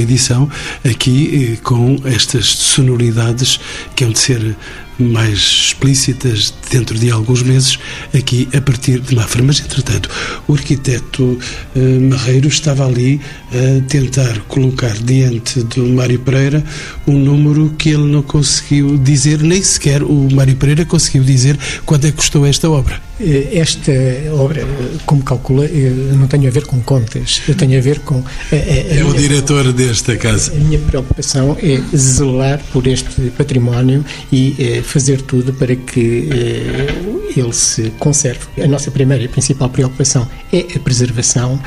edição, 0.00 0.50
aqui 0.82 1.52
eh, 1.52 1.56
com 1.62 2.00
estas 2.06 2.46
sonoridades 2.46 3.60
que 3.94 4.04
hão 4.04 4.10
de 4.10 4.18
ser 4.18 4.56
mais 4.98 5.38
explícitas 5.38 6.52
dentro 6.70 6.98
de 6.98 7.10
alguns 7.10 7.42
meses, 7.42 7.78
aqui 8.14 8.48
a 8.54 8.60
partir 8.60 9.00
de 9.00 9.14
Mafra. 9.14 9.42
Mas, 9.42 9.60
entretanto, 9.60 10.10
o 10.46 10.54
arquiteto 10.54 11.38
eh, 11.76 11.98
Marreiro 11.98 12.48
estava 12.48 12.86
ali 12.86 13.20
a 13.52 13.88
tentar 13.88 14.40
colocar 14.48 14.92
diante 14.94 15.62
do 15.62 15.86
Mário 15.86 16.18
Pereira 16.18 16.64
um 17.06 17.18
número 17.18 17.74
que 17.78 17.90
ele 17.90 18.10
não 18.10 18.22
conseguiu 18.22 18.98
dizer, 18.98 19.40
nem 19.42 19.62
sequer 19.62 20.02
o 20.02 20.28
Mário 20.32 20.56
Pereira 20.56 20.84
conseguiu 20.84 21.22
dizer 21.22 21.58
quanto 21.86 22.06
é 22.06 22.10
que 22.10 22.16
custou 22.16 22.46
esta 22.46 22.68
obra. 22.68 23.07
Eh, 23.20 23.58
esta 23.58 23.92
obra, 24.32 24.64
como 25.04 25.22
calcula, 25.22 25.66
não 26.14 26.28
tem 26.28 26.46
a 26.46 26.50
ver 26.50 26.64
com 26.66 26.80
contas, 26.80 27.42
eu 27.48 27.54
tenho 27.54 27.76
a 27.78 27.82
ver 27.82 28.00
com. 28.00 28.16
A, 28.16 28.54
a, 28.54 28.58
a 28.58 29.00
é 29.00 29.04
o 29.04 29.12
diretor 29.12 29.72
desta 29.72 30.16
casa. 30.16 30.52
A 30.52 30.54
minha 30.54 30.78
preocupação 30.78 31.56
é 31.60 31.80
zelar 31.96 32.60
por 32.72 32.86
este 32.86 33.30
património 33.30 34.04
e 34.30 34.54
eh, 34.58 34.82
fazer 34.82 35.20
tudo 35.22 35.52
para 35.52 35.74
que 35.74 36.28
eh, 36.30 37.40
ele 37.40 37.52
se 37.52 37.90
conserve. 37.98 38.40
A 38.62 38.66
nossa 38.68 38.90
primeira 38.90 39.24
e 39.24 39.28
principal 39.28 39.68
preocupação 39.68 40.28
é 40.52 40.66
a 40.76 40.78
preservação, 40.78 41.60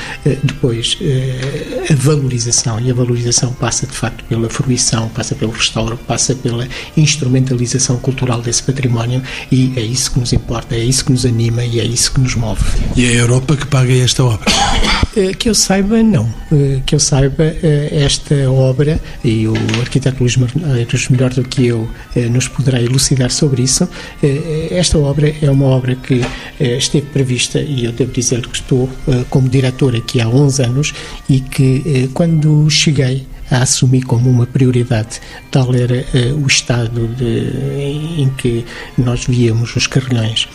depois 0.43 0.97
a 1.89 1.93
valorização, 1.93 2.79
e 2.79 2.89
a 2.89 2.93
valorização 2.93 3.53
passa 3.53 3.85
de 3.85 3.93
facto 3.93 4.23
pela 4.25 4.49
fruição, 4.49 5.07
passa 5.09 5.35
pelo 5.35 5.51
restauro, 5.51 5.97
passa 5.97 6.33
pela 6.33 6.67
instrumentalização 6.97 7.97
cultural 7.97 8.41
desse 8.41 8.63
património 8.63 9.21
e 9.51 9.73
é 9.77 9.81
isso 9.81 10.11
que 10.11 10.19
nos 10.19 10.33
importa, 10.33 10.75
é 10.75 10.83
isso 10.83 11.05
que 11.05 11.11
nos 11.11 11.25
anima 11.25 11.40
anima 11.41 11.65
e 11.65 11.79
é 11.79 11.83
isso 11.83 12.13
que 12.13 12.19
nos 12.21 12.35
move. 12.35 12.61
E 12.95 13.05
é 13.05 13.09
a 13.09 13.13
Europa 13.13 13.57
que 13.57 13.65
paga 13.65 13.91
esta 13.91 14.23
obra? 14.23 14.45
Eh, 15.15 15.33
que 15.33 15.49
eu 15.49 15.55
saiba, 15.55 16.01
não. 16.03 16.31
Eh, 16.51 16.81
que 16.85 16.93
eu 16.93 16.99
saiba, 16.99 17.43
eh, 17.43 17.89
esta 17.91 18.49
obra, 18.49 18.99
e 19.23 19.47
o 19.47 19.53
arquiteto 19.79 20.19
Luís 20.19 20.37
Marneiros, 20.37 21.09
melhor 21.09 21.33
do 21.33 21.43
que 21.43 21.67
eu, 21.67 21.89
nos 22.29 22.47
poderá 22.47 22.81
elucidar 22.81 23.31
sobre 23.31 23.63
isso, 23.63 23.87
esta 24.71 24.97
obra 24.97 25.33
é 25.41 25.49
uma 25.49 25.65
obra 25.65 25.95
que 25.95 26.21
esteve 26.59 27.07
prevista, 27.07 27.59
e 27.59 27.85
eu 27.85 27.91
devo 27.91 28.11
dizer 28.11 28.45
que 28.45 28.55
estou 28.55 28.89
como 29.29 29.49
diretor 29.49 29.95
aqui 29.95 30.21
há 30.21 30.27
11 30.27 30.63
anos, 30.63 30.93
e 31.29 31.39
que 31.39 32.09
quando 32.13 32.69
cheguei 32.69 33.25
a 33.49 33.63
assumir 33.63 34.03
como 34.03 34.29
uma 34.29 34.45
prioridade, 34.45 35.19
tal 35.49 35.73
era 35.73 36.05
o 36.35 36.47
estado 36.47 37.07
de, 37.07 38.21
em 38.21 38.29
que 38.37 38.65
nós 38.97 39.25
víamos 39.25 39.75
os 39.75 39.87
carrilhões 39.87 40.47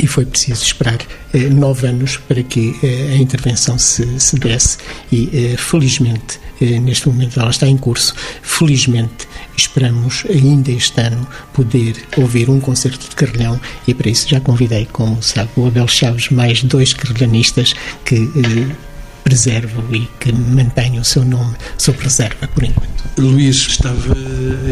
e 0.00 0.06
foi 0.06 0.24
preciso 0.24 0.62
esperar 0.62 0.98
eh, 1.34 1.48
nove 1.48 1.86
anos 1.86 2.16
para 2.16 2.42
que 2.42 2.74
eh, 2.82 3.12
a 3.12 3.16
intervenção 3.16 3.78
se, 3.78 4.18
se 4.20 4.36
desse. 4.38 4.78
E 5.10 5.28
eh, 5.32 5.56
felizmente 5.56 6.38
eh, 6.60 6.78
neste 6.78 7.08
momento 7.08 7.38
ela 7.38 7.50
está 7.50 7.66
em 7.66 7.76
curso. 7.76 8.14
Felizmente 8.42 9.28
esperamos 9.56 10.24
ainda 10.28 10.70
este 10.70 11.00
ano 11.00 11.26
poder 11.52 11.96
ouvir 12.16 12.50
um 12.50 12.60
concerto 12.60 13.08
de 13.08 13.16
carrilhão 13.16 13.60
e 13.86 13.94
para 13.94 14.10
isso 14.10 14.28
já 14.28 14.40
convidei 14.40 14.86
como 14.92 15.22
sabe 15.22 15.50
o 15.56 15.66
Abel 15.66 15.88
Chaves 15.88 16.30
mais 16.30 16.62
dois 16.62 16.92
carrilhanistas 16.92 17.74
que 18.04 18.16
eh, 18.16 18.87
preservam 19.24 19.84
e 19.92 20.08
que 20.20 20.32
mantenham 20.32 21.02
o 21.02 21.04
seu 21.04 21.24
nome 21.24 21.54
sob 21.76 21.98
reserva 22.02 22.48
por 22.48 22.64
enquanto. 22.64 22.88
Luís 23.18 23.56
estava 23.56 24.16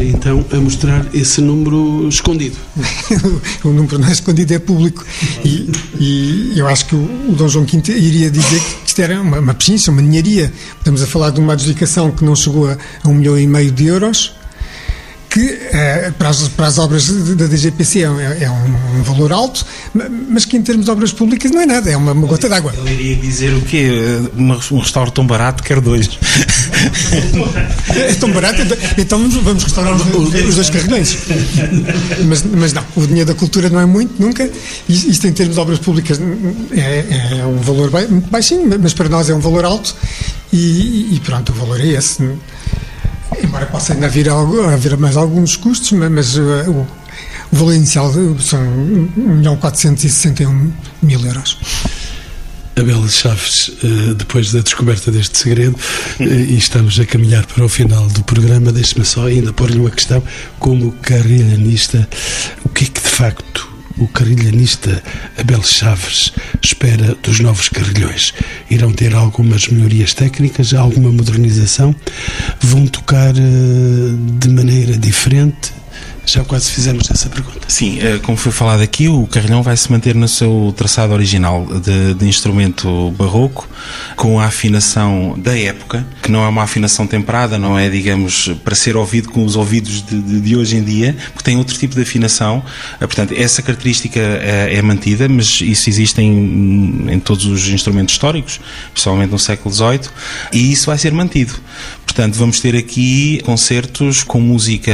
então 0.01 0.45
a 0.51 0.55
mostrar 0.57 1.05
esse 1.13 1.41
número 1.41 2.07
escondido. 2.07 2.55
o 3.63 3.69
número 3.69 3.99
não 3.99 4.07
é 4.07 4.11
escondido, 4.11 4.53
é 4.53 4.59
público. 4.59 5.05
E, 5.43 5.69
e 5.99 6.53
eu 6.55 6.67
acho 6.67 6.85
que 6.85 6.95
o, 6.95 7.29
o 7.29 7.35
Dom 7.35 7.47
João 7.47 7.65
V 7.65 7.91
iria 7.91 8.31
dizer 8.31 8.59
que 8.59 8.87
isto 8.87 9.01
era 9.01 9.21
uma, 9.21 9.39
uma 9.39 9.53
pechincha, 9.53 9.91
uma 9.91 10.01
ninharia. 10.01 10.51
Estamos 10.77 11.01
a 11.01 11.07
falar 11.07 11.31
de 11.31 11.39
uma 11.39 11.53
adjudicação 11.53 12.11
que 12.11 12.23
não 12.23 12.35
chegou 12.35 12.69
a, 12.69 12.77
a 13.03 13.09
um 13.09 13.15
milhão 13.15 13.37
e 13.37 13.45
meio 13.45 13.71
de 13.71 13.85
euros 13.85 14.36
que 15.29 15.59
eh, 15.71 16.11
para, 16.17 16.29
as, 16.29 16.47
para, 16.49 16.67
as, 16.67 16.77
obras 16.77 17.07
da 17.35 17.47
DGPC 17.47 17.99
é, 17.99 18.43
é 18.43 18.49
um, 18.49 18.99
um, 18.99 19.03
valor 19.03 19.31
alto, 19.31 19.65
mas 20.29 20.45
que 20.45 20.55
em 20.57 20.61
termos 20.61 20.85
de 20.85 20.91
obras 20.91 21.11
públicas 21.11 21.51
não 21.51 21.61
é 21.61 21.65
nada, 21.65 21.89
é 21.89 21.97
uma, 21.97 22.13
uma 22.13 22.27
gota 22.27 22.47
d'água. 22.47 22.73
Ele 22.77 22.93
iria 22.93 23.15
dizer 23.17 23.53
o 23.53 23.61
quê? 23.61 23.89
Uma, 24.35 24.59
um 24.71 24.79
restauro 24.79 25.11
tão 25.11 25.27
barato, 25.27 25.63
quer 25.63 25.81
dois. 25.81 26.09
é 27.95 28.13
tão 28.15 28.31
barato, 28.31 28.61
então, 28.61 28.77
então 28.97 29.29
vamos 29.41 29.63
restaurar 29.63 29.95
os, 29.95 30.33
os 30.33 30.55
dois 30.55 30.69
carrilhões. 30.69 31.17
Mas, 32.25 32.43
mas 32.43 32.73
não, 32.73 32.83
o 32.95 33.05
dinheiro 33.05 33.27
da 33.27 33.35
cultura 33.35 33.69
não 33.69 33.79
é 33.79 33.85
muito, 33.85 34.21
nunca. 34.21 34.49
Isto 34.87 35.27
em 35.27 35.33
termos 35.33 35.55
de 35.55 35.61
obras 35.61 35.79
públicas 35.79 36.19
é, 36.71 37.39
é 37.39 37.45
um 37.45 37.57
valor 37.57 37.91
baixinho, 38.31 38.67
mas 38.79 38.93
para 38.93 39.09
nós 39.09 39.29
é 39.29 39.35
um 39.35 39.39
valor 39.39 39.65
alto 39.65 39.95
e, 40.51 41.15
e 41.15 41.19
pronto, 41.23 41.51
o 41.51 41.55
valor 41.55 41.79
é 41.79 41.87
esse. 41.87 42.23
Embora 43.43 43.65
possa 43.67 43.93
ainda 43.93 44.07
haver, 44.07 44.29
haver 44.29 44.97
mais 44.97 45.17
alguns 45.17 45.55
custos, 45.55 45.91
mas 45.91 46.37
uh, 46.37 46.41
o, 46.67 46.87
o 47.51 47.55
valor 47.55 47.73
inicial 47.73 48.11
são 48.39 48.59
1.461 49.17 50.71
mil 51.01 51.25
euros. 51.25 51.57
Abel 52.75 53.07
Chaves, 53.09 53.69
uh, 53.83 54.13
depois 54.13 54.51
da 54.51 54.61
descoberta 54.61 55.11
deste 55.11 55.37
segredo, 55.37 55.75
e 56.19 56.55
estamos 56.55 56.99
a 56.99 57.05
caminhar 57.05 57.45
para 57.45 57.65
o 57.65 57.69
final 57.69 58.07
do 58.07 58.23
programa, 58.23 58.71
deixe-me 58.71 59.05
só 59.05 59.25
ainda 59.25 59.51
pôr-lhe 59.51 59.79
uma 59.79 59.89
questão. 59.89 60.21
Como 60.59 60.91
carrilhanista, 60.93 62.07
o 62.63 62.69
que 62.69 62.85
é 62.85 62.87
que 62.87 63.01
de 63.01 63.07
facto 63.07 63.76
o 63.97 64.07
carrilhanista 64.07 65.01
Abel 65.37 65.63
Chaves 65.63 66.31
espera 66.61 67.15
dos 67.23 67.39
novos 67.39 67.69
carrilhões? 67.69 68.33
Irão 68.69 68.91
ter 68.91 69.13
algumas 69.15 69.67
melhorias 69.67 70.13
técnicas, 70.13 70.73
alguma 70.73 71.11
modernização? 71.11 71.95
Vão 72.59 72.87
tocar 72.87 73.33
uh, 73.33 74.17
de 74.39 74.49
maneira 74.49 74.97
diferente? 74.97 75.73
Já 76.27 76.43
quase 76.43 76.69
fizemos 76.69 77.09
essa 77.09 77.29
pergunta. 77.29 77.61
Sim, 77.69 77.99
eh, 78.01 78.19
como 78.21 78.37
foi 78.37 78.51
falado 78.51 78.81
aqui, 78.81 79.07
o 79.07 79.25
carrilhão 79.27 79.63
vai 79.63 79.77
se 79.77 79.89
manter 79.89 80.13
no 80.13 80.27
seu 80.27 80.73
traçado 80.75 81.13
original 81.13 81.65
de, 81.65 82.15
de, 82.15 82.27
instrumento 82.27 83.11
barroco, 83.11 83.65
com 84.17 84.37
a 84.37 84.43
afinação 84.43 85.35
da 85.37 85.57
época, 85.57 86.05
que 86.21 86.29
não 86.29 86.43
é 86.43 86.49
uma 86.49 86.63
afinação 86.63 87.07
temperada, 87.07 87.57
não 87.57 87.79
é, 87.79 87.89
digamos, 87.89 88.51
para 88.61 88.75
ser 88.75 88.97
ouvido 88.97 89.29
com 89.29 89.45
os 89.45 89.55
ouvidos 89.55 90.05
de, 90.05 90.21
de, 90.21 90.41
de 90.41 90.55
hoje 90.57 90.75
em 90.75 90.83
dia, 90.83 91.15
porque 91.31 91.45
tem 91.45 91.55
outro 91.55 91.77
tipo 91.77 91.95
de 91.95 92.01
afinação. 92.01 92.61
Eh, 92.99 93.07
portanto, 93.07 93.33
essa 93.33 93.61
característica 93.61 94.19
é, 94.19 94.75
é 94.75 94.81
mantida, 94.81 95.29
mas 95.29 95.61
isso 95.61 95.89
existe 95.89 96.21
em, 96.21 97.05
em 97.09 97.19
todos 97.21 97.45
os 97.45 97.69
instrumentos 97.69 98.13
históricos, 98.13 98.59
principalmente 98.91 99.31
no 99.31 99.39
século 99.39 99.73
XVIII, 99.73 100.09
e 100.51 100.73
isso 100.73 100.87
vai 100.87 100.97
ser 100.97 101.13
mantido. 101.13 101.53
Portanto, 102.05 102.35
vamos 102.35 102.59
ter 102.59 102.75
aqui 102.75 103.39
concertos 103.45 104.23
com 104.23 104.41
música 104.41 104.91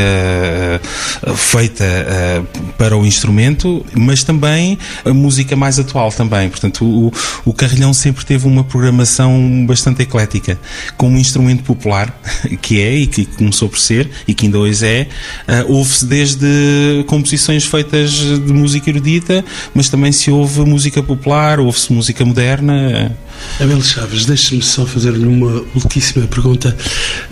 feita 1.35 1.83
uh, 1.83 2.73
para 2.73 2.97
o 2.97 3.05
instrumento, 3.05 3.85
mas 3.95 4.23
também 4.23 4.77
a 5.05 5.13
música 5.13 5.55
mais 5.55 5.79
atual 5.79 6.11
também. 6.11 6.49
Portanto, 6.49 6.85
o, 6.85 7.13
o 7.45 7.53
carrilhão 7.53 7.93
sempre 7.93 8.25
teve 8.25 8.47
uma 8.47 8.63
programação 8.63 9.65
bastante 9.65 10.01
eclética, 10.01 10.59
com 10.97 11.09
um 11.09 11.17
instrumento 11.17 11.63
popular, 11.63 12.13
que 12.61 12.81
é 12.81 12.93
e 12.95 13.07
que 13.07 13.25
começou 13.25 13.69
por 13.69 13.79
ser, 13.79 14.09
e 14.27 14.33
que 14.33 14.45
ainda 14.45 14.59
hoje 14.59 14.85
é, 14.85 15.07
uh, 15.47 15.71
ouve-se 15.73 16.05
desde 16.05 17.03
composições 17.07 17.65
feitas 17.65 18.11
de 18.11 18.53
música 18.53 18.89
erudita, 18.89 19.43
mas 19.73 19.89
também 19.89 20.11
se 20.11 20.29
ouve 20.29 20.61
música 20.61 21.01
popular, 21.01 21.59
ouve-se 21.59 21.91
música 21.93 22.25
moderna. 22.25 23.15
Abel 23.59 23.81
Chaves, 23.81 24.25
deixe-me 24.25 24.61
só 24.61 24.85
fazer-lhe 24.85 25.25
uma 25.25 25.63
ultíssima 25.75 26.25
pergunta 26.27 26.75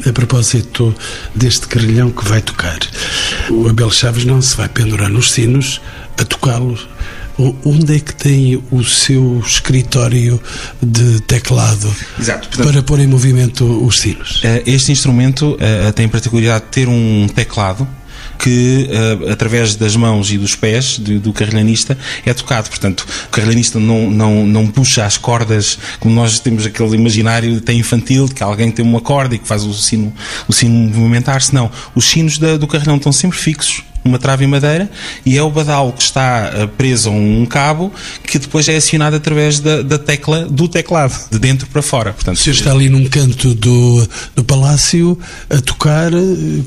a 0.05 0.11
propósito 0.11 0.93
deste 1.33 1.67
carrilhão 1.67 2.11
que 2.11 2.27
vai 2.27 2.41
tocar. 2.41 2.79
O 3.49 3.67
Abel 3.81 3.89
Chaves 3.89 4.25
não 4.25 4.39
se 4.39 4.55
vai 4.55 4.69
pendurar 4.69 5.09
nos 5.09 5.31
sinos 5.31 5.81
a 6.15 6.23
tocá-lo 6.23 6.77
onde 7.65 7.95
é 7.95 7.99
que 7.99 8.13
tem 8.13 8.63
o 8.69 8.83
seu 8.83 9.39
escritório 9.43 10.39
de 10.79 11.19
teclado 11.21 11.91
Exato, 12.19 12.47
portanto, 12.49 12.71
para 12.71 12.83
pôr 12.83 12.99
em 12.99 13.07
movimento 13.07 13.65
os 13.83 13.99
sinos? 13.99 14.41
Eh, 14.43 14.61
este 14.67 14.91
instrumento 14.91 15.53
uh, 15.55 15.91
tem 15.93 16.05
a 16.05 16.09
particularidade 16.09 16.65
de 16.65 16.69
ter 16.69 16.87
um 16.87 17.27
teclado 17.33 17.87
que, 18.41 18.89
uh, 18.89 19.29
através 19.31 19.75
das 19.75 19.95
mãos 19.95 20.31
e 20.31 20.37
dos 20.37 20.55
pés 20.55 20.97
de, 20.97 21.19
do 21.19 21.31
carrilhanista, 21.31 21.97
é 22.25 22.33
tocado. 22.33 22.69
Portanto, 22.69 23.05
o 23.27 23.29
carrilhanista 23.29 23.79
não, 23.79 24.09
não, 24.09 24.45
não 24.47 24.67
puxa 24.67 25.05
as 25.05 25.15
cordas, 25.15 25.77
como 25.99 26.15
nós 26.15 26.39
temos 26.39 26.65
aquele 26.65 26.95
imaginário 26.95 27.57
até 27.57 27.71
infantil, 27.71 28.27
de 28.27 28.33
que 28.33 28.41
alguém 28.41 28.71
tem 28.71 28.83
uma 28.83 28.99
corda 28.99 29.35
e 29.35 29.37
que 29.39 29.47
faz 29.47 29.63
o 29.63 29.73
sino, 29.73 30.11
o 30.47 30.53
sino 30.53 30.73
movimentar-se. 30.73 31.53
Não. 31.53 31.69
Os 31.93 32.05
sinos 32.05 32.39
da, 32.39 32.57
do 32.57 32.67
carrilhão 32.67 32.97
estão 32.97 33.11
sempre 33.11 33.37
fixos 33.37 33.83
uma 34.03 34.17
trave 34.17 34.45
em 34.45 34.47
madeira 34.47 34.89
e 35.25 35.37
é 35.37 35.43
o 35.43 35.49
badal 35.49 35.91
que 35.93 36.01
está 36.01 36.51
eh, 36.53 36.67
preso 36.77 37.09
a 37.09 37.11
um 37.11 37.45
cabo 37.45 37.91
que 38.23 38.39
depois 38.39 38.67
é 38.67 38.75
acionado 38.75 39.15
através 39.15 39.59
da, 39.59 39.81
da 39.81 39.97
tecla 39.97 40.45
do 40.45 40.67
teclado, 40.67 41.13
de 41.29 41.39
dentro 41.39 41.67
para 41.67 41.81
fora. 41.81 42.13
Portanto, 42.13 42.37
o 42.37 42.39
senhor 42.39 42.55
está 42.55 42.71
ali 42.71 42.89
num 42.89 43.07
canto 43.07 43.53
do, 43.53 44.07
do 44.35 44.43
palácio 44.43 45.17
a 45.49 45.61
tocar, 45.61 46.11
eh, 46.13 46.17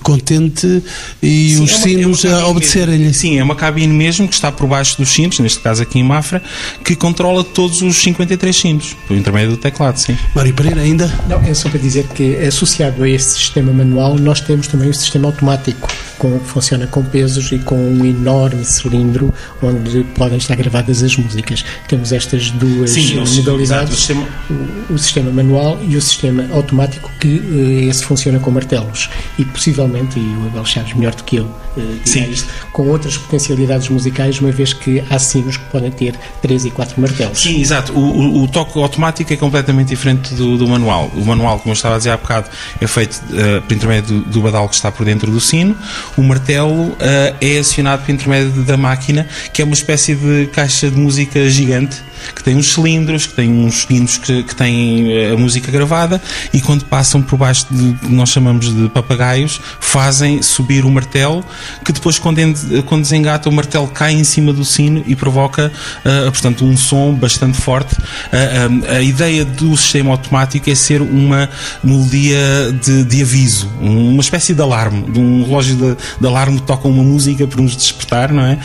contente, 0.02 0.82
e 1.22 1.54
sim, 1.56 1.62
os 1.62 1.70
é 1.70 1.74
uma, 1.74 1.82
sinos 1.82 2.24
é 2.24 2.32
a 2.32 2.46
obedecerem-lhe. 2.46 3.12
Sim, 3.12 3.38
é 3.38 3.42
uma 3.42 3.56
cabine 3.56 3.92
mesmo 3.92 4.28
que 4.28 4.34
está 4.34 4.52
por 4.52 4.66
baixo 4.68 4.96
dos 4.98 5.08
sinos, 5.08 5.38
neste 5.40 5.60
caso 5.60 5.82
aqui 5.82 5.98
em 5.98 6.04
Mafra, 6.04 6.42
que 6.84 6.94
controla 6.94 7.42
todos 7.42 7.82
os 7.82 7.96
53 7.96 8.54
sinos, 8.54 8.96
por 9.06 9.16
intermédio 9.16 9.52
do 9.52 9.56
teclado, 9.56 9.98
sim. 9.98 10.16
Mário 10.34 10.54
Pereira, 10.54 10.80
ainda? 10.80 11.12
Não, 11.28 11.40
é 11.42 11.54
só 11.54 11.68
para 11.68 11.80
dizer 11.80 12.06
que 12.08 12.36
associado 12.36 13.02
a 13.02 13.08
este 13.08 13.32
sistema 13.32 13.72
manual, 13.72 14.16
nós 14.16 14.40
temos 14.40 14.68
também 14.68 14.88
o 14.88 14.94
sistema 14.94 15.28
automático, 15.28 15.88
com, 16.18 16.38
que 16.38 16.46
funciona 16.46 16.86
com 16.86 17.02
peso 17.02 17.23
e 17.52 17.58
com 17.58 17.76
um 17.76 18.04
enorme 18.04 18.64
cilindro 18.64 19.32
onde 19.62 20.04
podem 20.14 20.38
estar 20.38 20.56
gravadas 20.56 21.02
as 21.02 21.16
músicas. 21.16 21.64
Temos 21.88 22.12
estas 22.12 22.50
duas 22.50 22.90
Sim, 22.90 23.20
modalidades, 23.36 23.92
o 23.92 23.96
sistema... 23.96 24.28
O, 24.50 24.94
o, 24.94 24.98
sistema 24.98 25.30
manual 25.30 25.78
e 25.82 25.96
o 25.96 26.00
sistema 26.00 26.46
automático 26.52 27.10
que 27.20 27.38
uh, 27.38 27.88
esse 27.88 28.04
funciona 28.04 28.38
com 28.38 28.50
martelos 28.50 29.08
e 29.38 29.44
possivelmente, 29.44 30.18
e 30.18 30.36
o 30.36 30.46
Abel 30.46 30.64
Chaves 30.64 30.94
melhor 30.94 31.14
do 31.14 31.24
que 31.24 31.36
eu 31.36 31.44
uh, 31.44 32.30
isto, 32.30 32.48
com 32.72 32.88
outras 32.88 33.16
potencialidades 33.16 33.88
musicais, 33.88 34.40
uma 34.40 34.50
vez 34.50 34.72
que 34.72 35.02
há 35.10 35.18
sinos 35.18 35.56
que 35.56 35.64
podem 35.66 35.90
ter 35.90 36.14
3 36.42 36.66
e 36.66 36.70
4 36.70 37.00
martelos. 37.00 37.40
Sim, 37.40 37.60
exato. 37.60 37.92
O, 37.92 37.98
o, 37.98 38.42
o 38.44 38.48
toque 38.48 38.78
automático 38.78 39.32
é 39.32 39.36
completamente 39.36 39.88
diferente 39.88 40.34
do, 40.34 40.56
do, 40.56 40.66
manual. 40.66 41.10
O 41.14 41.24
manual, 41.24 41.58
como 41.58 41.70
eu 41.72 41.74
estava 41.74 41.94
a 41.94 41.98
dizer 41.98 42.10
há 42.10 42.16
bocado, 42.16 42.48
é 42.80 42.86
feito 42.86 43.14
uh, 43.14 43.62
por 43.62 43.74
intermédio 43.74 44.20
do, 44.20 44.30
do 44.30 44.42
badal 44.42 44.68
que 44.68 44.74
está 44.74 44.90
por 44.90 45.04
dentro 45.04 45.30
do 45.30 45.40
sino. 45.40 45.76
O 46.16 46.22
martelo 46.22 46.88
uh, 46.88 46.96
é 47.40 47.58
acionado 47.58 48.04
por 48.04 48.12
intermédio 48.12 48.62
da 48.62 48.76
máquina, 48.76 49.26
que 49.52 49.62
é 49.62 49.64
uma 49.64 49.74
espécie 49.74 50.14
de 50.14 50.46
caixa 50.46 50.90
de 50.90 50.96
música 50.96 51.48
gigante 51.48 52.02
que 52.34 52.42
tem 52.42 52.56
uns 52.56 52.72
cilindros, 52.72 53.26
que 53.26 53.34
tem 53.34 53.50
uns 53.50 53.84
pinos 53.84 54.18
que, 54.18 54.42
que 54.42 54.54
têm 54.54 55.12
eh, 55.12 55.32
a 55.32 55.36
música 55.36 55.70
gravada 55.70 56.20
e 56.52 56.60
quando 56.60 56.84
passam 56.84 57.22
por 57.22 57.36
baixo 57.36 57.66
de 57.70 57.94
que 57.94 58.12
nós 58.12 58.28
chamamos 58.28 58.74
de 58.74 58.88
papagaios, 58.88 59.60
fazem 59.80 60.42
subir 60.42 60.84
o 60.84 60.90
martelo, 60.90 61.44
que 61.84 61.92
depois 61.92 62.18
quando, 62.18 62.38
quando 62.86 63.02
desengata 63.02 63.48
o 63.48 63.52
martelo 63.52 63.88
cai 63.88 64.12
em 64.12 64.24
cima 64.24 64.52
do 64.52 64.64
sino 64.64 65.02
e 65.06 65.16
provoca, 65.16 65.72
uh, 66.04 66.30
portanto, 66.30 66.64
um 66.64 66.76
som 66.76 67.14
bastante 67.14 67.60
forte. 67.60 67.94
Uh, 67.94 68.96
a 68.96 69.00
ideia 69.00 69.44
do 69.44 69.76
sistema 69.76 70.10
automático 70.12 70.68
é 70.70 70.74
ser 70.74 71.02
uma 71.02 71.48
melodia 71.82 72.38
de, 72.82 73.04
de 73.04 73.22
aviso, 73.22 73.70
uma 73.80 74.20
espécie 74.20 74.54
de 74.54 74.62
alarme, 74.62 75.10
de 75.10 75.18
um 75.18 75.44
relógio 75.44 75.76
de, 75.76 75.96
de 76.20 76.26
alarme 76.26 76.60
que 76.60 76.66
toca 76.66 76.88
uma 76.88 77.02
música 77.02 77.46
para 77.46 77.60
nos 77.60 77.76
despertar, 77.76 78.32
não 78.32 78.44
é? 78.44 78.58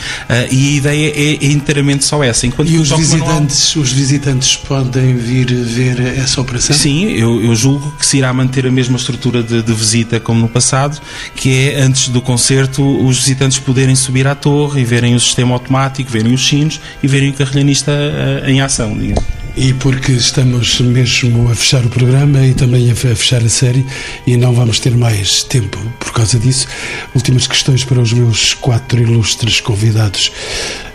e 0.50 0.68
a 0.68 0.72
ideia 0.72 1.12
é, 1.14 1.44
é 1.44 1.52
inteiramente 1.52 2.04
só 2.04 2.22
essa. 2.22 2.46
Enquanto 2.46 2.70
e 2.70 2.78
os 2.78 2.90
visitantes, 2.90 3.49
manual... 3.50 3.84
os 3.84 3.92
visitantes 3.92 4.56
podem 4.56 5.16
vir 5.16 5.46
ver 5.46 6.00
essa 6.00 6.40
operação? 6.40 6.74
Sim, 6.74 7.10
eu, 7.10 7.42
eu 7.42 7.54
julgo 7.54 7.92
que 7.98 8.06
se 8.06 8.18
irá 8.18 8.32
manter 8.32 8.66
a 8.66 8.70
mesma 8.70 8.96
estrutura 8.96 9.42
de, 9.42 9.62
de, 9.62 9.72
visita 9.72 10.20
como 10.20 10.40
no 10.40 10.48
passado, 10.48 11.00
que 11.34 11.68
é 11.68 11.80
antes 11.80 12.08
do 12.08 12.20
concerto 12.20 12.82
os 13.06 13.18
visitantes 13.18 13.58
poderem 13.58 13.94
subir 13.94 14.26
à 14.26 14.34
torre 14.34 14.82
e 14.82 14.84
verem 14.84 15.14
o 15.14 15.20
sistema 15.20 15.54
automático, 15.54 16.10
verem 16.10 16.34
os 16.34 16.46
sinos 16.46 16.80
e 17.02 17.08
verem 17.08 17.30
o 17.30 17.32
carrilhanista 17.32 17.92
uh, 17.92 18.48
em 18.48 18.60
ação. 18.60 18.96
Digamos. 18.96 19.39
E 19.56 19.74
porque 19.74 20.12
estamos 20.12 20.80
mesmo 20.80 21.50
a 21.50 21.54
fechar 21.54 21.84
o 21.84 21.88
programa 21.88 22.46
e 22.46 22.54
também 22.54 22.90
a 22.90 22.94
fechar 22.94 23.42
a 23.42 23.48
série 23.48 23.84
e 24.26 24.36
não 24.36 24.52
vamos 24.52 24.78
ter 24.78 24.96
mais 24.96 25.42
tempo 25.42 25.78
por 25.98 26.12
causa 26.12 26.38
disso, 26.38 26.68
últimas 27.14 27.46
questões 27.46 27.84
para 27.84 28.00
os 28.00 28.12
meus 28.12 28.54
quatro 28.54 29.00
ilustres 29.00 29.60
convidados. 29.60 30.32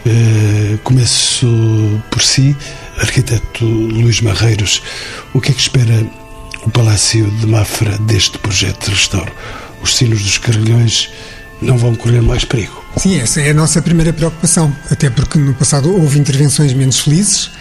Uh, 0.06 0.78
começo 0.80 1.47
por 2.10 2.22
si, 2.22 2.56
arquiteto 2.97 3.66
Luís 3.66 4.22
Marreiros. 4.22 4.82
O 5.34 5.41
que 5.41 5.51
é 5.51 5.53
que 5.53 5.62
espera 5.62 6.06
o 6.64 6.70
Palácio 6.70 7.30
de 7.30 7.47
Mafra 7.47 7.97
deste 7.99 8.38
projeto 8.38 8.86
de 8.86 8.91
restauro? 8.91 9.32
Os 9.82 9.95
sinos 9.95 10.24
dos 10.24 10.38
carrilhões 10.38 11.10
não 11.62 11.78
vão 11.78 11.95
correr 11.95 12.22
mais 12.22 12.45
perigo? 12.45 12.84
Sim, 12.98 13.20
essa 13.20 13.41
é 13.41 13.52
a 13.52 13.54
nossa 13.54 13.82
primeira 13.82 14.14
preocupação, 14.14 14.74
até 14.89 15.10
porque 15.10 15.38
no 15.38 15.54
passado 15.54 15.93
houve 15.93 16.18
intervenções 16.18 16.74
menos 16.74 17.00
felizes, 17.00 17.52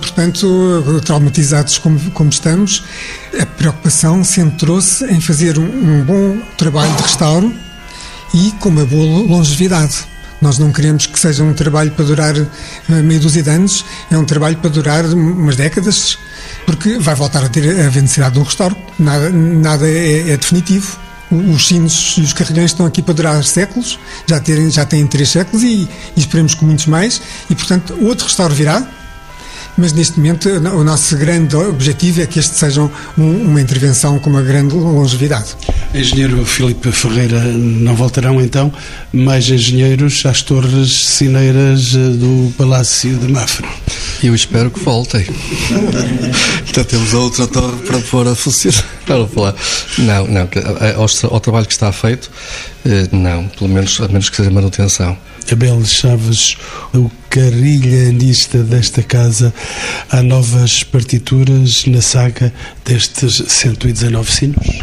portanto, 0.00 1.00
traumatizados 1.04 1.78
como, 1.78 1.98
como 2.10 2.28
estamos, 2.28 2.84
a 3.40 3.46
preocupação 3.46 4.22
centrou-se 4.22 5.04
em 5.06 5.20
fazer 5.20 5.58
um, 5.58 5.64
um 5.64 6.04
bom 6.04 6.38
trabalho 6.58 6.94
de 6.96 7.02
restauro 7.02 7.52
e 8.34 8.52
com 8.60 8.68
uma 8.68 8.84
boa 8.84 9.22
longevidade. 9.26 10.06
Nós 10.42 10.58
não 10.58 10.70
queremos 10.72 11.06
que 11.06 11.18
seja 11.18 11.42
um 11.42 11.54
trabalho 11.54 11.90
para 11.92 12.04
durar 12.04 12.34
meia 12.86 13.18
dúzia 13.18 13.42
de 13.42 13.50
anos, 13.50 13.84
é 14.10 14.16
um 14.16 14.24
trabalho 14.24 14.58
para 14.58 14.70
durar 14.70 15.04
umas 15.06 15.56
décadas, 15.56 16.18
porque 16.66 16.98
vai 16.98 17.14
voltar 17.14 17.42
a 17.42 17.48
ter 17.48 17.80
a 17.80 17.90
necessidade 17.90 18.34
de 18.34 18.40
um 18.40 18.44
restauro. 18.44 18.76
Nada, 18.98 19.30
nada 19.30 19.88
é, 19.88 20.30
é 20.30 20.36
definitivo 20.36 21.07
os 21.30 21.66
sinos 21.66 22.16
e 22.18 22.20
os 22.22 22.32
carrilhões 22.32 22.70
estão 22.70 22.86
aqui 22.86 23.02
para 23.02 23.14
durar 23.14 23.44
séculos, 23.44 23.98
já, 24.26 24.40
terem, 24.40 24.70
já 24.70 24.84
têm 24.84 25.06
três 25.06 25.28
séculos 25.28 25.62
e, 25.62 25.88
e 26.16 26.20
esperemos 26.20 26.54
que 26.54 26.64
muitos 26.64 26.86
mais, 26.86 27.20
e 27.50 27.54
portanto 27.54 27.96
outro 28.00 28.26
restauro 28.26 28.54
virá, 28.54 28.86
mas 29.78 29.92
neste 29.92 30.18
momento 30.18 30.48
o 30.48 30.82
nosso 30.82 31.16
grande 31.16 31.54
objetivo 31.54 32.20
é 32.20 32.26
que 32.26 32.40
este 32.40 32.56
seja 32.56 32.82
um, 32.82 32.90
uma 33.16 33.60
intervenção 33.60 34.18
com 34.18 34.28
uma 34.28 34.42
grande 34.42 34.74
longevidade. 34.74 35.54
Engenheiro 35.94 36.44
Filipe 36.44 36.90
Ferreira, 36.90 37.44
não 37.44 37.94
voltarão 37.94 38.40
então 38.40 38.72
mais 39.12 39.48
engenheiros 39.48 40.26
às 40.26 40.42
torres 40.42 40.90
cineiras 41.06 41.94
eh, 41.94 41.98
do 41.98 42.52
Palácio 42.58 43.16
de 43.16 43.28
Mafra? 43.28 43.68
Eu 44.22 44.34
espero 44.34 44.70
que 44.70 44.80
voltem. 44.80 45.24
então 46.68 46.84
temos 46.84 47.14
a 47.14 47.18
outra 47.18 47.46
torre 47.46 47.76
para 47.86 47.98
pôr 48.00 48.26
a 48.26 48.34
funcionar. 48.34 48.84
Não, 49.98 50.26
não, 50.26 50.42
eh, 50.42 50.94
ao, 50.96 51.32
ao 51.32 51.40
trabalho 51.40 51.66
que 51.66 51.72
está 51.72 51.92
feito, 51.92 52.30
eh, 52.84 53.08
não, 53.12 53.46
pelo 53.48 53.70
menos, 53.70 54.00
a 54.00 54.08
menos 54.08 54.28
que 54.28 54.36
seja 54.36 54.50
manutenção. 54.50 55.16
Abel 55.50 55.82
Chaves, 55.84 56.56
o 56.92 57.10
carrilhanista 57.30 58.62
desta 58.62 59.02
casa, 59.02 59.54
há 60.10 60.22
novas 60.22 60.82
partituras 60.82 61.86
na 61.86 62.02
saga 62.02 62.52
destes 62.84 63.42
119 63.46 64.30
sinos? 64.30 64.80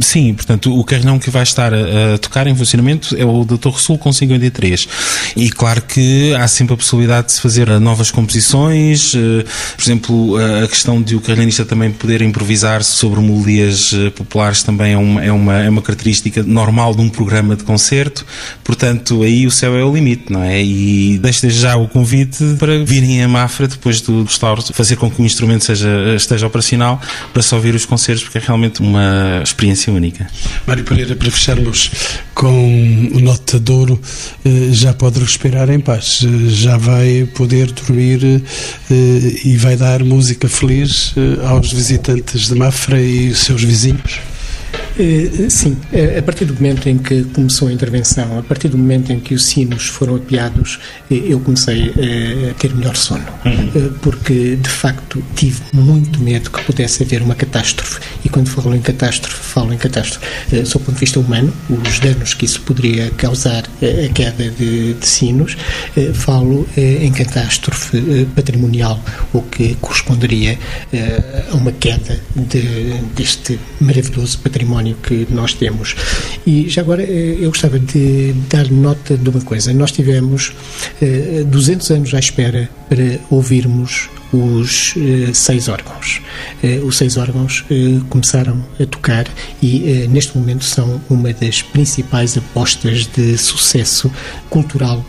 Sim, 0.00 0.34
portanto, 0.34 0.76
o 0.76 0.84
carrilhão 0.84 1.18
que 1.18 1.30
vai 1.30 1.42
estar 1.42 1.72
a, 1.72 2.14
a, 2.14 2.18
tocar 2.18 2.46
em 2.46 2.54
funcionamento 2.54 3.16
é 3.16 3.24
o 3.24 3.44
Dr. 3.44 3.78
Sul 3.78 3.98
com 3.98 4.12
53. 4.12 4.88
E 5.36 5.50
claro 5.50 5.82
que 5.82 6.34
há 6.34 6.46
sempre 6.48 6.74
a 6.74 6.76
possibilidade 6.76 7.28
de 7.28 7.32
se 7.32 7.40
fazer 7.40 7.68
novas 7.80 8.10
composições, 8.10 9.14
eh, 9.14 9.44
por 9.76 9.82
exemplo, 9.82 10.36
a 10.64 10.68
questão 10.68 11.00
de 11.00 11.16
o 11.16 11.20
carrilhanista 11.20 11.64
também 11.64 11.90
poder 11.90 12.22
improvisar 12.22 12.82
sobre 12.82 13.20
melodias 13.20 13.92
eh, 13.92 14.10
populares 14.10 14.62
também 14.62 14.92
é 14.92 14.98
uma, 14.98 15.24
é, 15.24 15.32
uma, 15.32 15.62
é 15.62 15.68
uma 15.68 15.82
característica 15.82 16.42
normal 16.42 16.94
de 16.94 17.00
um 17.00 17.08
programa 17.08 17.56
de 17.56 17.64
concerto, 17.64 18.26
portanto, 18.62 19.22
aí 19.22 19.46
o 19.46 19.50
céu 19.50 19.76
é 19.76 19.84
o 19.84 19.94
limite, 19.94 20.32
não 20.32 20.42
é? 20.42 20.62
E 20.62 21.18
deixo 21.18 21.48
já 21.50 21.76
o 21.76 21.88
convite 21.88 22.56
para 22.58 22.78
virem 22.84 23.22
a 23.22 23.28
Mafra 23.28 23.68
depois 23.68 24.00
do 24.00 24.24
restauro, 24.24 24.62
fazer 24.72 24.96
com 24.96 25.10
que 25.10 25.20
o 25.20 25.24
instrumento 25.24 25.64
seja, 25.64 26.14
esteja 26.16 26.46
operacional 26.46 27.00
para 27.32 27.42
só 27.42 27.56
ouvir 27.56 27.74
os 27.74 27.84
concertos, 27.84 28.24
porque 28.24 28.38
é 28.38 28.40
realmente 28.40 28.80
uma 28.80 29.40
experiência 29.42 29.83
experiência 29.84 29.92
única. 29.92 30.26
Mário 30.66 30.84
Pereira, 30.84 31.14
para 31.14 31.30
fecharmos 31.30 31.90
com 32.34 33.10
o 33.14 33.20
Nota 33.20 33.60
de 33.60 33.70
Ouro, 33.70 34.00
eh, 34.44 34.68
já 34.72 34.92
pode 34.94 35.20
respirar 35.20 35.70
em 35.70 35.80
paz, 35.80 36.20
eh, 36.24 36.48
já 36.48 36.76
vai 36.76 37.28
poder 37.34 37.70
dormir 37.72 38.42
eh, 38.90 38.94
e 39.44 39.56
vai 39.56 39.76
dar 39.76 40.02
música 40.02 40.48
feliz 40.48 41.14
aos 41.46 41.72
visitantes 41.72 42.48
de 42.48 42.54
Mafra 42.54 43.00
e 43.00 43.34
seus 43.34 43.62
vizinhos? 43.62 44.20
Eh, 44.96 45.50
sim, 45.50 45.76
eh, 45.92 46.18
a 46.18 46.22
partir 46.22 46.44
do 46.44 46.54
momento 46.54 46.88
em 46.88 46.98
que 46.98 47.24
começou 47.24 47.66
a 47.66 47.72
intervenção, 47.72 48.38
a 48.38 48.42
partir 48.42 48.68
do 48.68 48.78
momento 48.78 49.12
em 49.12 49.18
que 49.18 49.34
os 49.34 49.44
sinos 49.44 49.86
foram 49.88 50.14
apiados, 50.16 50.78
eh, 51.10 51.20
eu 51.26 51.40
comecei 51.40 51.92
a 52.50 52.54
ter 52.54 52.72
melhor 52.74 52.94
sono, 52.96 53.24
uhum. 53.44 53.92
porque 54.02 54.56
de 54.56 54.68
facto 54.68 55.22
tive 55.34 55.60
muito 55.72 56.20
medo 56.20 56.48
que 56.50 56.62
pudesse 56.62 57.02
haver 57.02 57.22
uma 57.22 57.34
catástrofe. 57.34 58.00
E 58.24 58.28
quando 58.28 58.48
falo 58.48 58.74
em 58.74 58.80
catástrofe, 58.80 59.36
falo 59.36 59.72
em 59.72 59.76
catástrofe 59.76 60.24
sob 60.64 60.84
o 60.84 60.86
ponto 60.86 60.94
de 60.94 61.00
vista 61.00 61.18
humano, 61.18 61.52
os 61.68 61.98
danos 61.98 62.34
que 62.34 62.44
isso 62.44 62.60
poderia 62.60 63.10
causar 63.10 63.64
a 63.82 64.12
queda 64.12 64.50
de, 64.50 64.94
de 64.94 65.06
sinos, 65.06 65.56
falo 66.14 66.68
em 66.76 67.10
catástrofe 67.12 68.26
patrimonial, 68.34 69.02
o 69.32 69.42
que 69.42 69.74
corresponderia 69.76 70.58
a 71.50 71.56
uma 71.56 71.72
queda 71.72 72.20
de, 72.34 72.94
deste 73.14 73.58
maravilhoso 73.80 74.38
património 74.38 74.83
património 74.84 74.96
que 74.96 75.26
nós 75.30 75.54
temos. 75.54 75.96
E 76.46 76.68
já 76.68 76.82
agora 76.82 77.02
eh, 77.02 77.38
eu 77.40 77.48
gostava 77.48 77.78
de 77.78 78.34
dar 78.50 78.70
nota 78.70 79.16
de 79.16 79.28
uma 79.28 79.40
coisa. 79.40 79.72
Nós 79.72 79.90
tivemos 79.90 80.52
200 81.46 81.90
eh, 81.90 81.94
anos 81.94 82.14
à 82.14 82.18
espera 82.18 82.68
para 82.88 83.18
ouvirmos 83.30 84.10
os 84.34 84.94
eh, 84.96 85.32
seis 85.32 85.68
órgãos. 85.68 86.20
Eh, 86.62 86.80
os 86.82 86.96
seis 86.96 87.16
órgãos 87.16 87.64
eh, 87.70 88.00
começaram 88.08 88.64
a 88.80 88.86
tocar 88.86 89.26
e 89.62 90.06
neste 90.08 90.36
momento 90.36 90.64
são 90.64 91.00
uma 91.08 91.32
das 91.32 91.62
principais 91.62 92.36
apostas 92.36 93.06
de 93.06 93.36
sucesso 93.38 94.10
cultural 94.50 95.04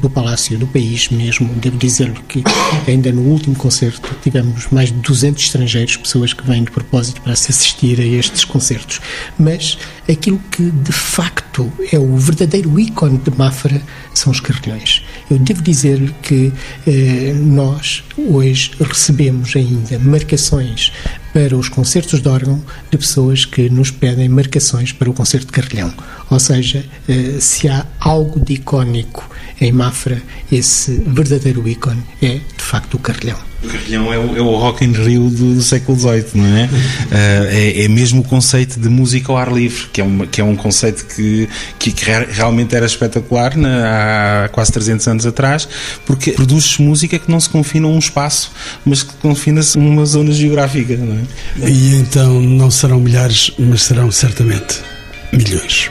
do 0.00 0.10
Palácio, 0.10 0.58
do 0.58 0.66
país 0.66 1.08
mesmo. 1.08 1.48
Devo 1.56 1.76
dizer-lhe 1.78 2.18
que 2.28 2.42
ainda 2.86 3.10
no 3.10 3.22
último 3.22 3.56
concerto 3.56 4.14
tivemos 4.22 4.68
mais 4.70 4.90
de 4.90 4.98
200 4.98 5.42
estrangeiros, 5.42 5.96
pessoas 5.96 6.32
que 6.32 6.44
vêm 6.46 6.64
de 6.64 6.70
propósito 6.70 7.20
para 7.22 7.34
se 7.34 7.50
assistir 7.50 8.00
a 8.00 8.04
estes 8.04 8.44
concertos. 8.44 9.00
Mas 9.38 9.78
aquilo 10.08 10.40
que 10.50 10.70
de 10.70 10.92
facto 10.92 11.72
é 11.90 11.98
o 11.98 12.16
verdadeiro 12.16 12.78
ícone 12.78 13.18
de 13.18 13.30
Mafra 13.36 13.80
são 14.12 14.30
os 14.30 14.40
carrilhões. 14.40 15.02
Eu 15.28 15.38
devo 15.38 15.60
dizer-lhe 15.60 16.14
que 16.22 16.52
eh, 16.86 17.32
nós 17.34 18.04
hoje 18.16 18.70
recebemos 18.80 19.56
ainda 19.56 19.98
marcações 19.98 20.92
para 21.32 21.56
os 21.56 21.68
concertos 21.68 22.22
de 22.22 22.28
órgão 22.28 22.62
de 22.90 22.96
pessoas 22.96 23.44
que 23.44 23.68
nos 23.68 23.90
pedem 23.90 24.28
marcações 24.28 24.92
para 24.92 25.10
o 25.10 25.12
concerto 25.12 25.46
de 25.46 25.52
carrilhão. 25.52 25.92
Ou 26.30 26.38
seja, 26.38 26.84
eh, 27.08 27.38
se 27.40 27.68
há 27.68 27.84
algo 27.98 28.38
de 28.38 28.54
icónico 28.54 29.28
em 29.60 29.72
Mafra, 29.72 30.22
esse 30.50 30.92
verdadeiro 31.06 31.66
ícone 31.68 32.02
é 32.22 32.34
de 32.56 32.62
facto 32.62 32.94
o 32.94 32.98
carrilhão. 32.98 33.38
O 33.64 33.68
carrilhão 33.68 34.12
é 34.12 34.18
o, 34.18 34.36
é 34.36 34.40
o 34.40 34.54
Rock 34.56 34.84
in 34.84 34.92
Rio 34.92 35.30
do, 35.30 35.54
do 35.54 35.62
século 35.62 35.98
XVIII, 35.98 36.24
não 36.34 36.56
é? 36.56 36.64
Uh, 36.64 36.70
é? 37.48 37.84
é? 37.84 37.88
mesmo 37.88 38.20
o 38.20 38.24
conceito 38.24 38.78
de 38.78 38.88
música 38.88 39.32
ao 39.32 39.38
ar 39.38 39.50
livre, 39.50 39.86
que 39.92 40.00
é, 40.00 40.04
uma, 40.04 40.26
que 40.26 40.40
é 40.40 40.44
um 40.44 40.54
conceito 40.54 41.06
que, 41.06 41.48
que, 41.78 41.90
que 41.90 42.04
realmente 42.04 42.76
era 42.76 42.84
espetacular 42.84 43.56
na, 43.56 44.44
há 44.44 44.48
quase 44.50 44.72
300 44.72 45.08
anos 45.08 45.26
atrás, 45.26 45.66
porque 46.04 46.32
produz 46.32 46.76
música 46.78 47.18
que 47.18 47.30
não 47.30 47.40
se 47.40 47.48
confina 47.48 47.86
a 47.86 47.90
um 47.90 47.98
espaço, 47.98 48.52
mas 48.84 49.02
que 49.02 49.14
confina-se 49.14 49.78
a 49.78 49.80
uma 49.80 50.04
zona 50.04 50.32
geográfica, 50.32 50.96
não 50.96 51.14
é? 51.14 51.68
E 51.68 51.94
então 51.96 52.40
não 52.40 52.70
serão 52.70 53.00
milhares, 53.00 53.52
mas 53.58 53.82
serão 53.82 54.10
certamente 54.10 54.80
milhões. 55.32 55.90